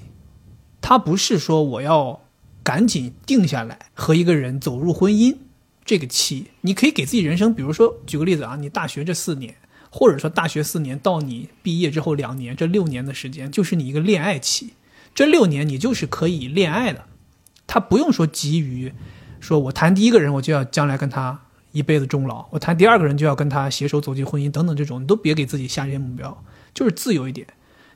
[0.81, 2.21] 它不是说我要
[2.63, 5.37] 赶紧定下来和一个人走入婚姻
[5.85, 6.47] 这个期。
[6.61, 9.57] 你可以给自己人生，比如说举个例子啊，你大学这四年，
[9.91, 14.75] 或者说大学四年到你毕业之后两年，这六年的时间就是你一个恋爱期。
[15.15, 17.05] 这六年你就是可以恋爱的，
[17.67, 18.93] 他不用说急于
[19.41, 21.41] 说我谈第一个人我就要将来跟他
[21.73, 27.47] 一辈子终老，我谈第二个人就要跟他携手走进婚姻等等这种，你都别给自己下这些目标，就是自由一点。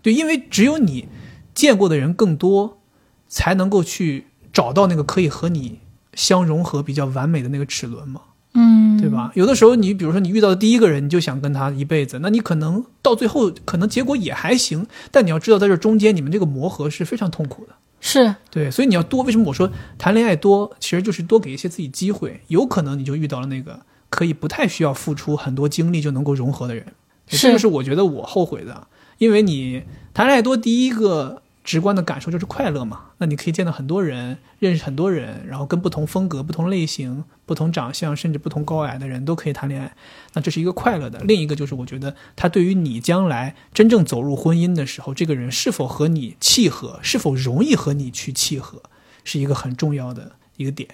[0.02, 1.08] 对，因为只有你
[1.54, 2.80] 见过的人更多，
[3.28, 5.80] 才能够去找到那个可以和你
[6.14, 8.20] 相融合、比较完美的那个齿轮嘛。
[8.56, 9.32] 嗯，对吧？
[9.34, 17.74] 有的时候你比如说你遇到的第一个人，你就想跟他一辈子，那你可能到最后可能结果也还行，但你要知道在这中间你们这个磨合是非常痛苦的。
[18.06, 19.22] 是对，所以你要多。
[19.22, 26.84] 为什么我说谈恋爱多，其实就是多给一些自己机会，有可能你就遇到了那个可以不太需要付出很多精力就能够融合的人。
[27.26, 33.00] 是这个是我觉得我后悔的，因为你谈恋爱多，第一个直观的感受就是快乐嘛。
[33.18, 39.96] 那你可以见到很多人，认识很多人，然后跟不同风格、不同类型、不同长相，甚至不同高矮的人都可以谈恋爱。
[40.34, 41.18] 那这是一个快乐的。
[41.20, 48.82] 另一个就是我觉得他对于你将来真正走入婚姻的时候，这个人是否和你契合，是否容易和你去契合，
[49.24, 50.88] 是一个很重要的一个点。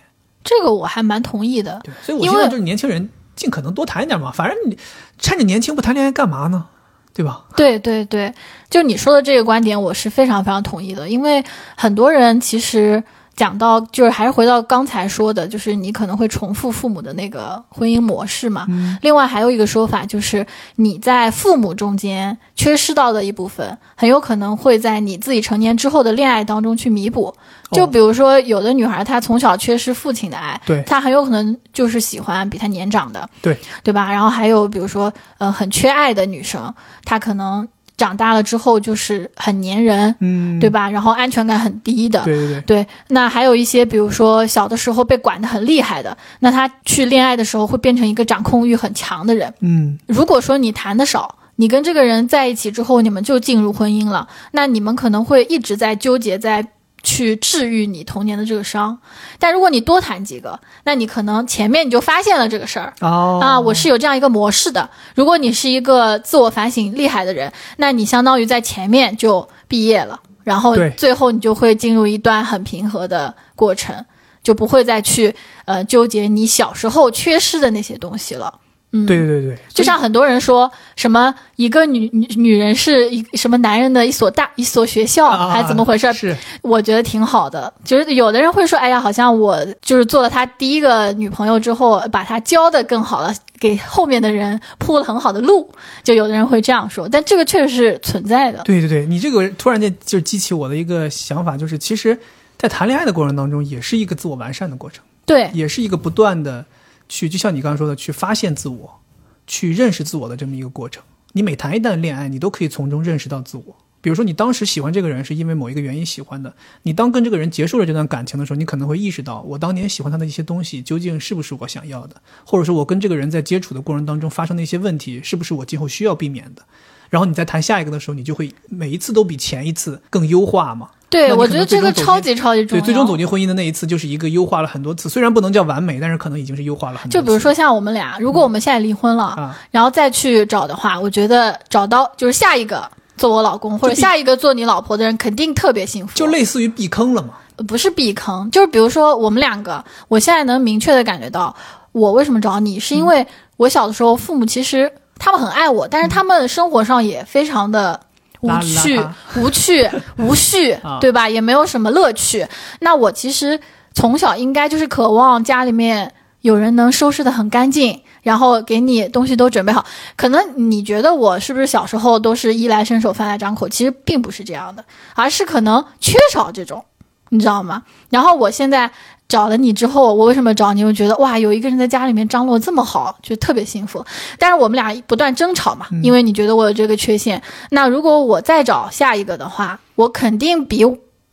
[0.45, 1.81] 这个我还蛮同意的。
[1.85, 4.79] 对，所以我因为希望就是年轻人尽可能多谈一点嘛，反正你
[5.19, 6.69] 趁着年轻不谈恋爱干嘛呢？
[7.13, 7.45] 对吧？
[7.57, 8.33] 对对对，
[8.69, 11.09] 就你说的这个观点，我是非常非常同意的。
[11.09, 11.45] 因为
[11.77, 13.03] 很多人其实
[13.41, 18.67] 讲到，就是还是回到刚才说的，就是你可能会重复父母的那个婚姻模式嘛。
[19.01, 20.47] 另外还有一个说法，就是
[20.77, 27.35] 你在父母中间缺失到的一部分，很有可能会在你自己成年之后的恋爱当中去弥补。
[27.73, 34.13] 就比如说，有的女孩她从小缺失父亲的爱，对她很有可能就是喜欢比她年长的，对对吧？
[34.13, 36.75] 然后还有比如说，呃，很缺爱的女生，
[37.07, 37.67] 她可能
[38.01, 40.89] 长大了之后就是很粘人，嗯，对吧？
[40.89, 49.53] 然后安全感很低的，对对对，对，那还有一些，比如说小的时候被管得很厉害的，那他去恋爱的时候会变成一个掌控欲很强的人。
[49.61, 56.67] 嗯，如果说你谈的少，你跟这个人在一起之后，你们就进入婚姻了，那你们可能会一直在纠结在。
[57.03, 58.99] 去治愈你童年的这个伤，
[59.39, 64.89] 但如果你多谈几个，那你可能前面你就发现了这个事儿，哦啊，我是有这样一个模式的。
[65.15, 74.05] 如果你是一个自我反省厉害的人，那你相当于在前面就毕业了，然后最后你就会进入一段很平和的过程，
[74.43, 78.61] 就不会再去呃纠结你小时候缺失的那些东西了。
[78.93, 86.13] 嗯，对对对，就像很多人说什么一个女女女人是一什么男人的一所大一所学校，啊还怎么回事？
[86.13, 95.71] 是我觉得挺好的，就是有的人会说，哎呀，好像我就是做了他第一个女朋友之后，把他教的更好了，给后面的人铺了很好的路。
[96.03, 98.61] 就有的人会这样说，但这个确实是存在的。
[98.65, 102.19] 对对对，你这个突然间就激起我的一个想法，就是其实，
[102.59, 106.65] 在谈恋爱的过程当中，也是一个自我完善的过程，对，也是一个不断的
[107.11, 109.01] 去，就像你刚刚说的，去发现自我，
[109.47, 111.03] 去认识自我的这么一个过程。
[111.33, 113.77] 你每谈一段恋爱，你都可以从中认识到自我。
[114.01, 116.55] 比如说，你当时喜欢这个人是因为某一个原因喜欢的，
[116.85, 126.63] 你当跟这个人结束了这段感情的时候，你可能会意识到，我当年喜欢他的一些东西究竟是不是我想要的，或者说我跟这个人在接触的过程当中发生的一些问题，是不是我今后需要避免的。
[127.11, 130.89] 然后你再谈下一个的时候，你就会每一次都比前一次更优化嘛。
[131.11, 132.85] 对，我觉得这个超级超级重对，要。
[132.85, 137.19] 最终走进婚姻的那一次，就是一个优化了很多次，虽然不能叫完美，但是可能已经是优化了很多次。
[137.19, 146.17] 就比如说像我们俩，如果我们现在离婚了，啊，然后再去找的话，我觉得找到就是下一个做我老公或者下一个做你老婆的人，肯定特别幸福。
[146.17, 147.31] 就类似于避坑了嘛。
[147.67, 151.55] 不是避坑，就是比如说我们两个，我现在能明确的感觉到，
[151.91, 153.27] 我为什么找你，是因为
[153.57, 158.01] 我小的时候，父母其实他们很爱我，但是他们生活上也非常的
[158.41, 159.01] 无趣
[159.37, 161.29] 无趣、 无序啊，对吧？
[161.29, 162.45] 也没有什么乐趣。
[162.81, 163.61] 那我其实
[163.95, 169.85] 从小应该就是渴望家里面有人能收拾的很干净，然后给你东西都准备好。
[170.17, 173.69] 可能你觉得我是不是小时候都是衣来伸手、饭来张口？
[173.69, 174.83] 其实并不是这样的，
[175.15, 176.83] 而是可能缺少这种，
[177.31, 177.83] 你知道吗？
[178.11, 178.91] 然后我现在
[179.27, 180.85] 找了你之后，我为什么找你？
[180.85, 184.05] 我觉得哇，有一个人在家里面张罗这么好，就特别幸福。
[184.39, 187.41] 但是我们俩不断争吵嘛，因为你觉得我有这个缺陷。
[187.71, 190.85] 那如果我再找下一个的话，我肯定比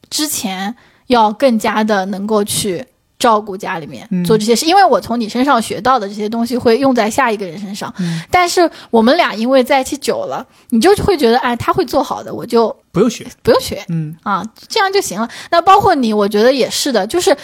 [0.09, 0.75] 之前
[1.07, 2.85] 要更加的能够去
[3.19, 7.91] 照顾家里面、嗯做这些事，因为我从你身上学到的这些东西会用在下一个人身上。
[7.97, 13.85] 嗯但是我们俩因为在一起久了，你就会觉得哎，他会做好的，我就不用学，不用学。
[13.89, 15.29] 嗯啊，这样就行了。
[15.51, 17.35] 那包括你，我觉得也是的，就是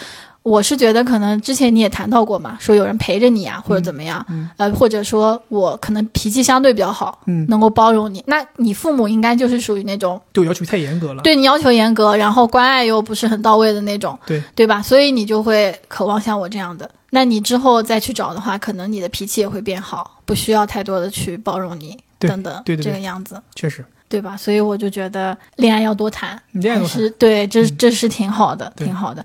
[0.42, 4.26] 我是觉得可能之前你也谈到过嘛，说有人陪着你啊，或者怎么样，
[4.56, 8.20] 呃，或者说我可能脾气相对比较好，嗯能够包容你。
[8.26, 11.22] 那你父母应该就是属于那种对我要求太严格了。
[11.22, 14.82] 对你要求严格，然后关爱又不是很到位的那种，对对吧？
[14.82, 16.90] 所以你就会渴望像我这样的。
[17.10, 23.40] 那你之后再去找的话，可能你的脾气也会变好，不需要太多的去包容你等等，对对对这个样子。
[23.54, 24.36] 确实，对吧？
[24.36, 29.24] 所以我就觉得恋爱要多谈，恋爱多谈是对，这这是挺好的，对挺好的。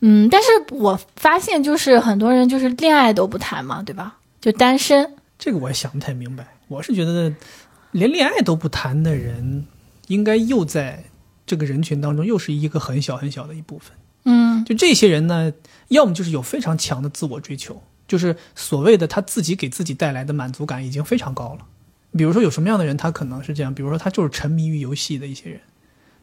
[0.00, 4.16] 嗯，但是我发现就是很多人就是恋爱都不谈嘛，对吧？
[4.40, 5.14] 就单身。
[5.38, 6.46] 这个我也想不太明白。
[6.68, 7.32] 我是觉得，
[7.92, 9.66] 连恋爱都不谈的人，
[10.08, 11.04] 应该又在
[11.46, 13.96] 这个人群当中又是一个很小很小的一部分。
[14.24, 15.52] 嗯就这些人呢，
[15.88, 21.66] 要么就是有非常强的自我追求，就是所谓的他自己给自己带来的满足感已经非常高了。
[22.16, 25.60] 比如说有什么样的人，他可能是这样，比如说他就是沉迷于游戏的一些人，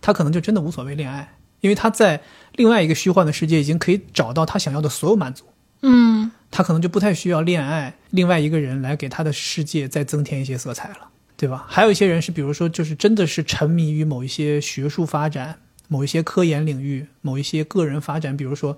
[0.01, 2.21] 他可能就真的无所谓恋爱，因为他在
[2.53, 5.45] 另外一个虚幻的世界已经可以找到他想要的所有满足。
[5.83, 11.65] 嗯他可能就不太需要恋爱，另外一个人来给他的世界再增添一些色彩了，对吧？
[11.67, 18.77] 还有一些人是，比如说，就是真的是沉迷于某一些学术发展、某一些科研领域、某一些个人发展，比如说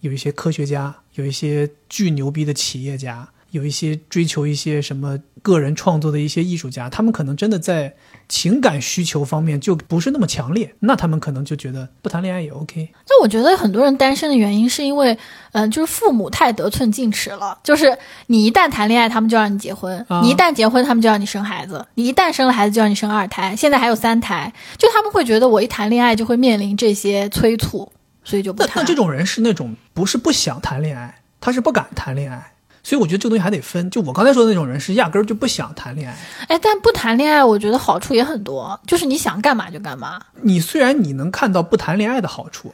[0.00, 7.94] 有一些科学家，有一些巨牛逼的企业家，有一些追求一些什么个人创作的一些艺术家，他们可能真的在
[8.28, 12.92] 情感需求方面就不是那么强烈，那他们可能就觉得不谈恋爱也 OK。
[13.08, 15.18] 那我觉得很多人单身的原因是因为，
[15.52, 17.58] 嗯、就是父母太得寸进尺了。
[17.64, 17.96] 就是
[18.26, 23.56] 你一旦谈恋爱，他们就让你结婚；啊你一旦结婚，他们就让你生孩子；你一旦生了孩子，就让你生二胎。
[23.56, 27.90] 现在还有三胎，就他们会觉得我一谈恋爱就会面临这些催促，
[28.22, 28.76] 所以就不谈。
[28.76, 32.52] 那那这种人是那种不是不想谈恋爱，他是不敢谈恋爱。
[32.82, 33.90] 所以我觉得这个东西还得分。
[33.90, 36.16] 就我刚才说的那种人，是压根儿就不想谈恋爱。
[36.48, 40.20] 哎，但不谈恋爱，我觉得好处也很多，就是你想干嘛就干嘛。
[40.42, 42.72] 你虽然你能看到不谈恋爱的好处，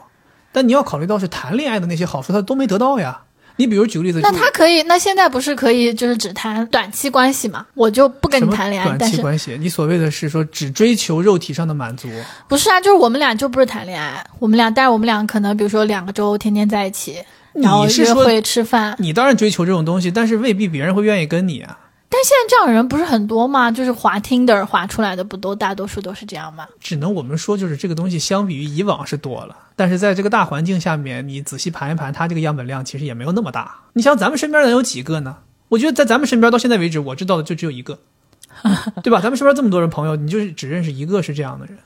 [0.53, 3.23] 但你要考虑到是谈恋爱的那些好处，他都没得到呀。
[3.59, 7.65] 你比如举个例子，那他可以，那现在不是可以就是只谈短期关系嘛？
[7.73, 12.07] 我就不跟你谈恋爱，短期关系，你所谓的是说只追求肉体上的满足，
[12.49, 12.79] 不是啊？
[12.83, 17.19] 就是我们俩就不是谈恋爱，我们俩，但是我们俩可能比如说两个周天天在一起，
[17.63, 18.95] 然后你是说约会吃饭。
[18.99, 21.79] 你当然追求这种东西，但是未必别人会愿意跟你啊。
[22.09, 23.71] 但现在这样的人不是很多吗？
[23.71, 26.67] 就是滑 Tinder 滑出来的，不都大多数都是这样吗？
[26.81, 33.75] 只能我们说，就是这个东西相比于以往是多了，但是在这个大环境下面，你仔细盘一盘，它这个样本量其实也没有那么大。
[33.95, 35.39] 你像，咱们身边能有几个呢？
[35.69, 37.99] 我觉得在咱们身边到现在为止，我知道的就只有一个，
[39.03, 39.21] 对吧？
[39.21, 41.77] 咱们身边这么多人朋友，你就是只认识一个是这样的人，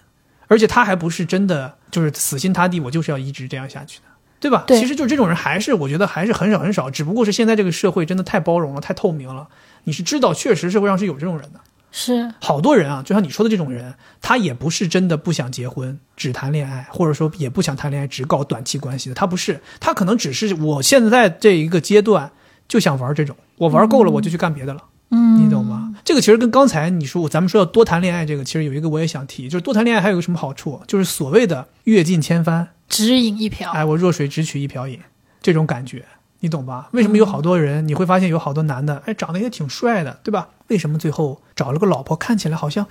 [0.49, 4.05] 而且他还不是真的就是死心塌地，我就是要一直这样下去的，
[4.41, 4.65] 对吧？
[4.67, 9.47] 对其实就这种人，还是我觉得还是很少很少，只不过是现在这个社会真的太包容了，太透明了，
[9.85, 11.61] 你是知道，确实社会上是有这种人的。
[11.93, 19.15] 是，好多人啊，就像你说的这种人，他也不是真的不想结婚，只谈恋爱，或者说也不想谈恋爱，只搞短期关系的。
[19.15, 22.31] 他不是，他可能只是我现在这一个阶段
[22.69, 24.81] 就想玩这种，我玩够了我就去干别的了。
[24.85, 25.95] 嗯，你懂吗？
[26.05, 33.73] 这个其实跟刚才你说咱们说要多谈恋爱这个，其实有一个我也想提，就是多谈恋爱还有个什么好处，就是所谓的阅尽千帆，只饮一瓢。
[33.73, 35.01] 哎，我弱水只取一瓢饮，
[35.43, 36.05] 这种感觉，
[36.41, 36.89] 你懂吧？
[36.93, 40.49] 为什么有好多人，你会发现有好多男的，哎，长得也挺帅的，对吧？
[40.69, 42.87] 为什么最后找了个老婆，看起来好像，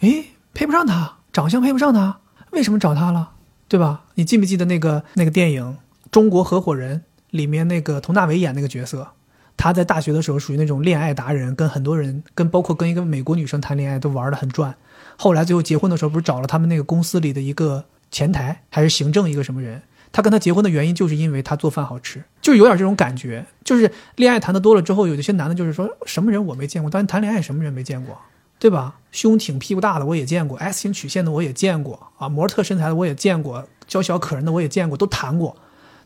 [0.00, 2.18] 哎，配不上他，长相配不上他，
[2.50, 3.30] 为什么找他了，
[3.68, 4.04] 对吧？
[4.14, 5.64] 你记不记得那个那个电影
[6.10, 6.98] 《中国合伙人》
[7.30, 9.08] 里面那个佟大为演那个角色？
[9.56, 14.74] 他在大学的时候属于那种恋爱达人，跟很多人，跟包括跟一个美国女生谈恋爱都玩得很转。
[15.16, 19.82] 后来最后结婚的时候，不是找了他们那个公司里的一个前台还是行政一个什么人？
[20.12, 23.44] 他跟他结婚的原因就是因为他做饭好吃，就是有点这种感觉。
[23.64, 28.16] 就是恋爱谈的多了之后，有一些男的就是说什么人我没见过，但是谈恋爱什么人没见过，
[28.58, 28.96] 对吧？
[29.10, 35.56] 胸挺屁股大的我也见过，S 型曲线的我也见过啊，模特身材的我也见过，娇小可人的我也见过，都谈过。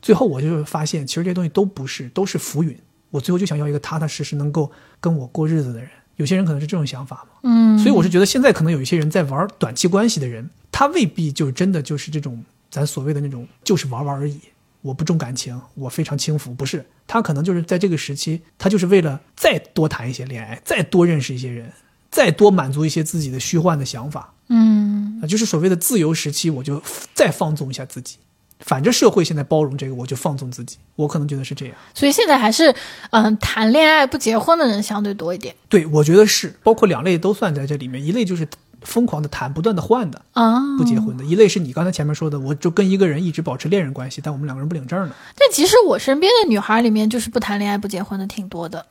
[0.03, 2.77] 最后我就发现，其实这些东西都不是，都是浮云。
[3.11, 4.71] 我最后就想要一个踏踏实实能够
[5.01, 5.89] 跟我过日子的人。
[6.17, 14.39] 有些人可能是这种想法嘛，嗯，所以我是觉得现在可能有一些人在玩短期关系的人，他未必就真的就是这种咱所谓的那种就是玩玩而已。
[14.83, 21.73] 我不重感情，我非常轻浮，不是他可能就是在这个时期，他就是为了再多谈一些恋爱，再多认识一些人，
[22.11, 24.35] 再多满足一些自己的虚幻的想法。
[24.49, 26.83] 嗯啊，就是所谓的自由时期，我就
[27.15, 28.17] 再放纵一下自己。
[28.61, 30.77] 反正社会现在包容这个，我就放纵自己。
[30.97, 31.75] 我可能觉得是这样。
[31.95, 32.75] 所以现在还是
[33.11, 38.05] 嗯、谈恋爱不结婚的人相对多一点对，我觉得是，包括两类都算在这里面。
[38.05, 38.47] 一类就是
[38.83, 40.61] 疯狂的谈，不断的换的，啊。
[40.77, 45.15] 不结婚的；一类是你刚才前面说的，我就跟一个人一直保持恋人关系，但我们两个人不领证的。
[45.37, 48.87] 但其实我身边的女孩里面，就是不谈恋爱不结婚的挺多的。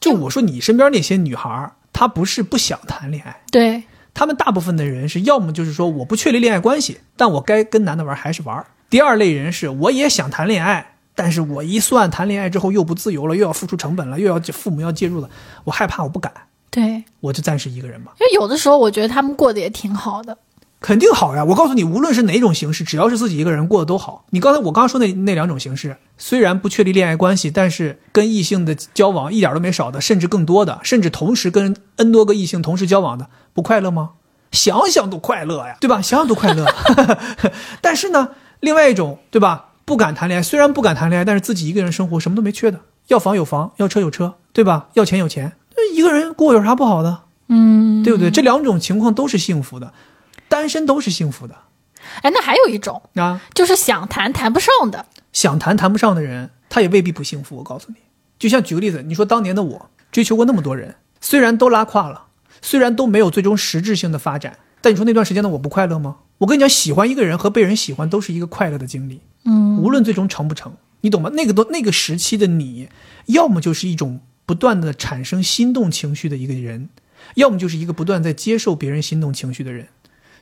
[0.00, 8.66] 就我说你身边那些女孩，她不是不想谈恋爱，对，她们大部分的人是要么就是说我不确立恋爱关系，但我该跟男的玩还是玩。
[8.92, 15.30] 第二类人是我也想谈恋爱，但是我一算谈恋爱之后又不自由了，又要付出成本了，又要父母要介入了，
[15.64, 16.30] 我害怕，我不敢，
[16.70, 18.12] 对，我就暂时一个人吧。
[18.20, 20.36] 因为有的时候我觉得他们过得也挺好的。
[20.78, 21.42] 肯定好呀！
[21.42, 24.26] 我告诉你，无论是哪种形式，只要是自己一个人过得都好。
[24.28, 34.10] 你刚才我刚刚说那那两种形式，虽然不确立恋爱关系，但是跟异性的交往一点都没少的，甚至更多的，甚至同时跟 n 多个异性同时交往的，不快乐吗？
[34.50, 36.02] 想想都快乐呀， 对吧？
[36.02, 36.66] 想想都快乐。
[37.80, 38.28] 但是呢，
[38.62, 39.70] 另外一种，对吧？
[39.84, 42.78] 不敢谈恋爱，虽然不敢谈恋爱，但是自己一个人生活，什么都没缺的，
[43.08, 44.88] 要房有房，要车有车，对吧？
[44.94, 47.22] 要钱有钱，那一个人过有啥不好的？
[47.48, 48.30] 嗯，对不对？
[48.30, 49.92] 这两种情况都是幸福的，
[50.48, 51.56] 单身都是幸福的
[52.22, 53.40] 哎，那还有一种啊。
[53.52, 55.06] 就是想谈谈不上的。
[55.32, 57.56] 想谈谈不上的人，他也未必不幸福。
[57.56, 57.96] 我告诉你，
[58.38, 62.26] 就像举个例子，你说当年的我追求过那么多人，虽然都拉胯了，
[62.60, 66.18] 虽然都没有最终实质性的发展，但你说那段时间的我不快乐吗？
[66.42, 71.30] 我跟你讲，喜欢一个人和被人喜欢都是一个快乐的经历，嗯，无论最终成不成，你懂吗？
[71.34, 72.88] 那个都那个时期的你，
[73.26, 76.88] 要么就是一种不断的产生心动情绪的一个人，
[77.36, 79.86] 要么就是一个不断在接受别人心动情绪的人，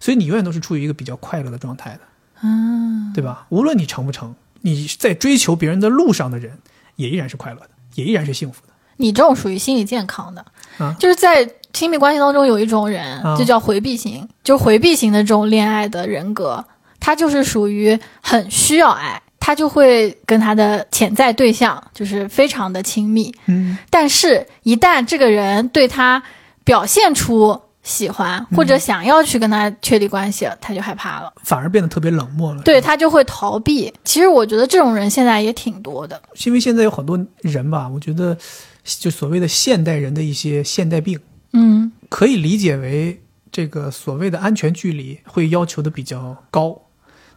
[0.01, 2.01] 所以你永远都是处于一个比较快乐的状态的。
[2.43, 3.47] 嗯，对吧？
[3.51, 6.57] 无论你成不成，你在追求别人的路上的人，
[6.97, 8.73] 也依然是快乐的，也依然是幸福的。
[8.97, 10.47] 你这种属于心理健康的，
[10.79, 16.65] 啊就是在亲密关系当中有一种人，啊就叫回避型，就回避型的这种恋爱的人格，
[16.99, 26.23] 他就是属于很需要爱，他就会跟他的潜在对象就是非常的亲密，嗯，但是，一旦这个人对他
[26.65, 32.63] 表现出喜欢或者想要去跟他确立关系了，他就害怕了，反而变得特别冷漠了。
[32.63, 33.93] 对，他就会逃避。
[34.05, 36.21] 其实我觉得这种人现在也挺多的。
[36.45, 38.37] 因为现在有很多人吧，我觉得
[38.85, 41.19] 就所谓的现代人的一些现代病，
[41.53, 43.23] 嗯可以理解为
[43.53, 46.83] 这个所谓的安全距离会要求的比较高，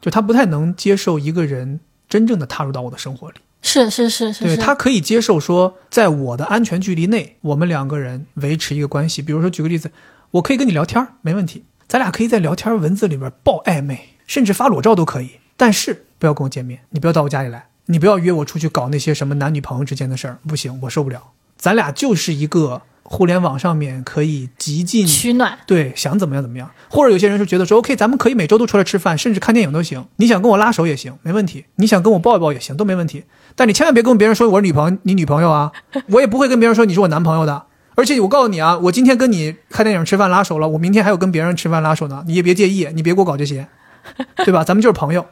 [0.02, 3.38] 就他不太能接受一个人真正的踏入到我的生活里。
[3.62, 9.22] 是是是是是，对他可以接受说，在我的安全距离内，我们两个人维持一个关系。
[9.22, 9.90] 比如说，举个例子，
[10.32, 15.40] 我可以跟你聊天儿，没问题，咱俩可以在聊天文字里边爆暧昧，甚至发裸照都可以。
[15.56, 21.32] 但是不要跟我见面，你不要到我家里来，你不要约我出去搞那些什么男女朋友之间的事儿，不行，我受不了。
[21.56, 25.58] 咱俩就是一个互联网上面可以极尽取暖。
[25.68, 26.72] 对，想怎么样怎么样。
[26.90, 30.06] 或者有些人是觉得说，OK，咱们可以每周都出来吃饭，甚至看电影都行。
[30.16, 31.66] 你想跟我拉手也行，没问题。
[31.76, 33.26] 你想跟我抱一抱也行，都没问题。
[33.56, 35.72] 但你千万别跟别人说我是女朋友，你女朋友啊，
[36.10, 37.64] 我也不会跟别人说你是我男朋友的。
[37.96, 43.68] 而且我告诉你啊，我今天跟你看电影、吃饭拉手了，我明天还有跟别人吃饭拉手呢，你也别介意，你别给我搞这些，
[44.44, 44.64] 对吧？
[44.64, 45.24] 咱们就是朋友，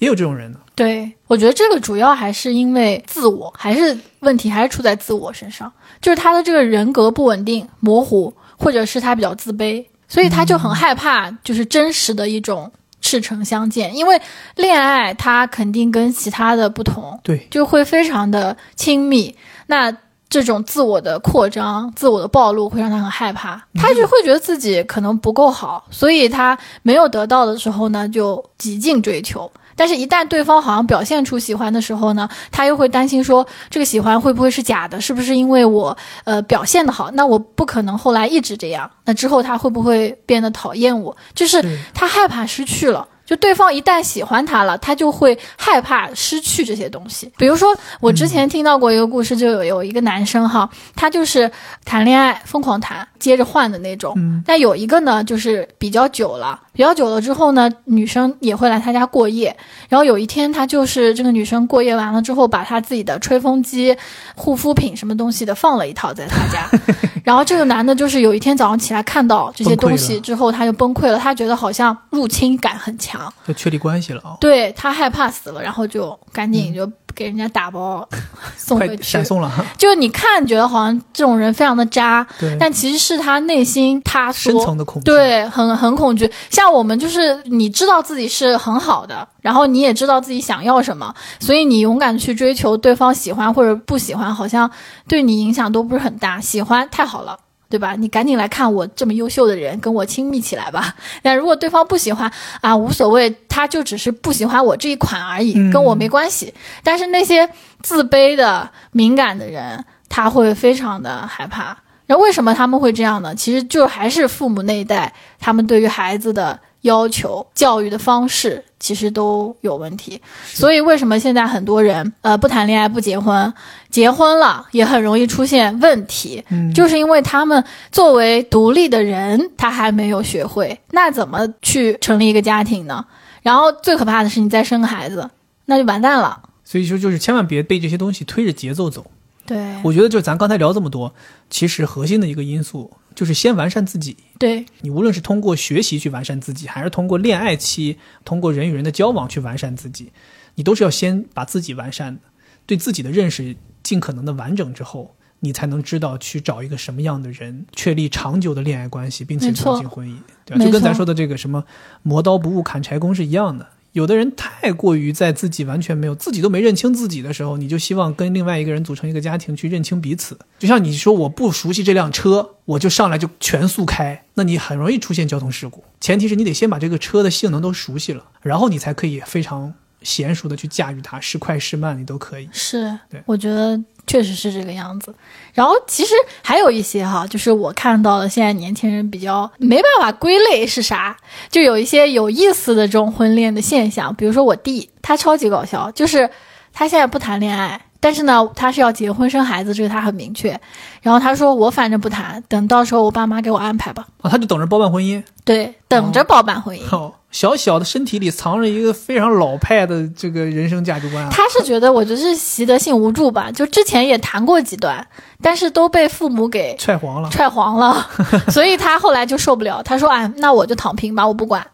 [0.00, 0.60] 也有这种人的。
[0.74, 12.70] 对，我觉得这个主要还是因为自我，还是问题还是出在自我身上，就是他的这个人格不稳定、模糊，或者是他比较自卑，所以他就很害怕，就是真实的一种
[13.00, 13.94] 赤诚相见。
[13.94, 14.20] 因为
[14.56, 19.34] 恋爱他肯定跟其他的不同，对，就会非常的亲密。
[19.66, 19.94] 那
[20.28, 29.50] 这种自我的扩张、自我的暴露会让他很害怕，他就会觉得自己可能不够好，所以他没有得到的时候呢，就极尽追求。
[29.80, 35.00] 但是，一旦对方好像表现出喜欢的时候呢，他又会担心说，这个喜欢会不会是假的？
[35.00, 37.10] 是不是因为我呃表现的好？
[37.12, 38.90] 那我不可能后来一直这样。
[39.06, 41.16] 那之后他会不会变得讨厌我？
[41.34, 43.08] 就是他害怕失去了。
[43.30, 47.30] 就对方一旦喜欢他了，他就会害怕失去这些东西。
[47.36, 51.48] 比如说，我之前听到过一个故事，就有有一个男生哈，他就是
[51.84, 54.12] 谈恋爱疯狂谈，接着换的那种。
[54.16, 59.56] 嗯但有一个呢，就是比较久了，比较久了之后呢，女生也会来他家过夜。
[59.88, 63.96] 然后有一天，他就是这个女生过夜完了之后，把他自己的吹风机、
[64.34, 66.68] 护肤品什么东西的放了一套在他家。
[67.22, 73.19] 然后这个男的，就是有一天早上起来看到这些东西之后，他就崩溃了，他觉得好像入侵感很强。
[73.20, 78.08] 长，就确立关系了啊、对他害怕死了，然后就赶紧就给人家打包
[78.56, 79.24] 送快回去闪。
[79.24, 82.26] 送了， 就你看觉得好像这种人非常的渣，
[82.58, 86.30] 但其实是他内心他深，层的恐惧，，对，很很恐惧。
[86.50, 94.70] 像我们就是你知道自己是很好的，然后你也知道自己想要什么，所以你勇敢去追求对方喜欢或者不喜欢，好像
[95.06, 96.40] 对你影响都不是很大。
[96.40, 97.36] 喜欢太好了。
[97.70, 97.94] 对吧？
[97.96, 100.96] 你赶紧来看我这么优秀的人，跟我亲密起来吧。
[101.22, 102.30] 但如果对方不喜欢
[102.60, 106.52] 啊，无所谓，他就只是不喜欢我这一款而已，嗯跟我没关系。
[106.82, 107.48] 但是那些
[107.80, 111.76] 自卑的、敏感的人，他会非常的害怕。
[112.06, 113.32] 然后为什么他们会这样呢？
[113.36, 120.20] 其实就还是父母那一代，他们对于孩子的要求、教育的方式，其实都有问题。
[120.44, 123.52] 所以为什么现在很多人呃不谈恋爱、不结婚，
[123.90, 127.62] 结婚了也很容易出现问题，嗯，就是因为他们
[127.92, 133.04] 作为独立的人，他还没有学会，那怎么去成立一个家庭呢？
[133.42, 135.30] 然后最可怕的是，你再生个孩子，
[135.66, 136.42] 那就完蛋了。
[136.64, 139.04] 所以说就是千万别被这些东西推着节奏走。
[139.46, 141.12] 对我觉得就是咱刚才聊这么多，
[141.48, 144.16] 其实核心的一个因素就是先完善自己。
[144.38, 150.12] 对，你无论是通过学习去完善自己，还是通过恋爱期、通过人与人的交往去完善自己，
[150.54, 152.20] 你都是要先把自己完善的，
[152.66, 160.64] 对自己的认识尽可能的完整之后，你才能知道去找一个什么样的人，确立长久的恋爱关系，并且走进婚姻，对吧？
[160.64, 161.64] 就跟咱说的这个什么
[162.02, 163.68] 磨刀不误砍柴工是一样的。
[163.92, 170.38] 有的人太过于在自己完全没有自己都没认清自己的时候，你就希望跟另外一个人组成一个家庭去认清彼此。
[170.58, 175.82] 就像你说我不熟悉这辆车，我就上来就全速开，那你很容易出现交通事故。
[176.00, 182.48] 前提是你得先把这个车的性能都熟悉了，然后你才可以非常娴熟的去驾驭它，时快时慢你都可以。
[182.52, 185.14] 是对，我觉得确实是这个样子。
[185.52, 191.16] 然后其实还有一些哈，就是我看到的现在年轻人比较没办法归类是啥，
[191.50, 194.14] 就有一些有意思的这种婚恋的现象。
[194.14, 196.30] 比如说我弟，他超级搞笑，就是
[196.72, 197.80] 他现在不谈恋爱。
[198.00, 200.58] 但是呢，他是要结婚生孩子，这个他很明确。
[201.02, 204.06] 然后他说：“我反正不谈，等到时候我爸妈给我安排吧。
[204.22, 206.82] 啊，他就等着包办婚姻。”对，等着包办婚姻。
[206.94, 211.28] 哦，小小的身体里藏着一个非常老派的这个人生价值观啊。
[211.30, 215.06] 他是觉得，我觉得是习得性无助吧，就之前也谈过几段，
[215.42, 218.06] 但是都被父母给踹黄了，踹黄了，
[218.48, 221.66] 所以他后来就受不了，他说：“哎，那我就躺平吧，我不管，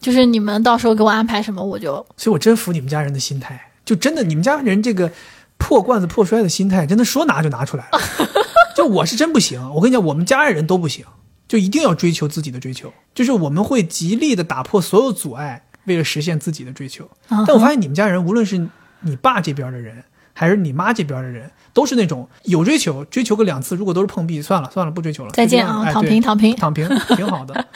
[0.00, 5.10] 就是你们到时候给我安排什么，我就所以我真服你们家人的心态，就真的你们家人这个
[5.58, 8.00] 破罐子破摔的心态，真的说拿就拿出来了。
[8.76, 11.04] 就我是真不行，我跟你讲，我们家人都不行，
[11.48, 17.04] 就一定要追求自己的追求，就是我们会极力的打破所有阻碍，为了实现自己的追求。
[17.28, 18.68] 啊但我发现你们家人，无论是
[19.00, 20.04] 你爸这边的人，
[20.34, 26.54] 还是你妈这边的人，都是那种有追求，追求个两次，如果都是碰壁，算了算了，不追求了，再见啊，躺平躺平。
[26.54, 27.66] 躺平，挺好的。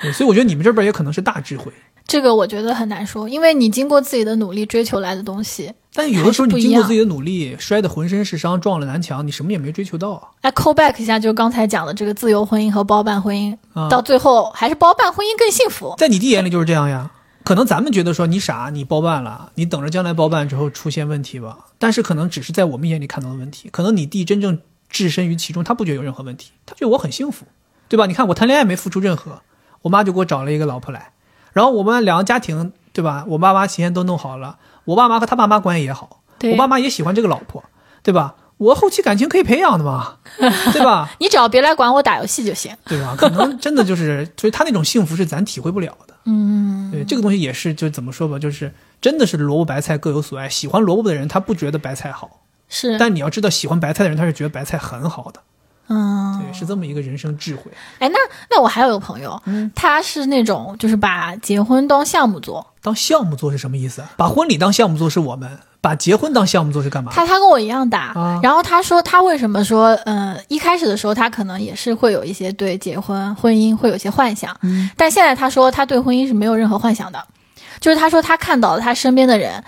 [0.00, 1.70] 对所以我觉得你们这边也可能是大智慧。
[2.06, 5.72] 这个我觉得很难说，因为你经过自己的努力追求来的东西。
[5.94, 10.28] 但有的时候你经过自己的努力，摔得浑身是伤，撞了南墙，你什么也没追求到啊！
[10.40, 15.94] 哎，call back 一下，就是刚才讲的这个自由婚姻和包办婚姻，啊到最后还是包办婚姻更幸福。
[15.98, 17.10] 在你弟眼里就是这样呀。
[17.44, 21.58] 可能咱们觉得说你傻，你包办了，你等着将来包办之后出现问题吧。
[21.76, 27.44] 但是可能只是在我们眼里看到的问题，可能你弟真正置身于其中，他不觉得有任何问题，他觉得我很幸福，
[27.88, 28.06] 对吧？
[28.06, 29.42] 你看我谈恋爱没付出任何，
[29.82, 31.10] 我妈就给我找了一个老婆来，
[31.52, 33.24] 然后我们两个家庭，对吧？
[33.26, 37.62] 我爸妈提前都弄好了，我爸妈和他爸妈关系也好，我爸妈也喜欢这个老婆，
[38.02, 38.34] 对吧？
[38.58, 40.18] 我后期感情可以培养的嘛，
[40.72, 41.10] 对吧？
[41.18, 42.72] 你只要别来管我打游戏就行。
[42.84, 43.16] 对吧？
[43.18, 46.14] 可能真的就是，所以他那种幸福是咱体会不了的。
[46.26, 50.48] 嗯，对，这个东西也是，就怎么说吧，就是真的是萝卜白菜各有所爱。
[50.48, 55.40] 喜欢萝卜的人，他不觉得白菜好，是，但你要知道，喜欢白菜的人，他是觉得白菜很好的。
[55.88, 57.64] 嗯，对，是这么一个人生智慧。
[57.98, 58.18] 哎，那
[58.50, 59.40] 那我还有个朋友，
[59.74, 64.10] 他是那种就是把结婚当项目做，当项目做是什么意思啊？
[64.16, 67.12] 把婚礼当项目做是我们，把结婚当项目做是干嘛？
[67.14, 77.22] 他他跟我一样大，啊然后他说他为什么说，呃，一开始的时候他可能也是会有一些对结婚婚姻会有些幻想，嗯，但现在他说他对婚姻是没有任何幻想的，
[77.80, 79.62] 就是他说他看到了他身边的人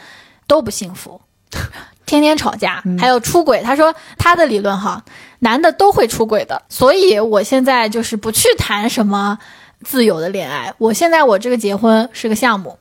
[0.46, 1.20] 都不幸福，
[2.06, 3.62] 天天吵架，还有出轨。
[3.62, 5.02] 他说他的理论哈，
[5.40, 9.38] 男的都会出轨的，所以我现在就是不去谈什么
[9.82, 12.78] 自由的恋爱，我现在我这个结婚是个项目，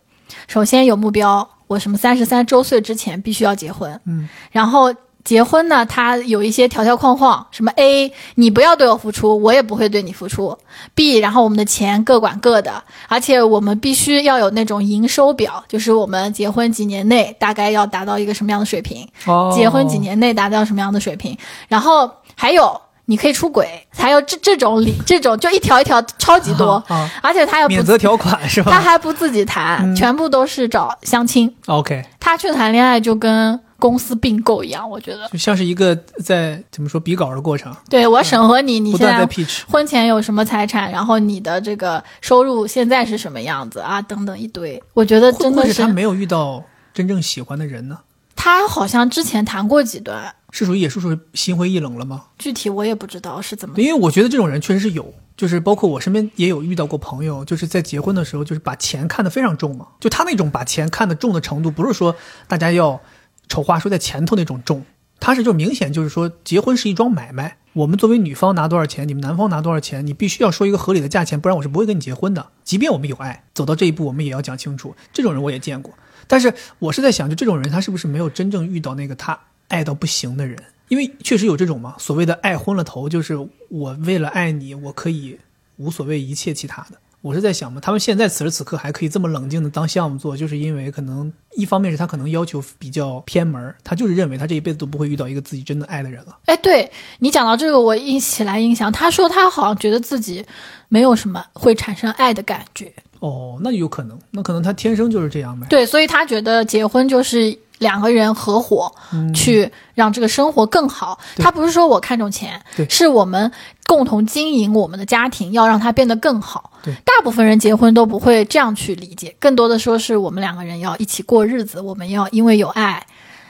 [0.48, 4.94] 首先有目标，我什么三十三周岁之前必须要结婚，嗯，然后。
[5.24, 10.58] 结婚呢，它有一些条条框框，什么 A，你不要对我付出，我也不会对你付出。
[10.94, 19.54] B，然后我们的钱各管各的，而且我们必须要有那种营收表，就是我们结婚几年内大概要达到一个什么样的水平，哦。
[19.56, 21.38] 结婚几年内达到什么样的水平，
[21.70, 31.53] 然后还有你可以出轨，还有这这种理这种就一条一条超级多，啊，而且他又不免责条款是吧他还不自己谈，嗯全部都是找相亲。
[31.65, 35.27] ？OK，他去谈恋爱就跟公司并购一样，我觉得。
[35.27, 35.93] 就像是一个
[36.23, 39.27] 在怎么说比稿的过程，对我审核你，你现在。
[39.69, 44.81] 婚前有什么财产，然后你的这个收入现在是什么样子啊，等等一堆。
[44.93, 47.97] 我觉得真的是是他没有遇到真正喜欢的人呢？
[48.44, 52.26] 他好像之前谈过几段，是属于也是属于心灰意冷了吗？
[52.38, 53.80] 具体我也不知道是怎么。
[53.80, 59.88] 因为我觉得这种人确实是有，就是包括我身边也有遇到过朋友，就是在结婚的时候，就是把钱看得非常重嘛。
[60.02, 62.18] 就他那种把钱看得重的程度，不是说
[62.49, 62.99] 大家要
[63.48, 64.84] 丑话说在前头那种重，
[65.22, 67.56] 他是就明显就是说结婚是一桩买卖。
[67.72, 72.48] 我们作为女方拿多少钱，你们男方拿多少钱，你必须要说一个合理的价钱，不然我是不会跟你结婚的。
[72.65, 74.94] 即便我们有爱，走到这一步，我们也要讲清楚。
[75.14, 75.94] 这种人我也见过，
[76.28, 80.58] 但是我是在想，就这种人他是不是没有真正遇到那个他爱到不行的人？
[80.90, 83.36] 因为确实有这种嘛，所谓的爱昏了头，就是
[83.70, 85.40] 我为了爱你，我可以
[85.78, 86.98] 无所谓一切其他的。
[87.22, 96.38] 我是在想嘛，他们现在此时此刻还可以这么冷静的当项目做，就是因为可能一方面是他可能要求比较偏门，他就是认为他这一辈子都不会遇到一个自己真的爱的人了。
[96.48, 100.45] 哎，对你讲到这个，我一起来印象，他说他好像觉得自己
[100.90, 102.94] 没有什么会产生爱的感觉，
[103.24, 105.66] 哦，那有可能，那可能他天生就是这样呗。
[105.70, 111.18] 对，所以他觉得结婚就是两个人合伙嗯去让这个生活更好。
[111.38, 113.50] 他不是说我看重钱，是我们
[113.88, 116.72] 共同经营我们的家庭，要让它变得更好。
[116.84, 123.02] 对，大部分人结婚都不会这样去理解，更多的说是我们两个人要一起过日子，我们要因为有爱。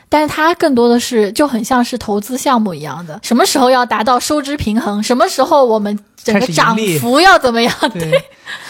[0.08, 7.74] 但是他更多的是就很像是投资项目一样的，什么时候要达到收支平衡，什么时候我们整个涨幅要怎么样？
[7.94, 8.24] 对，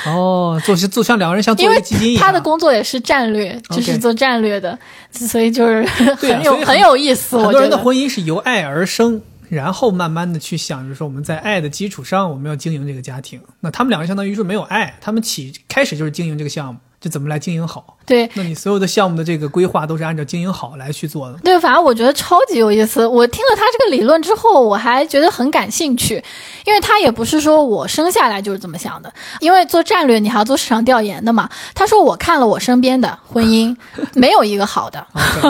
[0.06, 2.24] 哦，做做像两个人像做一个基金一样。
[2.24, 4.78] 他的工作也是战略，就是做战略的，
[5.12, 7.38] 所以就是很有很很有意思。
[7.38, 13.40] 很多人的我觉得婚姻是由爱而生，然后慢慢的去想着说我们在爱的基础上，我们要经营这个家庭。
[13.60, 17.98] 那他们两个相当于是没有爱，他们起开始就是经营这个项目，就怎么来经营好。
[18.06, 21.38] 对那你所有的项目的这个规划都是按照经营好来去做的。
[21.40, 23.06] 对，反正我觉得超级有意思。
[23.06, 26.24] 我听了他这个理论之后，我还觉得很感兴趣，
[26.66, 31.50] 因为他也不是说我生下来就是这么想的，因为做战略你还要做市场调研的嘛。
[31.76, 33.76] 他说我看了我身边的婚姻，
[34.16, 35.06] 没有一个好的。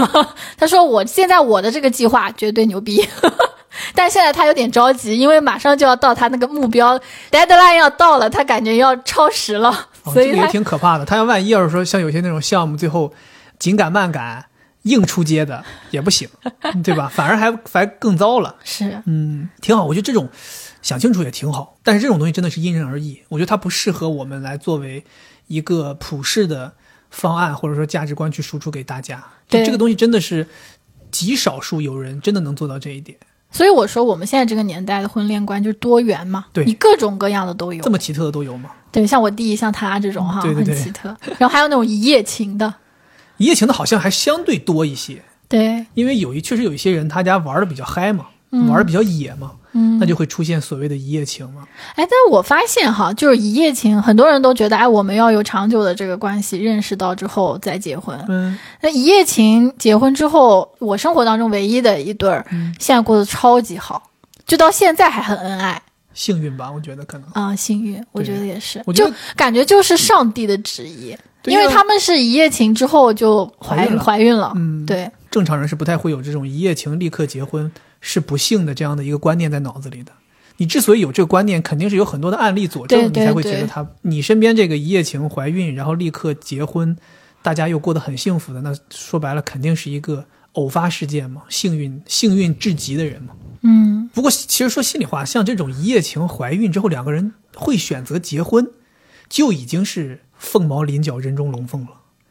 [0.58, 3.08] 他说我现在我的这个计划绝对牛逼。
[3.96, 6.98] 但现在他有点着急，因为马上就要到他那个目标
[7.32, 11.06] deadline 要到了，他感觉要超时了，哦，这个也挺可怕的。
[11.06, 13.14] 他要万一要是说像有些那种项目，最后
[13.60, 14.46] 紧赶慢赶、
[14.84, 16.28] 硬出街的也不行，
[16.84, 17.10] 对吧？
[17.14, 18.56] 反而还还更糟了。
[18.64, 19.86] 是嗯，挺好。
[19.86, 20.30] 我觉得这种
[20.82, 23.22] 想清楚也挺好，但是这种东西真的是因人而异。
[23.30, 25.04] 我觉得它不适合我们来作为
[25.48, 26.74] 一个普世的
[27.10, 29.24] 方案或者说价值观去输出给大家。
[29.48, 30.48] 对这个东西真的是
[31.12, 33.18] 极少数有人真的能做到这一点。
[33.52, 37.90] 所以我说我们现在这个年代的婚恋观就是多元嘛，对你各种各样的都有这。
[37.92, 38.72] 么奇特的都有吗？
[38.94, 41.10] 对，像我弟，像他这种哈，对对对很奇特。
[41.38, 42.74] 然后还有那种一夜情的，
[43.38, 51.64] 一夜情的好像还相对多一些，对，因为有一确实有一些人他家玩的比较嗨嘛，嗯玩的比较野嘛，嗯那就会出现所谓的一夜情嘛。
[51.96, 58.16] 哎，但是我发现哈，就是一夜情，很多人都觉得，哎，我们要有长久的这个关系，认识到之后再结婚。
[58.30, 64.04] 嗯，那一夜情结婚之后，我生活当中唯一的一对儿，嗯现在过得超级好，
[64.46, 65.82] 就到现在还很恩爱
[66.14, 67.30] 幸运吧，我觉得可能。
[67.32, 80.12] 啊、幸运，我觉得也是，就感觉就是上帝的旨意，对因为他们是一夜情之后就怀怀孕了嗯，对，正常人是不太会有这种一夜情立刻结婚是不幸的这样的一个观念在脑子里的。
[80.58, 86.96] 你之所以有这个观念，肯定是有很多的案例佐证，对对你才会觉得他你身边这个一夜情怀孕，然后立刻结婚，
[87.42, 93.34] 大家又过得很幸福的，那说白了肯定是一个偶发事件嘛，幸运幸运至极的人嘛。
[93.64, 98.70] 嗯，不过其实说心里话，像这种一夜情怀孕之后两个人会选择结婚，
[99.30, 101.88] 就已经是凤毛麟角、人中龙凤了。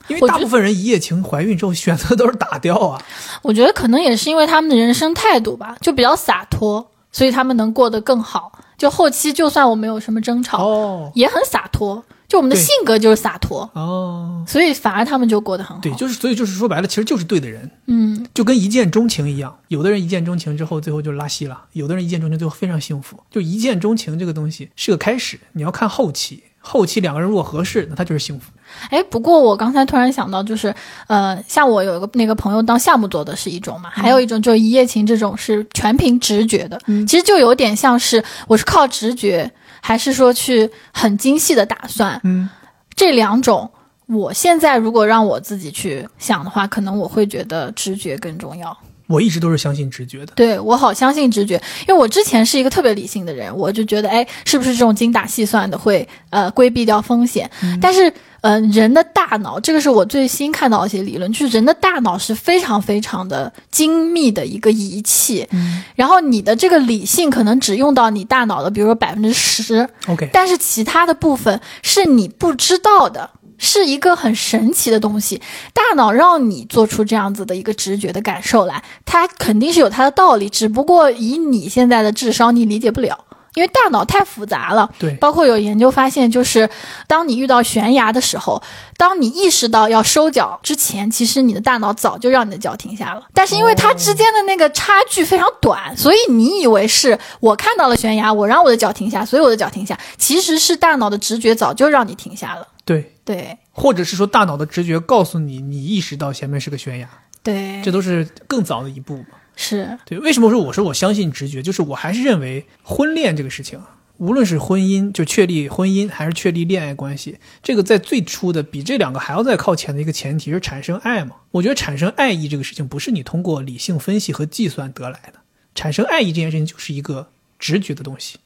[0.09, 3.01] 因为大部分人一夜情怀孕之后选择都是打掉啊。
[3.41, 8.53] 我觉得可能也是因为他们的人生态度吧，就比较洒脱，所以他们能过得更好。
[8.77, 12.05] 就后期就算我们有什么争吵，哦也很洒脱。
[12.33, 15.83] 就我们的性格就是洒脱，哦，所以反而他们就过得很好。
[15.83, 19.55] 对，就是所以就是说白了，其实就是对的人，嗯，就跟一见钟情一样。
[19.69, 23.19] 有的人一见钟情之后，最后就拉稀了；有的人一见钟情最后非常幸福。
[23.31, 26.43] 就一见钟情这个东西是个开始，你要看后期。
[26.65, 28.53] 后期两个人如果合适，那他就是幸福。
[28.89, 30.73] 哎，不过我刚才突然想到，就是
[31.09, 39.53] 呃，像我有一个那个朋友当项目做的是一种嘛，还有一种就是一夜情这种是全凭直觉的，嗯其实就有点像是我是靠直觉，
[39.85, 42.49] 还是说去很精细的打算，嗯，
[42.95, 43.71] 这两种。
[44.07, 48.77] 我现在如果让我自己去想的话，可能我会觉得直觉更重要。
[49.07, 50.33] 我一直都是相信直觉的。
[50.35, 57.51] 对我好相信直觉，因为我之前是一个特别理性的人，我就觉得，哎，是不是这种精打细算的会呃规避掉风险？
[57.81, 65.47] 但是，呃，人的大脑，这个是我最新看到一些理论，就是人的大脑是非常非常的精密的一个仪器，
[65.95, 73.31] 然后你的这个理性可能只用到你大脑的，比如说百分之十 OK，但是其他的部分是你不知道的。
[73.65, 75.41] 是一个很神奇的东西，
[75.73, 83.25] 大脑让你做出这样子的一个直觉的感受来，它肯定是有它的道理，只不过以你现在的智商，你理解不了，
[83.55, 84.91] 因为大脑太复杂了。
[84.99, 86.69] 对，包括有研究发现，就是
[87.07, 88.61] 当你遇到悬崖的时候，
[88.97, 102.67] 当你意识到要收脚之前，其实你的大脑早就让你的脚停下了，但是因为它之间的那个差距非常短，所以你以为是我看到了悬崖，我让我的脚停下，所以我的脚停下，其实是大脑的直觉早就让你停下了。
[102.85, 107.09] 对对，或者是说大脑的直觉告诉你，你意识到前面是个悬崖，
[107.43, 109.27] 对，这都是更早的一步嘛。
[109.55, 111.63] 是对，为什么说我说我相信直觉？
[111.63, 113.81] 就是我还是认为婚恋这个事情，
[114.17, 121.37] 无论是婚姻就确立婚姻，还是确立恋爱关系，这个在最初的比这两个还要再靠前的一个前提是产生爱嘛。
[121.53, 125.41] 我觉得产生爱意这个事情，不是你通过理性分析和计算得来的，
[125.75, 127.29] 产生爱意这件事情就是一个
[127.59, 128.39] 直觉的东西。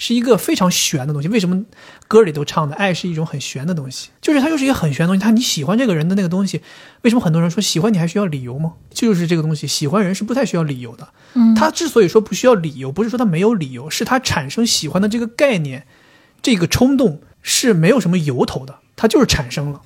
[0.00, 1.28] 是一个非常玄的东西。
[1.28, 1.62] 为什么
[2.08, 4.08] 歌里都唱的爱是一种很玄的东西？
[4.22, 5.20] 就是它就是一个很玄的东西。
[5.20, 6.62] 它你喜欢这个人的那个东西，
[7.02, 8.72] 为什么很多人说喜欢你还需要理由吗？
[8.90, 11.06] 就是这个东西，喜欢人是不太需要理由的。
[11.34, 15.86] 嗯，他之所以说不需要理由，不是说他没有理由，是他产生喜欢的这个概念，
[16.40, 19.82] 这个冲动是没有什么由头的，它就是产生了。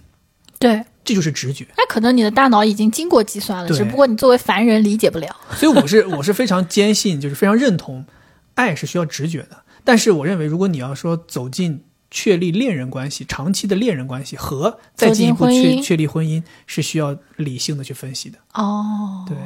[0.61, 1.67] 对，这就是直觉。
[1.77, 5.37] 那可能你的大脑已经经过计算了，只不过你作为凡人理解不了。
[5.57, 8.07] 所以我是我是非常坚信，就是非常认同，
[8.55, 9.64] 爱是需要直觉的。
[9.85, 18.39] 但是我认为，如果你要说走进确立恋人关系、长期的恋人关系和再进一步确确立婚姻，是需要理性的去分析的。
[18.55, 19.37] 哦，对，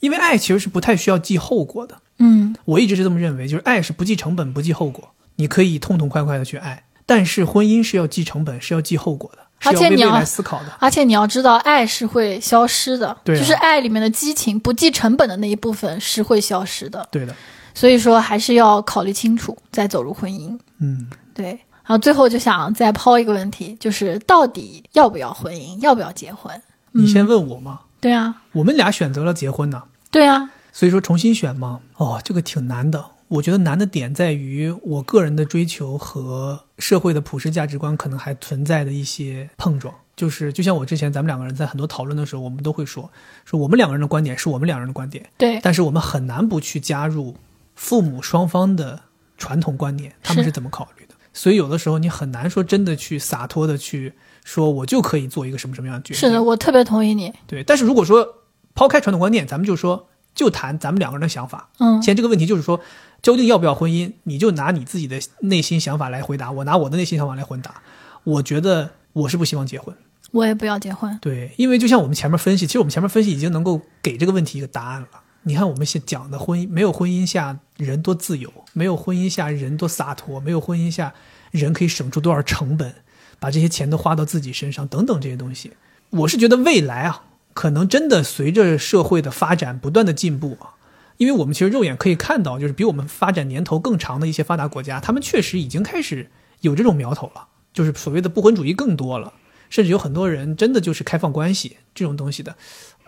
[0.00, 1.96] 因为爱其实是不太需要计后果的。
[2.18, 6.84] 嗯，我一直是这么认为，就是爱是不计成本、不计后果，你可以痛痛快快的去爱。
[7.04, 10.72] 但是婚姻是要计成本、是要计后果的，而且你要思考的。
[10.80, 17.06] 而且你要知道，爱是会消失的，对啊就是爱里面的激情、不计成本的那一部分是会消失的。
[17.12, 17.34] 对的，
[17.76, 20.58] 所以说，还是要考虑清楚再走入婚姻。
[20.78, 26.50] 嗯，对，然后最后就想再抛一个问题，就是到底要不要婚姻，要不要结婚？
[26.92, 31.80] 你先问我嘛，对啊，我们俩选择了结婚呢，对啊，所以说重新选嘛？
[31.98, 33.04] 哦，这个挺难的。
[33.28, 39.92] 我觉得难的点在于我个人的追求和社会的普世价值观可能还存在的一些碰撞。
[40.14, 43.10] 就是就像我之前咱们两个人在很多讨论的时候，我们都会说，
[43.44, 47.34] 说我们两个人的观点是我们两个人的观点，对，但是我们很难不去加入
[47.76, 49.00] 父母双方的
[49.38, 51.14] 传统观念，他们是是怎么考虑的。
[51.32, 56.18] 所以有的时候你很难说真的去洒脱的去说，我就可以做一个什么什么样的决定。
[56.18, 57.32] 是的，我特别同意你。
[57.46, 57.62] 对。
[57.62, 58.26] 但是如果说
[58.74, 61.68] 抛开传统观念，咱们就说就谈咱们两个人的想法。
[61.78, 62.80] 嗯，现在这个问题就是说，
[63.20, 67.82] 究竟要不要婚姻，你就拿你自己的内心想法来回答，我拿我的内心想法来回答。
[68.24, 69.94] 我觉得我是不希望结婚，
[70.32, 71.18] 我也不要结婚。
[71.20, 75.08] 对，因为就像我们前面分析，其实我们前面分析已经能够给这个问题一个答案了。
[75.48, 81.14] 你看我们现讲的婚姻，没有婚姻下人多自由，没有婚姻下人多洒脱，没有婚姻下
[81.52, 82.92] 人可以省出多少成本，
[83.38, 85.70] 把这些钱都花到自己身上，等等这些东西。
[86.10, 90.74] 我是觉得未来啊，可能真的随着社会的发展不断的进步啊，
[91.16, 96.28] 因为我们其实肉眼可以看到，就是比我们发展年头更长的一些发达国家，他们确实已经开始
[96.62, 99.32] 有这种苗头了，就是所谓的不婚主义更多了，
[99.70, 102.56] 甚至有很多人真的就是开放关系这种东西的，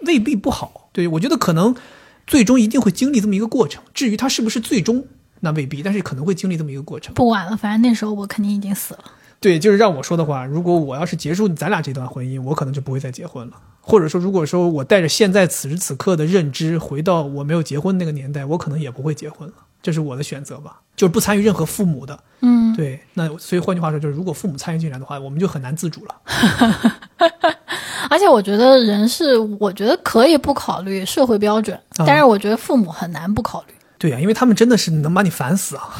[0.03, 0.89] 未必不好。
[0.93, 1.75] 对我觉得可能
[2.29, 5.05] 最终一定会经历这么一个过程，至于他是不是最终，
[5.41, 7.13] 那未必，但是可能会经历这么一个过程。
[7.15, 9.05] 不晚了，反正那时候我肯定已经死了。
[9.41, 13.55] 对，就是让我说的话，如果我要是结束咱俩这段婚姻，我可能就不会再结婚了。
[13.81, 19.55] 或者说，如果说我带着现在此时此刻的认知回到我没有结婚那个年代，我可能也不会结婚了。
[19.81, 22.19] 这是我的选择吧，就是不参与任何父母的。
[22.41, 26.17] 嗯，对，那所以换句话说，就是如果父母参与进来的话，我们就很难自主了。
[28.09, 33.75] 而且我觉得人是，我觉得可以不考虑社会标准，啊但是我觉得父母很难不考虑。
[33.99, 35.91] 对呀、因为他们真的是能把你烦死啊。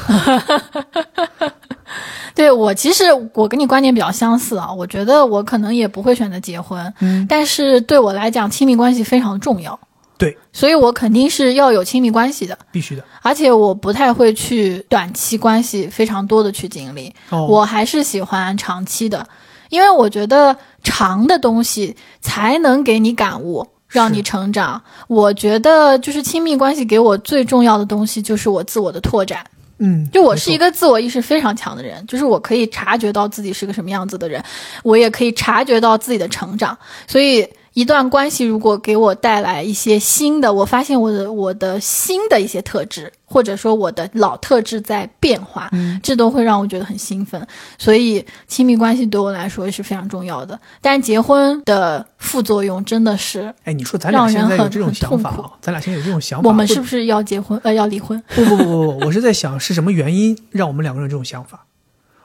[2.33, 3.03] 对我其实
[3.33, 9.77] 我跟你观点比较相似啊，我觉得我可能也不会选择结婚，嗯，但是对我来讲，亲密关系非常重要，
[10.17, 13.03] 对，所以我肯定是要有亲密关系的，必须的。
[13.21, 19.27] 而且我不太会去短期关系非常多的去经历，哦，我还是喜欢长期的，
[19.69, 24.81] 因为我觉得长的东西才能给你感悟，让你成长。
[25.07, 29.45] 我觉得就是亲密关系给我最重要的东西就是我自我的拓展。
[29.81, 34.43] 嗯，就我是一个个自我意识非常强的人，就是我可以察觉到自己是个什么样子的人，
[34.83, 36.77] 我也可以察觉到自己的成长，
[37.07, 37.47] 所以
[37.79, 47.47] 一段关系如果给我带来一些新的，我发现我的我的新的一些特质，或者说我的老特质在变化，嗯这都会让我觉得很兴奋。
[47.77, 50.59] 所以亲密关系对我来说是非常重要的。
[50.81, 55.49] 但是结婚的副作用真的是，哎，你说咱俩现在有这种想法啊？
[55.61, 57.57] 咱俩现在有这种想法，我们是不是要结婚？
[57.63, 58.21] 呃，要离婚？
[58.35, 61.65] 不不不不不，我是在想是什么原因让我们两个人这种想法。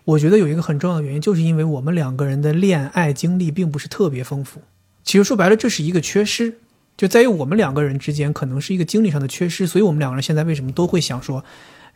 [0.04, 4.60] 我觉得有一个很重要的原因，就是因为我们两个人的恋爱经历并不是特别丰富。
[5.04, 6.58] 其实说白了，这是一个缺失，
[6.96, 11.44] 就在于我们两个人之间可能是一个经历上的缺失，所以我们两个人现在为什么都会想说，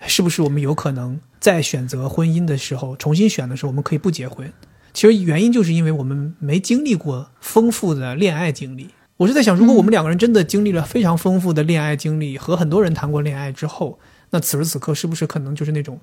[0.07, 4.53] 是不是我们有可能在选择婚姻的时候，重新选的时候，我们可以不结婚？
[4.93, 8.91] 其实原因就是因为我们没经历过丰富的恋爱经历。
[9.17, 13.99] 我是在想，如果我们两个人真的经历了非常丰富的恋爱经历，和很多人谈过恋爱之后，
[14.31, 15.99] 那此时此刻是不是可能就是那种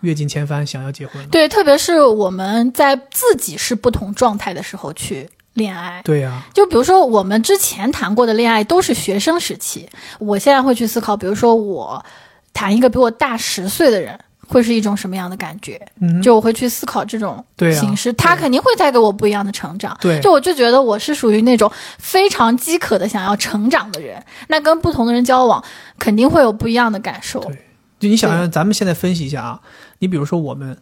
[0.00, 1.26] 阅尽千帆想要结婚？
[1.28, 6.00] 对，特别是我们在自己是不同状态的时候去恋爱。
[6.04, 9.88] 对呀、就比如说，我们之前谈过的恋爱都是学生时期，
[10.18, 12.04] 我现在会去思考，比如说我
[12.52, 14.18] 谈一个比我大十岁的人，
[14.48, 15.80] 会是一种什么样的感觉？
[16.00, 17.44] 嗯，就我会去思考这种
[17.78, 19.96] 形式，他肯定会带给我不一样的成长。
[20.00, 25.62] 对就我就觉得我是属于那种非常饥渴的想要成长的人，那跟不同的人交往，
[25.98, 27.40] 肯定会有不一样的感受。
[27.40, 27.58] 对
[28.00, 29.60] 就你想想，咱们现在分析一下啊，
[29.98, 30.78] 你比如说我们，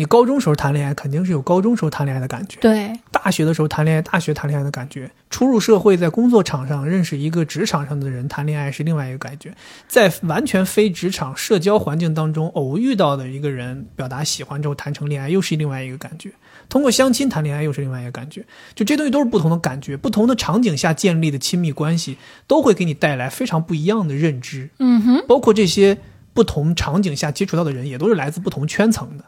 [0.00, 2.90] 你高中时候谈恋爱肯定是有高中时候谈恋爱的感觉，对。
[3.10, 9.54] 大学的时候谈恋爱，大学谈恋爱的感觉，初入社会，在工作场上认识一个职场上的人谈恋爱是另外一个感觉，
[9.86, 16.32] 在完全非职场社交环境当中偶遇到的一个人表达喜欢之后谈成恋爱又是另外一个感觉，
[16.70, 18.42] 通过相亲谈恋爱又是另外一个感觉，
[18.74, 22.16] 就这东西都是不同的感觉，不同的场景下建立的亲密关系
[22.46, 25.98] 都会给你带来非常不一样的认知，嗯哼，包括这些
[26.32, 29.24] 不同场景下接触到的人也都是来自不同圈层的。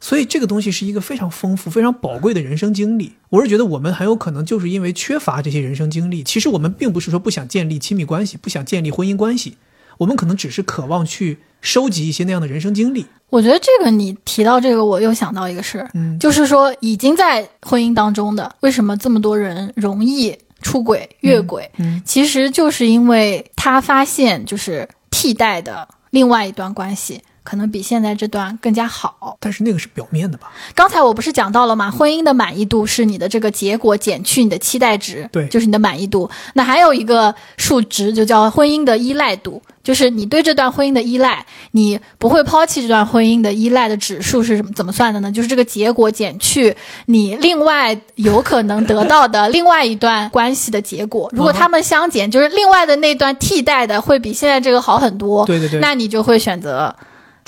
[0.00, 3.12] 所以这个东西是一个非常丰富、非常宝贵的人生经历。
[3.28, 6.24] 我是觉得我们很有可能就是因为缺乏这些人生经历。
[6.24, 9.56] 其实我们并不是说不想建立亲密关系，不想建立婚姻关系，
[9.98, 13.04] 我们可能只是渴望去收集一些那样的人生经历。
[13.28, 21.70] 我觉得这个你提到这个，我又想到一个事儿，嗯就是说已经在婚姻当中的，为什么这么多人容易出轨、越轨？
[21.76, 29.36] 嗯其实就是因为他发现，就是替代的另外一段关系，可能比现在这段更加好。
[29.40, 30.50] 但是那个是表面的吧？
[30.74, 31.90] 刚才我不是讲到了吗？
[31.90, 36.30] 婚姻的满意度是你的这个结果减去你的期待值，对就是你的满意度。
[36.54, 45.32] 那还有一个数值，就叫婚姻的依赖度，就是你对这段婚姻的依赖，你不会抛弃这段婚姻的依赖的指数是怎么算的呢？
[45.32, 46.76] 就是这个结果减去
[47.06, 51.30] 你另外有可能得到的 另外一段关系的结果。
[51.32, 55.46] 如果他们相减，就是另外的那段替代的会比现在这个好很多。
[55.46, 56.94] 对对对，那你就会选择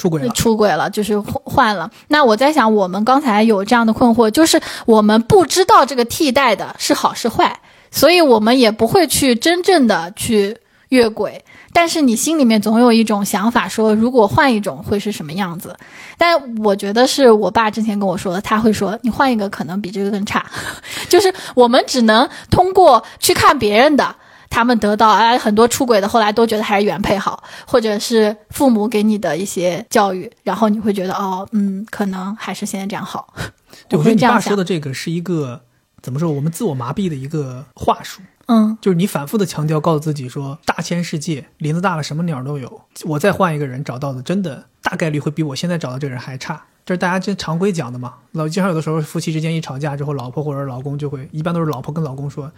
[0.02, 0.28] 出轨了。
[0.30, 1.88] 出轨了，就是换了。
[2.08, 7.60] 那我在想，我们刚才有这样的困惑，就是我们不知道这个替代的是好是坏，
[7.92, 10.56] 所以我们也不会去真正的去
[10.88, 11.44] 越轨。
[11.72, 15.76] 但是你心里面总有一种想法，说如果换一种会是什么样子？
[16.18, 20.44] 但我觉得是我爸之前跟我说的，他会说你换一个可能比这个更差，
[21.08, 24.16] 就是我们只能通过去看别人的。
[24.52, 33.32] 他们得到哎很多出轨的，后来都觉得还是原配好，或者是父母给你的一些教育，然后你会觉得哦，嗯，可能还是现在这样好。
[33.88, 35.62] 对，我觉得你爸说的这个是一个
[36.02, 36.30] 怎么说？
[36.30, 38.20] 我们自我麻痹的一个话术。
[38.46, 42.82] 嗯就是你反复的强调，告诉自己说，大千世界，林子大了，什么鸟都有。
[43.04, 46.64] 我再换一个人找到的，真的大概率会比我现在找到这个人还差。
[46.84, 48.14] 这是大家这常规讲的嘛。
[48.32, 52.50] 老经常有的时候，夫妻之间一吵架之后，老婆或者老公就会，一般都是老婆跟老公说：“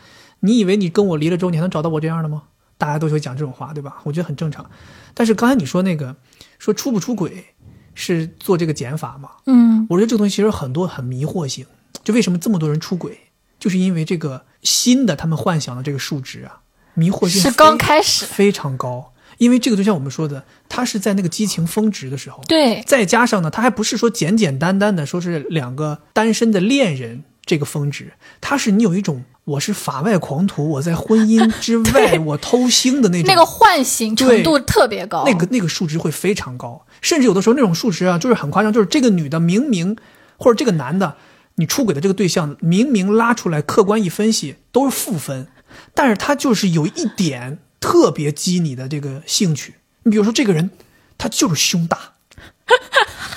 [0.44, 2.44] 你以为你跟我离了之后，你还能找到我这样的吗？”
[2.76, 3.96] 大家都会讲这种话，对吧？
[4.02, 4.68] 我觉得很正常。
[5.14, 6.16] 但是刚才你说那个，
[6.58, 7.46] 说出不出轨
[7.94, 9.30] 是做这个减法嘛？
[9.46, 11.64] 嗯我觉得这个东西其实很多很迷惑性，
[12.02, 13.18] 就为什么这么多人出轨，
[13.60, 16.60] 就是因为这个新的他们幻想的这个数值啊，
[16.94, 19.12] 迷惑性是刚开始，非常高。
[19.38, 35.24] 因为这个就像我们说的，它是在那个激情峰值的时候，对再加上呢，它还不是说简简单单的说是两个单身的恋人这个峰值，它是你有一种我是法外狂徒，我在婚姻之外 我偷腥的那种那个唤醒程度特别高。
[35.26, 39.96] 那个那个数值会非常高，甚至有的时候那种数值啊，就是很夸张，就是这个女的明明
[40.38, 41.16] 或者这个男的，
[41.56, 45.48] 你出轨的这个对象明明拉出来客观一分析都是负分，
[45.92, 49.74] 但是他就是有一点特别激你的这个兴趣。
[50.04, 50.70] 你比如说这个人，
[51.18, 52.14] 他就是胸大，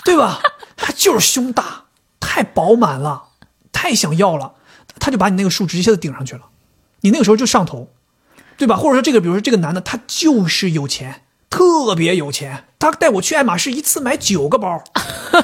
[0.05, 0.39] 对吧？
[0.77, 1.85] 他就是胸大，
[2.21, 3.23] 太饱满了，
[3.73, 4.53] 太想要了，
[4.99, 6.41] 他就把你那个数值一下子顶上去了，
[7.01, 7.89] 你那个时候就上头。
[8.57, 8.75] 对吧？
[8.75, 14.83] 或者说这个，比如说这个男的，他就是有钱，特别有钱，他带我去爱马仕一次买九个包，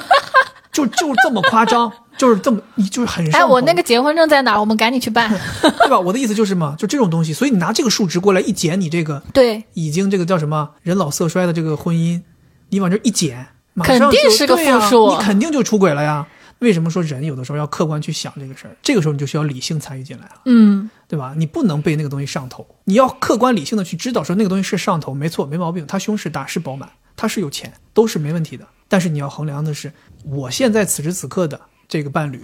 [0.72, 1.92] 就就这么夸张。
[2.18, 4.58] 就是这么，你就是很上哎，我那个结婚证在哪儿？
[4.58, 5.30] 我们赶紧去办。
[5.62, 5.98] 对吧？
[6.00, 12.20] 我的意思就是嘛，就这种东西，所以你拿这个数值过来一减，你这个对，已经这个叫什么人老色衰的这个婚姻，
[12.70, 16.26] 你往这一减，马上肯定是个负数你肯定就出轨了呀。
[16.60, 18.76] 为什么说人有的时候要客观去想这个事儿？
[18.82, 21.34] 这个时候你就需要理性参与进来了，嗯，对吧？
[21.36, 28.66] 你不能被那个东西上头，你要客观理性的去知道说那个东西是上头，没错，没毛病，他胸是大是饱满，他是有钱，都是没问题的。
[28.88, 29.92] 但是你要衡量的是，
[30.24, 32.40] 我现在此时此刻的这个伴侣，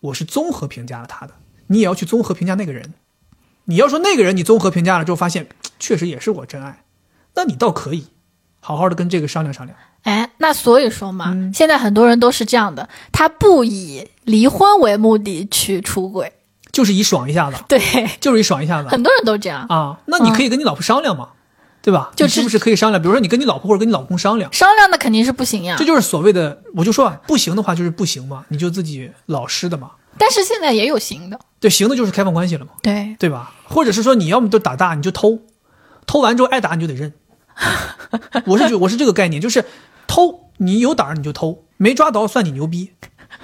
[0.00, 1.34] 我是综合评价了他的，
[1.68, 2.94] 你也要去综合评价那个人。
[3.64, 5.48] 你要说那个人你综合评价了之后发现
[5.78, 6.84] 确实也是我真爱，
[7.34, 8.06] 那你倒可以
[8.60, 9.76] 好好的跟这个商量商量。
[10.02, 16.32] 哎，那所以说嘛，嗯现在很多人都是这样的，他不以离婚为目的去出轨，
[16.72, 17.78] 就是以爽一下子，对，
[18.20, 19.66] 就是以爽一下子很多人都这样。
[19.68, 19.98] 啊。
[20.06, 21.30] 那你可以跟你老婆商量嘛，
[21.82, 22.10] 对吧？
[22.14, 23.02] 就是是不是可以商量？
[23.02, 29.90] 比如说你跟你老婆或者跟你老公商量，商量的肯定是不行呀这，就是所谓的，我就说啊，不行的话就是不行嘛，你就自己老实的嘛。
[30.16, 33.52] 但是现在也有行的，对，行的就是开放关系了嘛，对，对吧？
[33.64, 35.38] 或者是说你要么就打大，你就偷，
[36.06, 37.12] 偷完之后挨打你就得认。
[38.46, 39.64] 我是觉我是这个概念，就是
[40.06, 42.92] 偷你有胆儿你就偷，没抓着算你牛逼，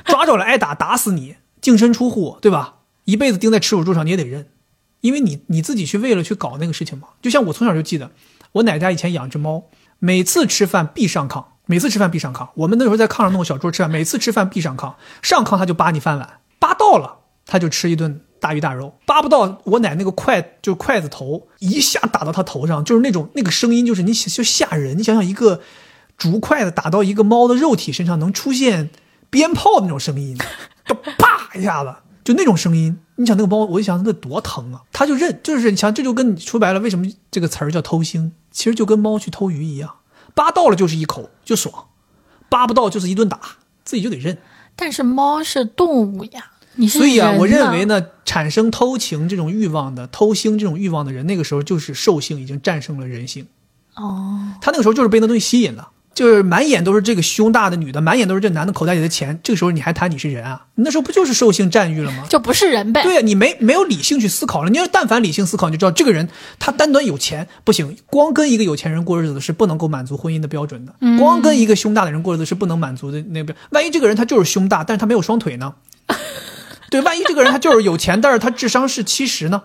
[0.04, 2.76] 抓着了挨打打死你，净身出户，对吧？
[3.04, 4.46] 一辈子钉在耻辱柱上你也得认，
[5.00, 7.08] 因为你你自己去为了去搞那个事情嘛。
[7.20, 8.10] 就像我从小就记得，
[8.52, 9.64] 我奶家以前养只猫，
[9.98, 12.48] 每次吃饭必上炕，每次吃饭必上炕。
[12.54, 24.98] 我们那时候在炕上弄个小桌吃饭，每次吃饭必上炕，上炕他就扒你饭碗，扒到了他就吃一顿大鱼大肉，扒不到我奶那个筷就筷子头一下打到他头上，就是那种那个声音，就是你就吓人。
[24.98, 25.62] 你想想一个
[26.18, 28.90] 竹筷子打到一个猫的肉体身上，能出现
[29.30, 30.36] 鞭炮那种声音，
[30.84, 32.98] 就 啪一下子，就那种声音。
[33.16, 34.82] 你想那个猫，我一想那多疼啊！
[34.92, 38.32] 它就认，就是你想，这就跟你说白了，为什么这个词儿叫偷腥？
[38.50, 39.90] 其实就跟猫去偷鱼一样，
[40.34, 41.86] 扒到了就是一口就爽，
[42.50, 43.40] 扒不到就是一顿打，
[43.84, 44.36] 自己就得认。
[44.76, 46.50] 但是猫是动物呀，
[46.88, 53.46] 所以啊，我认为呢，产生偷情这种欲望的、偷腥这种欲望的人，那个时候就是兽性已经战胜了人性。
[53.94, 59.38] 哦，他那个时候就是被那东西吸引了，就是满眼都是这个胸大的女的，满眼都是这男的口袋里的钱。
[59.44, 60.66] 这个时候你还谈你是人啊？
[60.74, 62.24] 你那时候不就是兽性占据了吗？
[62.28, 63.04] 就不是人呗。
[63.04, 64.70] 对呀、你没没有理性去思考了。
[64.70, 66.28] 你要但凡理性思考，你就知道这个人
[66.58, 70.92] 他单单有钱不行，光跟一个有钱人过日子是不能够满足婚姻的标准的。
[71.20, 73.54] 光跟一个胸大的人过日子是不能满足的那个。
[73.70, 75.72] 万一这个人他就是胸大，但是他没有双腿呢？
[76.90, 79.62] 对，万一这个人他就是有钱，但是他智商是七十呢？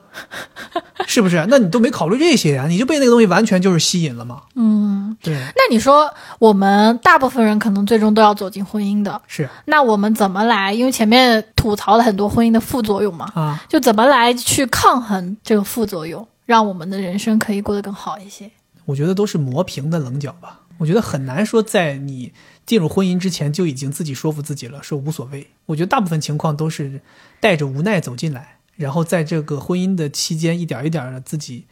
[1.07, 1.45] 是不是？
[1.49, 4.41] 那你都没考虑这些啊，你就被那个东西完全就是吸引了嘛？
[4.55, 10.73] 嗯，对，那你说我们大部分人可能最终都要走进婚姻的，是那我们怎么来？
[10.73, 13.63] 因为前面吐槽了很多婚姻的副作用嘛，啊。
[13.67, 18.49] 就怎么来去抗衡这个副作用，让我们的人生可以过得更好一些。
[18.85, 20.61] 我觉得都是磨平的棱角吧。
[20.79, 22.31] 我觉得很难说在你
[22.69, 25.49] 进入婚姻之前就已经自己说服自己了，说无所谓。
[25.65, 27.01] 我觉得大部分情况都是
[27.39, 31.65] 带着无奈走进来，然后在这个婚姻的期间一点一点的自己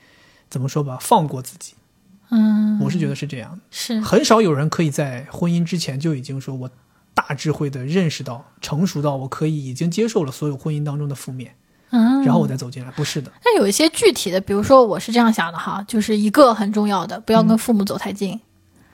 [0.50, 1.76] 怎么说吧，放过自己。
[2.32, 4.02] 嗯，我是觉得是这样的，是。
[4.02, 6.70] 很少有人可以在婚姻之前就已经说我
[7.14, 11.54] 大智慧的认识到、成熟到我可以已经接受了所有婚姻当中的负面，
[11.92, 12.90] 嗯，然后我再走进来。
[12.94, 18.40] 不是的，那有一些具体的，比如说我是这样想的哈，就是一个很重要的，不要跟父母走太近，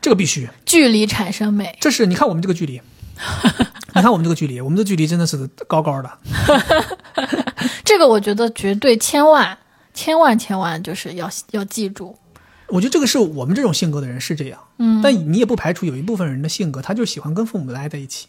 [0.03, 0.49] 这个必须。
[0.65, 1.77] 距离产生美。
[1.79, 2.81] 这是你看我们这个距离，
[3.95, 6.11] 你看我们这个距离，我们的距离真的是高高的。
[7.85, 9.57] 这个我觉得绝对千万
[9.93, 12.17] 千万千万就是要要记住。
[12.67, 18.27] 我觉得这个是我们这种性格的人是这样，嗯，但你也不排除有一部分人的性格，他就喜欢跟父母待在一起，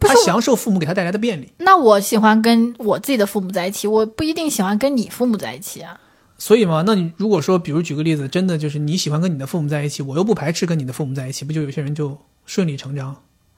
[0.00, 1.52] 他享受父母给他带来的便利。
[1.58, 6.00] 那我喜欢跟我自己的父母在一起，我不一定喜欢跟你父母在一起啊。
[6.38, 12.16] 所以嘛，那你如果说，比如举个例子，真的就是你喜欢跟你的父母在一起，我又不排斥跟你的父母在一起，不就有些人就
[12.46, 13.16] 顺理成章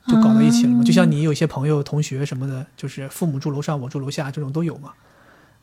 [0.09, 0.83] 就搞到一起了吗？
[0.83, 4.93] 就像你有些朋友、同学什么的，就是父母住楼上，我住楼下，这种都有嘛，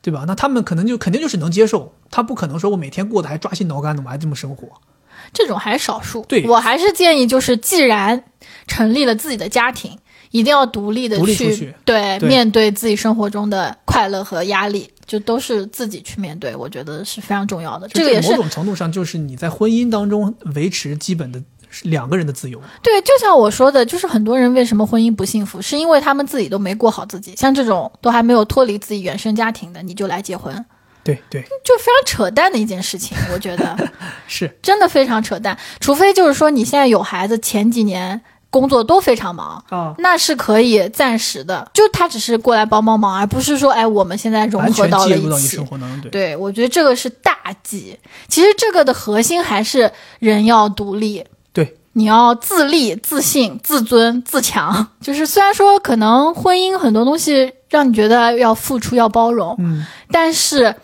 [0.00, 0.24] 对吧？
[0.28, 4.68] 那他们可能就肯定就是能接受，他不可能说我每天过得还抓心挠肝的，我还这么生活。
[5.32, 6.24] 这种还是少数。
[6.28, 8.22] 对我还是建议，就是既然
[8.68, 9.98] 成立了自己的家庭，
[10.30, 17.88] 一定要独立的去对对面对自己生活中的快乐和压力，就都是自己去面对，我觉得是非常重要的。
[17.88, 21.42] 这个也是某种程度上就是你在婚姻当中维持基本的
[21.82, 22.60] 两个人的自由。
[22.82, 27.34] 对，就像我说的，就是很多人为什么婚姻不幸福，是因为他们自己都没过好自己。
[27.36, 30.64] 像这种都还没有脱离自己原生家庭的，你就来结婚，
[31.04, 33.16] 对对，就非常扯淡的一件事情。
[33.32, 33.90] 我觉得
[34.28, 35.58] 是真的非常扯淡。
[35.80, 45.66] 除非就是说你现在有孩子，前几年工作都非常忙，啊，那是可以暂时的，就他只是过来帮帮忙，而不是说哎我们现在融合到了一起到你生。
[45.66, 46.10] 活当中，对。
[46.10, 47.98] 对，我觉得这个是大忌。
[48.26, 54.88] 其实这个的核心还是人要独立，对，你要自立、自信、自尊、自强。
[55.00, 60.74] 就是虽然说可能婚姻很多东西让你觉得要付出、要包容，嗯，但是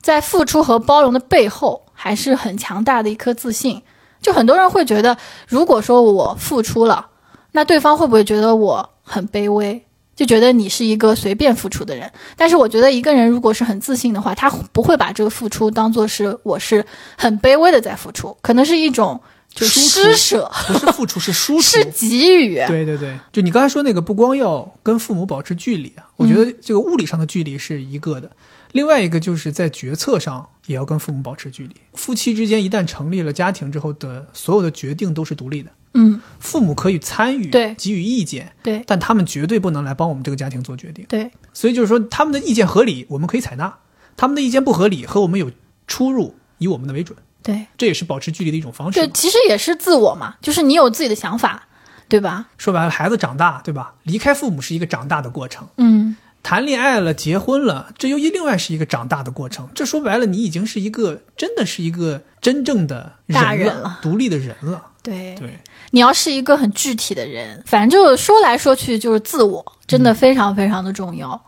[0.00, 3.80] 在付出和包容的背后，还是很强大的一颗自信。
[4.20, 5.16] 就很多人会觉得，
[5.48, 7.06] 如果说我付出了，
[7.52, 9.82] 那对方会不会觉得我很卑微？
[10.14, 12.10] 就觉得你是一个随便付出的人。
[12.36, 16.84] 但是我觉得一个人如果是很自信的话，他不会把这个付出当做是我是
[17.16, 19.18] 很卑微的在付出，可能是一种
[19.52, 22.56] 就是施舍，不是付出，是输出，是给予。
[22.66, 28.30] 对对对，就你刚才说那个，不光要跟父母保持距离啊，我觉得这个物理上的距离是一个的，
[28.72, 31.74] 另外一个就是在决策上也要跟父母保持距离。
[31.94, 41.04] 夫妻之间一旦成立了家庭之后的所有的决定都是独立的，嗯，父母可以参与，对给予意见，对但他们绝对不能来帮我们这个家庭做决定。
[41.08, 43.68] 对所以就是说，他们的意见合理，我们可以采纳；
[44.16, 45.50] 他们的意见不合理，和我们有
[45.86, 47.16] 出入，以我们的为准。
[47.42, 51.66] 对这也是保持距离的一种方式对，其实也是自我嘛，就是你有自己的想法，
[52.08, 52.46] 对吧？
[52.56, 53.94] 说白了，孩子长大，对吧？
[54.04, 55.66] 离开父母是一个长大的过程。
[55.78, 59.68] 嗯，谈恋爱了，结婚了，这又一另外是一个长大的过程。
[59.74, 64.86] 这说白了，你已经是一个真的是一个真正的大人人了独立的人了。
[65.02, 65.34] 对。
[65.36, 65.58] 对，
[65.90, 71.40] 你要是一个很具体的人，反正就说来说去就是自我，真的非常非常的重要。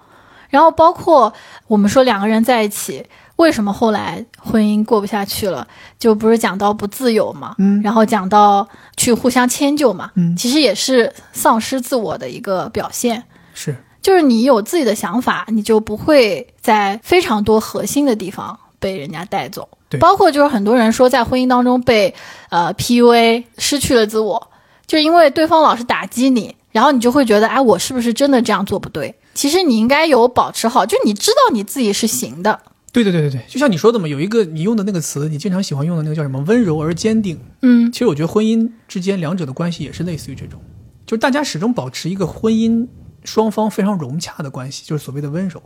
[0.48, 1.32] 然后包括
[1.66, 3.04] 我们说两个人在一起，
[3.36, 5.66] 为什么后来婚姻过不下去了？
[5.98, 13.24] 就不是讲到不自由嘛，嗯然后讲到去互相迁就嘛，嗯其实也是丧失自我的一个表现。
[13.52, 19.66] 是就是你有自己的想法，你就不会在非常多核心的地方被人家带走。
[19.88, 22.14] 对包括就是很多人说在婚姻当中被
[22.50, 24.50] 呃 PUA 失去了自我，
[24.86, 29.14] 就因为对方老是打击你，然后你就会觉得，哎，我是不是真的这样做不对？
[29.32, 32.60] 其实你应该有保持好，就你知道你自己是行的。
[32.92, 36.38] 对对对对对，就像你说的嘛，有一个你用的那个词，你经常喜欢用的那个叫什么？
[36.46, 37.40] 温柔而坚定。
[37.62, 40.60] 嗯其实我觉得婚姻之间两者的关系也是类似于这种，
[41.06, 42.86] 就是大家始终保持一个婚姻
[43.24, 45.62] 双方非常融洽的关系，就是所谓的温柔，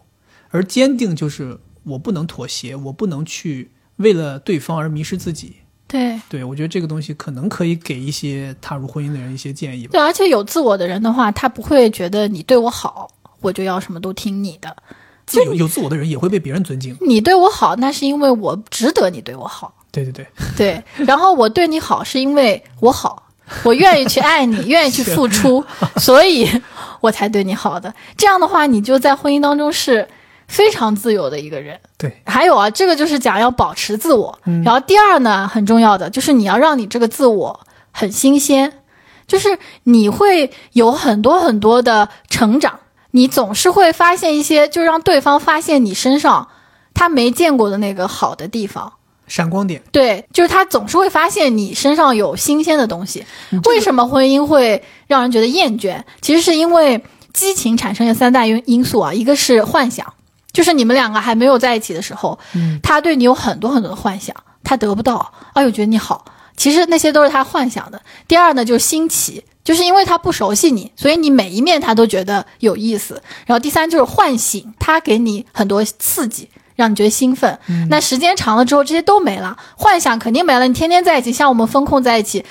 [0.50, 5.56] 而坚定就是我不能妥协，我不能去为了对方而迷失自己。
[5.86, 9.92] 对对我觉得这个东西可能可以给一些踏入婚姻的人一些建议吧。
[9.92, 13.10] 对，而且有自我的人的话，他不会觉得你对我好，
[13.40, 14.76] 我就要什么都听你的。
[15.26, 16.96] 自有有自我的人也会被别人尊敬。
[17.00, 19.74] 你对我好，那是因为我值得你对我好。
[19.90, 20.26] 对对对，
[20.56, 23.27] 对，然后我对你好是因为我好，
[23.64, 25.64] 我愿意去爱你，愿意去付出，
[25.96, 26.48] 所以
[27.00, 27.92] 我才对你好的。
[28.16, 30.06] 这样的话，你就在婚姻当中是
[30.46, 31.78] 非常自由的一个人。
[31.96, 34.38] 对，还有啊，这个就是讲要保持自我。
[34.64, 37.60] 然后第二呢，很重要的就是你要让你这个自我
[37.90, 38.72] 很新鲜，
[39.26, 42.78] 就是你会有很多很多的成长，
[43.12, 46.48] 你总是会发现一些，就让对方发现你身上
[46.94, 48.92] 他没见过的那个好的地方。
[49.28, 49.80] 闪光点。
[49.92, 53.24] 对，就是他总是会发现你身上有新鲜的东西。
[53.66, 56.02] 为什么婚姻会让人觉得厌倦？
[56.20, 57.00] 其实是因为
[57.32, 60.12] 激情产生的三大因因素啊，一个是幻想，
[60.52, 64.34] 就是你们两个还没有在一起的时候，嗯他对你有很多很多的幻想，
[64.64, 66.24] 他得不到，哎呦觉得你好，
[66.56, 68.00] 其实那些都是他幻想的。
[68.26, 69.44] 第二呢，就是新奇。
[69.64, 73.22] 就是因为他不熟悉你，所以你每一面他都觉得有意思。
[73.44, 76.48] 然后第三就是唤醒，他给你很多刺激，
[76.78, 77.58] 让你觉得兴奋。
[77.90, 80.68] 那时间长了之后，这些都没了，幻想肯定没了。
[80.68, 82.44] 你天天在一起，像我们风控在一起，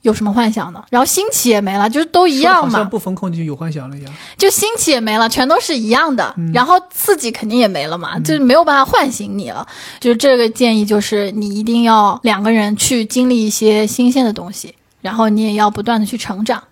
[0.00, 0.82] 有什么幻想呢？
[0.88, 4.14] 然后新奇也没了，就是都一样嘛好像嘛，不风控就有幻想了一样。
[4.38, 6.34] 就新奇也没了，全都是一样的。
[6.54, 9.66] 然后刺激肯定也没了嘛，就是没有办法唤醒你了。
[10.00, 16.62] 就是这个建议，就是你一定要两个人去经历一些新鲜的东西，然后你也要不断的去成长，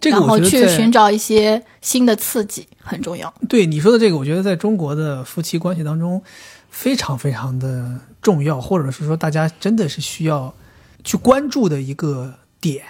[0.00, 3.32] 这个然后去寻找一些新的刺激，很重要。
[3.48, 6.22] 对你说的这个，我觉得在中国的夫妻关系当中
[6.70, 10.54] 非常非常的重要，或者是说大家真的是需要
[11.04, 12.84] 去关注的一个点。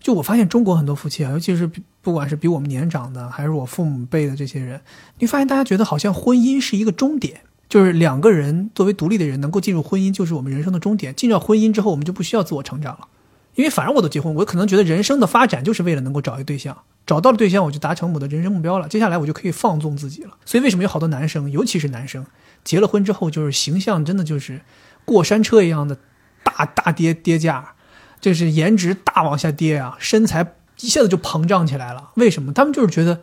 [0.00, 4.80] 就我发现中国很多夫妻啊，尤其是不管是比我们年长的，还是我父母辈的这些人，
[5.18, 11.12] 你发现大家觉得好像婚姻是一个终点，就是两个人作为独立的人能够进入婚姻，就是我们人生的终点。
[11.14, 13.08] 进入婚姻之后，我们就不需要自我成长了。
[13.56, 16.76] 因为反正我都结婚，我可能觉得人生的发展就是为了能够找一个对象，
[17.06, 18.86] 找到了对象，我就达成我的人生目标了。
[18.86, 20.30] 接下来我就可以放纵自己了。
[20.44, 22.24] 所以为什么有好多男生，尤其是男生，
[22.62, 24.60] 结了婚之后就是形象真的就是
[25.04, 25.96] 过山车一样的
[26.44, 27.72] 大大跌跌价，
[28.20, 32.10] 就是颜值大往下跌啊，身材一下子就膨胀起来了。
[32.16, 32.52] 为什么？
[32.52, 33.22] 他们就是觉得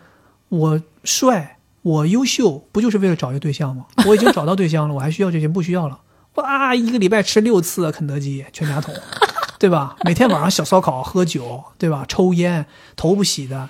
[0.50, 3.86] 我帅，我优秀，不就是为了找一个对象吗？
[4.08, 5.48] 我已经找到对象了，我还需要这些？
[5.48, 6.00] 不需要了。
[6.36, 8.96] 哇，一个礼拜吃六次肯德基全家桶。
[9.64, 9.96] 对吧？
[10.04, 12.04] 每天晚上小烧烤、喝酒，对吧？
[12.06, 12.66] 抽烟，
[12.98, 13.70] 头不洗的，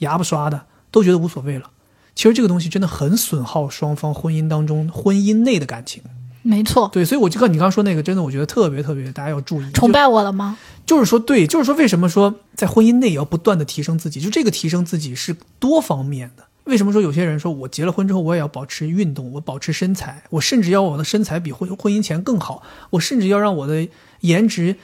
[0.00, 1.70] 牙不刷的，都觉得无所谓了。
[2.14, 6.02] 其实这个东西真的很损耗双方婚姻当中婚姻内的感情。
[6.42, 6.90] 没错。
[6.92, 9.70] 对，所以我就跟你刚刚说那个，真的我觉得特别特别，大家要注意。
[9.72, 10.58] 崇拜我了吗？
[10.84, 14.20] 就是说，对，就是说，为什么说在婚姻内也要不断的提升自己？
[14.20, 16.44] 就这个提升自己是多方面的。
[16.64, 23.88] 为什么说有些人说我结了婚之后我也要保持运动，我保持身材，我甚至要我的身材比婚婚姻前更好，我甚至要让我的
[24.20, 24.76] 颜值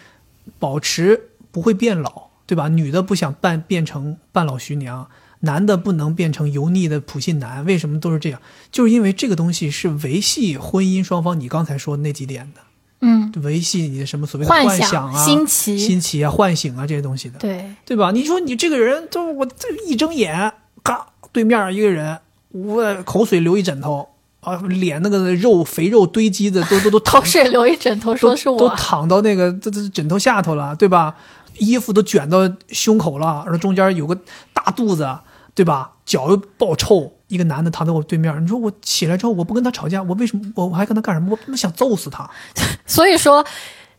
[0.59, 2.69] 保持不会变老，对吧？
[2.69, 5.09] 女的不想扮变成半老徐娘，
[5.41, 8.41] 男的不能变成油腻的普信男，为什么都是这样？
[8.71, 12.61] 就是因为这个东西是维系婚姻双方，你刚才说的那几点的，
[13.01, 18.11] 嗯，维系你的什么所谓的幻想啊、新奇、新奇啊、唤醒啊这些东西的，对对吧？
[18.11, 20.53] 你说你这个人，就我这一睁眼，
[20.83, 21.09] 嘎。
[21.33, 22.19] 对面一个人，
[22.49, 24.09] 我口水流一枕头
[24.47, 31.17] 啊，脸那个肉肥肉堆积的都都都口水流一枕头，说是我都躺到那个这这枕头下头了，对吧？
[31.59, 34.17] 衣服都卷到胸口了，然后中间有个
[34.53, 35.19] 大肚子，
[35.53, 35.91] 对吧？
[36.05, 41.33] 脚又爆臭，一个男的躺在我对面，你说我起来之后我不跟他吵架，我为什么我我还跟他干什么？
[41.33, 42.31] 我他妈想揍死他。
[42.87, 43.45] 所以说，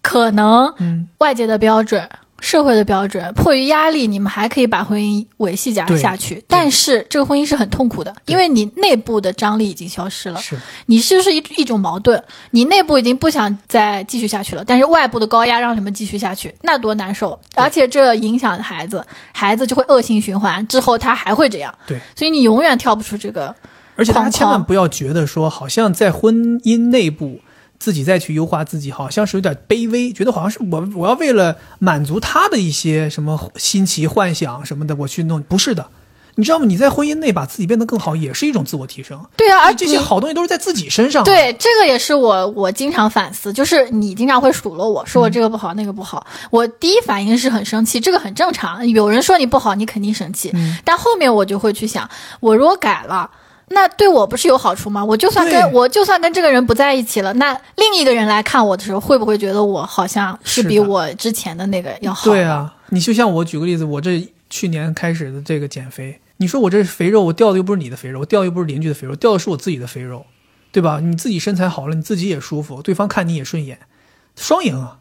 [0.01, 0.73] 可能
[1.17, 2.09] 外界的标准。
[2.39, 6.43] 社会的标准，迫于压力，你们还可以把婚姻维系下下去。
[6.47, 10.39] 但是这个婚姻是很痛苦的，因为你内部的张力已经消失了。
[10.39, 10.55] 是，
[10.85, 12.23] 你是不是一一种矛盾？
[12.51, 17.39] 你内部已经不想再继续下去了，但是外部的高压让你们继续下去，那多难受！
[17.55, 19.03] 而且这影响孩子，
[19.33, 21.73] 孩子就会恶性循环，之后他还会这样。
[21.87, 23.55] 对，所以你永远跳不出这个。
[23.95, 27.39] 而且大家千万不要觉得说，好像在婚姻内部。
[27.79, 35.87] 自己再去优化自己，好像是有点卑微，觉得好像是我我要为了满足他的一些什么新奇幻想什么的，我去弄，不是的，
[36.35, 36.65] 你知道吗？
[36.65, 39.23] 你在婚姻内把自己变得更好，也是一种自我提升。
[39.37, 41.23] 对啊，而这些好东西都是在自己身上。
[41.23, 48.87] 对，这个也是我我经常反思，就是你经常会数落我说我这个不好那个不好，我第一反应是很生气，这个很正常。
[48.89, 50.51] 有人说你不好，你肯定生气，
[50.83, 52.09] 但后面我就会去想，
[52.39, 53.29] 我如果改了。
[53.69, 55.03] 那对我不是有好处吗？
[55.03, 62.25] 我就算跟我就算跟这个人不在一起了，那另一个人来看我的时候，会不会觉得我好像是比我之前的那个要好？
[62.25, 70.25] 对啊，你就像我举个例子，我这去年开始的这个减肥，你说我这肥肉，我掉的又不是你的肥肉，我掉又不是邻居的肥肉，掉的是我自己的肥肉，
[70.71, 70.99] 对吧？
[71.01, 73.79] 你自己身材好了，你自己也舒服，对方看你也顺眼，
[74.37, 74.99] 双赢啊，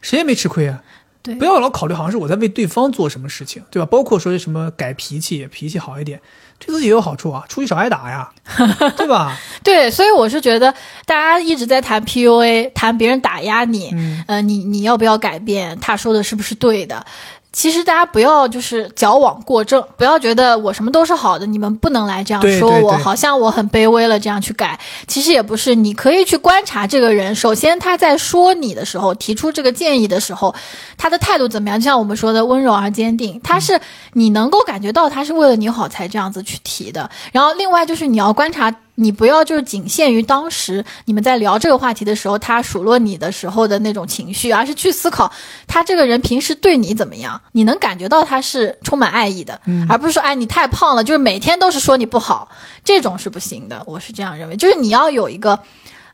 [0.00, 0.82] 谁也没吃亏啊。
[1.24, 3.86] 对，不要老考虑好像是我在为对方做什么事情，对吧？
[3.90, 6.20] 包括说什么改脾气，脾气好一点。
[6.56, 8.30] 对自己也有好处啊，出去少挨打呀，
[8.96, 9.36] 对吧？
[9.64, 10.72] 对，所以我是觉得
[11.04, 13.92] 大家一直在谈 PUA，谈别人打压你，
[14.28, 15.76] 呃，你你要不要改变？
[15.80, 17.04] 他说的是不是对的？
[17.54, 24.78] 其实大家不要就是矫枉过正，不要觉得我什么都是好的，你们不能来这样说我，好像我很卑微了这样去改。
[25.06, 27.32] 其实也不是，你可以去观察这个人。
[27.32, 30.52] 首先他在说你的时候，提出这个建议的时候，
[30.98, 31.78] 他的态度怎么样？
[31.78, 33.80] 就像我们说的温柔而坚定，他是
[34.14, 37.08] 你能够感觉到他是为了你好才这样子去提的。
[37.30, 38.74] 然后另外就是你要观察。
[38.96, 45.32] 你不要就是仅限于当时你们在聊这个话题的时候，他数落你的时候的那种情绪，而是去思考
[45.66, 52.48] 他这个人平时对你怎么样，你能感觉到他是充满爱意的，而不是说哎你太胖了，就是每天都是说你不好，
[52.84, 53.82] 这种是不行的。
[53.86, 55.58] 我是这样认为，就是你要有一个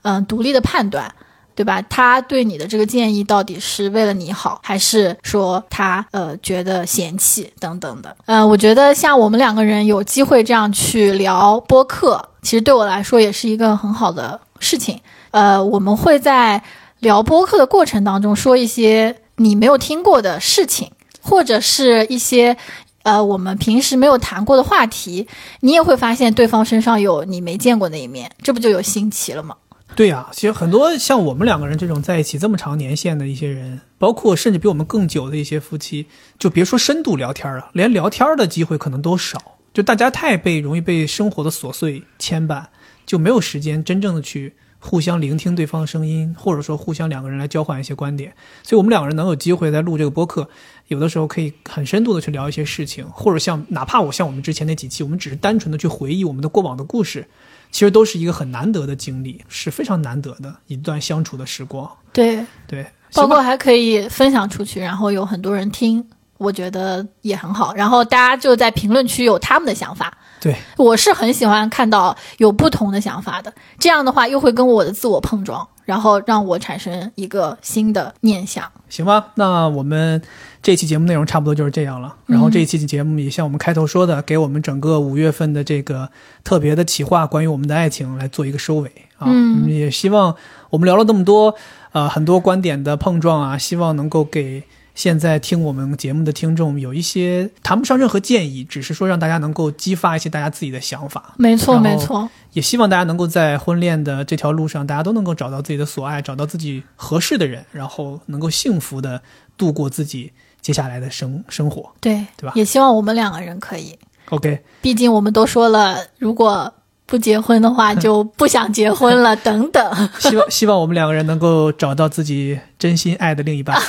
[0.02, 1.14] 嗯独立的判断。
[1.60, 1.82] 对吧？
[1.90, 8.16] 他对你的这个建议到底是为了你好，还是说他呃觉得嫌弃等等的？
[8.24, 14.98] 呃，我觉得像我们两个人有机会这样去聊播客，其实对我来说也是一个很好的事情。
[15.32, 16.62] 呃，我们会在
[17.00, 22.56] 聊播客的过程当中说一些你没有听过的事情，或者是一些
[23.02, 25.28] 呃我们平时没有谈过的话题，
[25.60, 29.54] 你也会发现对方身上有你没见过那一面，这不就有新奇了吗？
[29.96, 36.06] 对呀，其实很多像我们两个人这种在一起这么长年限的一些人，包括甚至比我们更久的一些夫妻，
[36.38, 39.58] 就别说深度聊天了，连聊天的机会可能都少。
[39.74, 42.64] 就大家太被容易被生活的琐碎牵绊，
[43.04, 48.32] 就没有时间真正的去互相聆听对方的声音，或者说互相两个人来交换一些观点。
[48.62, 50.48] 所以，我们两个人能有机会在录这个播客，
[50.88, 57.26] 有的时候可以很深度的去聊一些事情，或者像哪怕我像我们之前那几期，我们只是单纯的去回忆我们的过往的故事。
[57.70, 61.90] 其实都是一个很难得的经历，是非常难得的一段相处的时光。
[62.12, 62.84] 对对，
[63.14, 66.04] 包括还可以分享出去，然后有很多人听，
[66.38, 67.72] 我觉得也很好。
[67.74, 70.12] 然后大家就在评论区有他们的想法。
[70.40, 78.64] 对，我是很喜欢看到有不同的想法的，这样的话又会跟我的自我碰撞，然后让我产生一个新的念想。
[78.88, 80.20] 行吧，那我们
[80.62, 82.14] 这期节目内容差不多就是这样了。
[82.26, 86.10] 然后这一期节目也像我们开头说的，给我们整个五月份的这个
[86.44, 89.26] 特别的企划，关于我们的爱情来做一个收尾啊。
[89.30, 90.36] 嗯，也希望
[90.68, 91.54] 我们聊了那么多，
[91.92, 94.62] 呃，很多观点的碰撞啊，希望能够给
[94.94, 101.32] 现在听我们节目的听众有一些谈不上任何建议，只是说让大家能够激发一些大家自己的想法。
[101.38, 109.22] 没错，没错，也希望大家能够在婚恋的这条路上，大家都能够找到自己的所爱，找到自己合适的人，然后能够幸福的
[109.56, 111.90] 度过自己接下来的生生活。
[112.00, 113.98] 对，对吧也希望我们两个人可以
[114.30, 116.72] ，OK，毕竟我们都说了，如果
[117.06, 119.82] 不结婚的话， 就不想结婚了，等等。
[120.20, 123.76] 希望希望我们两个人能够找到自己真心爱的另一半，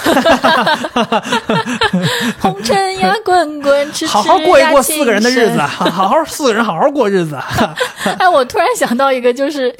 [2.39, 7.38] 红尘呀，滚滚，痴痴好好过一呀过四个人的日子，好好四个人好好过日子。
[8.18, 9.76] 哎，我突然想到一个，就是，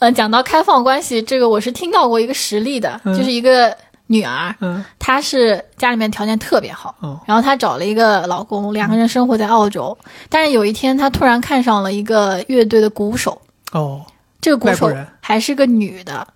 [0.00, 3.76] 呃，讲到开放关系，这个我是听到过一个实例的，嗯就是一个
[4.10, 4.84] 女儿，嗯。
[4.98, 9.96] 她是家里面条件特别好，嗯然后她找了一个老公，两个人生活在澳洲，
[10.28, 13.40] 但是有一天她突然看上了一个乐队的鼓手，
[13.72, 14.04] 哦。
[14.40, 16.26] 这个鼓手还是个女的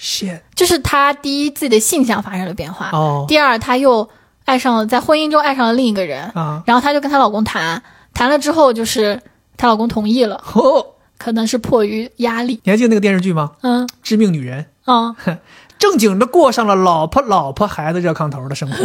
[0.00, 3.24] ，，shit，就是她第一自己的性向发生了变化，哦。
[3.28, 4.08] 第二她又
[4.44, 6.62] 爱上了在婚姻中爱上了另一个人，啊。
[6.66, 7.80] 然后她就跟她老公谈，
[8.12, 9.20] 谈了之后就是
[9.56, 10.84] 她老公同意了，哦，
[11.18, 13.52] 可能是迫于压力，你还记得那个电视剧吗？
[13.60, 14.62] 嗯《致命女人》。
[14.84, 15.14] 嗯，
[15.82, 18.76] 正经的过上了老婆老婆孩子热炕头的生活，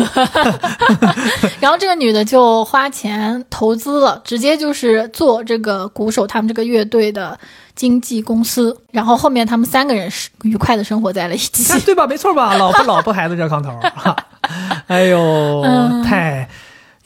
[1.61, 7.37] 然后这个女的就花钱投资了，直接就是做这个鼓手他们这个乐队的
[7.75, 12.07] 经纪公司，然后后面他们三个人是愉快的生活在了一起对吧？
[12.07, 12.55] 没错吧？
[12.57, 13.69] 老婆老婆孩子热炕头，
[14.87, 16.49] 哎呦，嗯太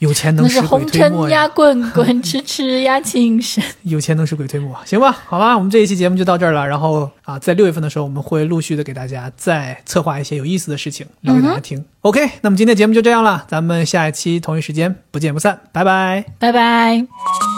[0.02, 3.62] 有钱能使鬼红尘呀，推磨呀，滚滚，吃吃呀，情深。
[3.84, 5.16] 有钱能使鬼推磨， 行吧？
[5.26, 6.66] 好吧，我们这一期节目就到这儿了。
[6.66, 11.84] 然后啊，在六月份的时候，我们会陆续的给大家再策划一些有意思的事情聊给大家听。
[12.00, 16.24] OK，那么今天节目就这样了，咱们下一期同一时间不见不散，拜拜。
[16.40, 17.51] 拜拜。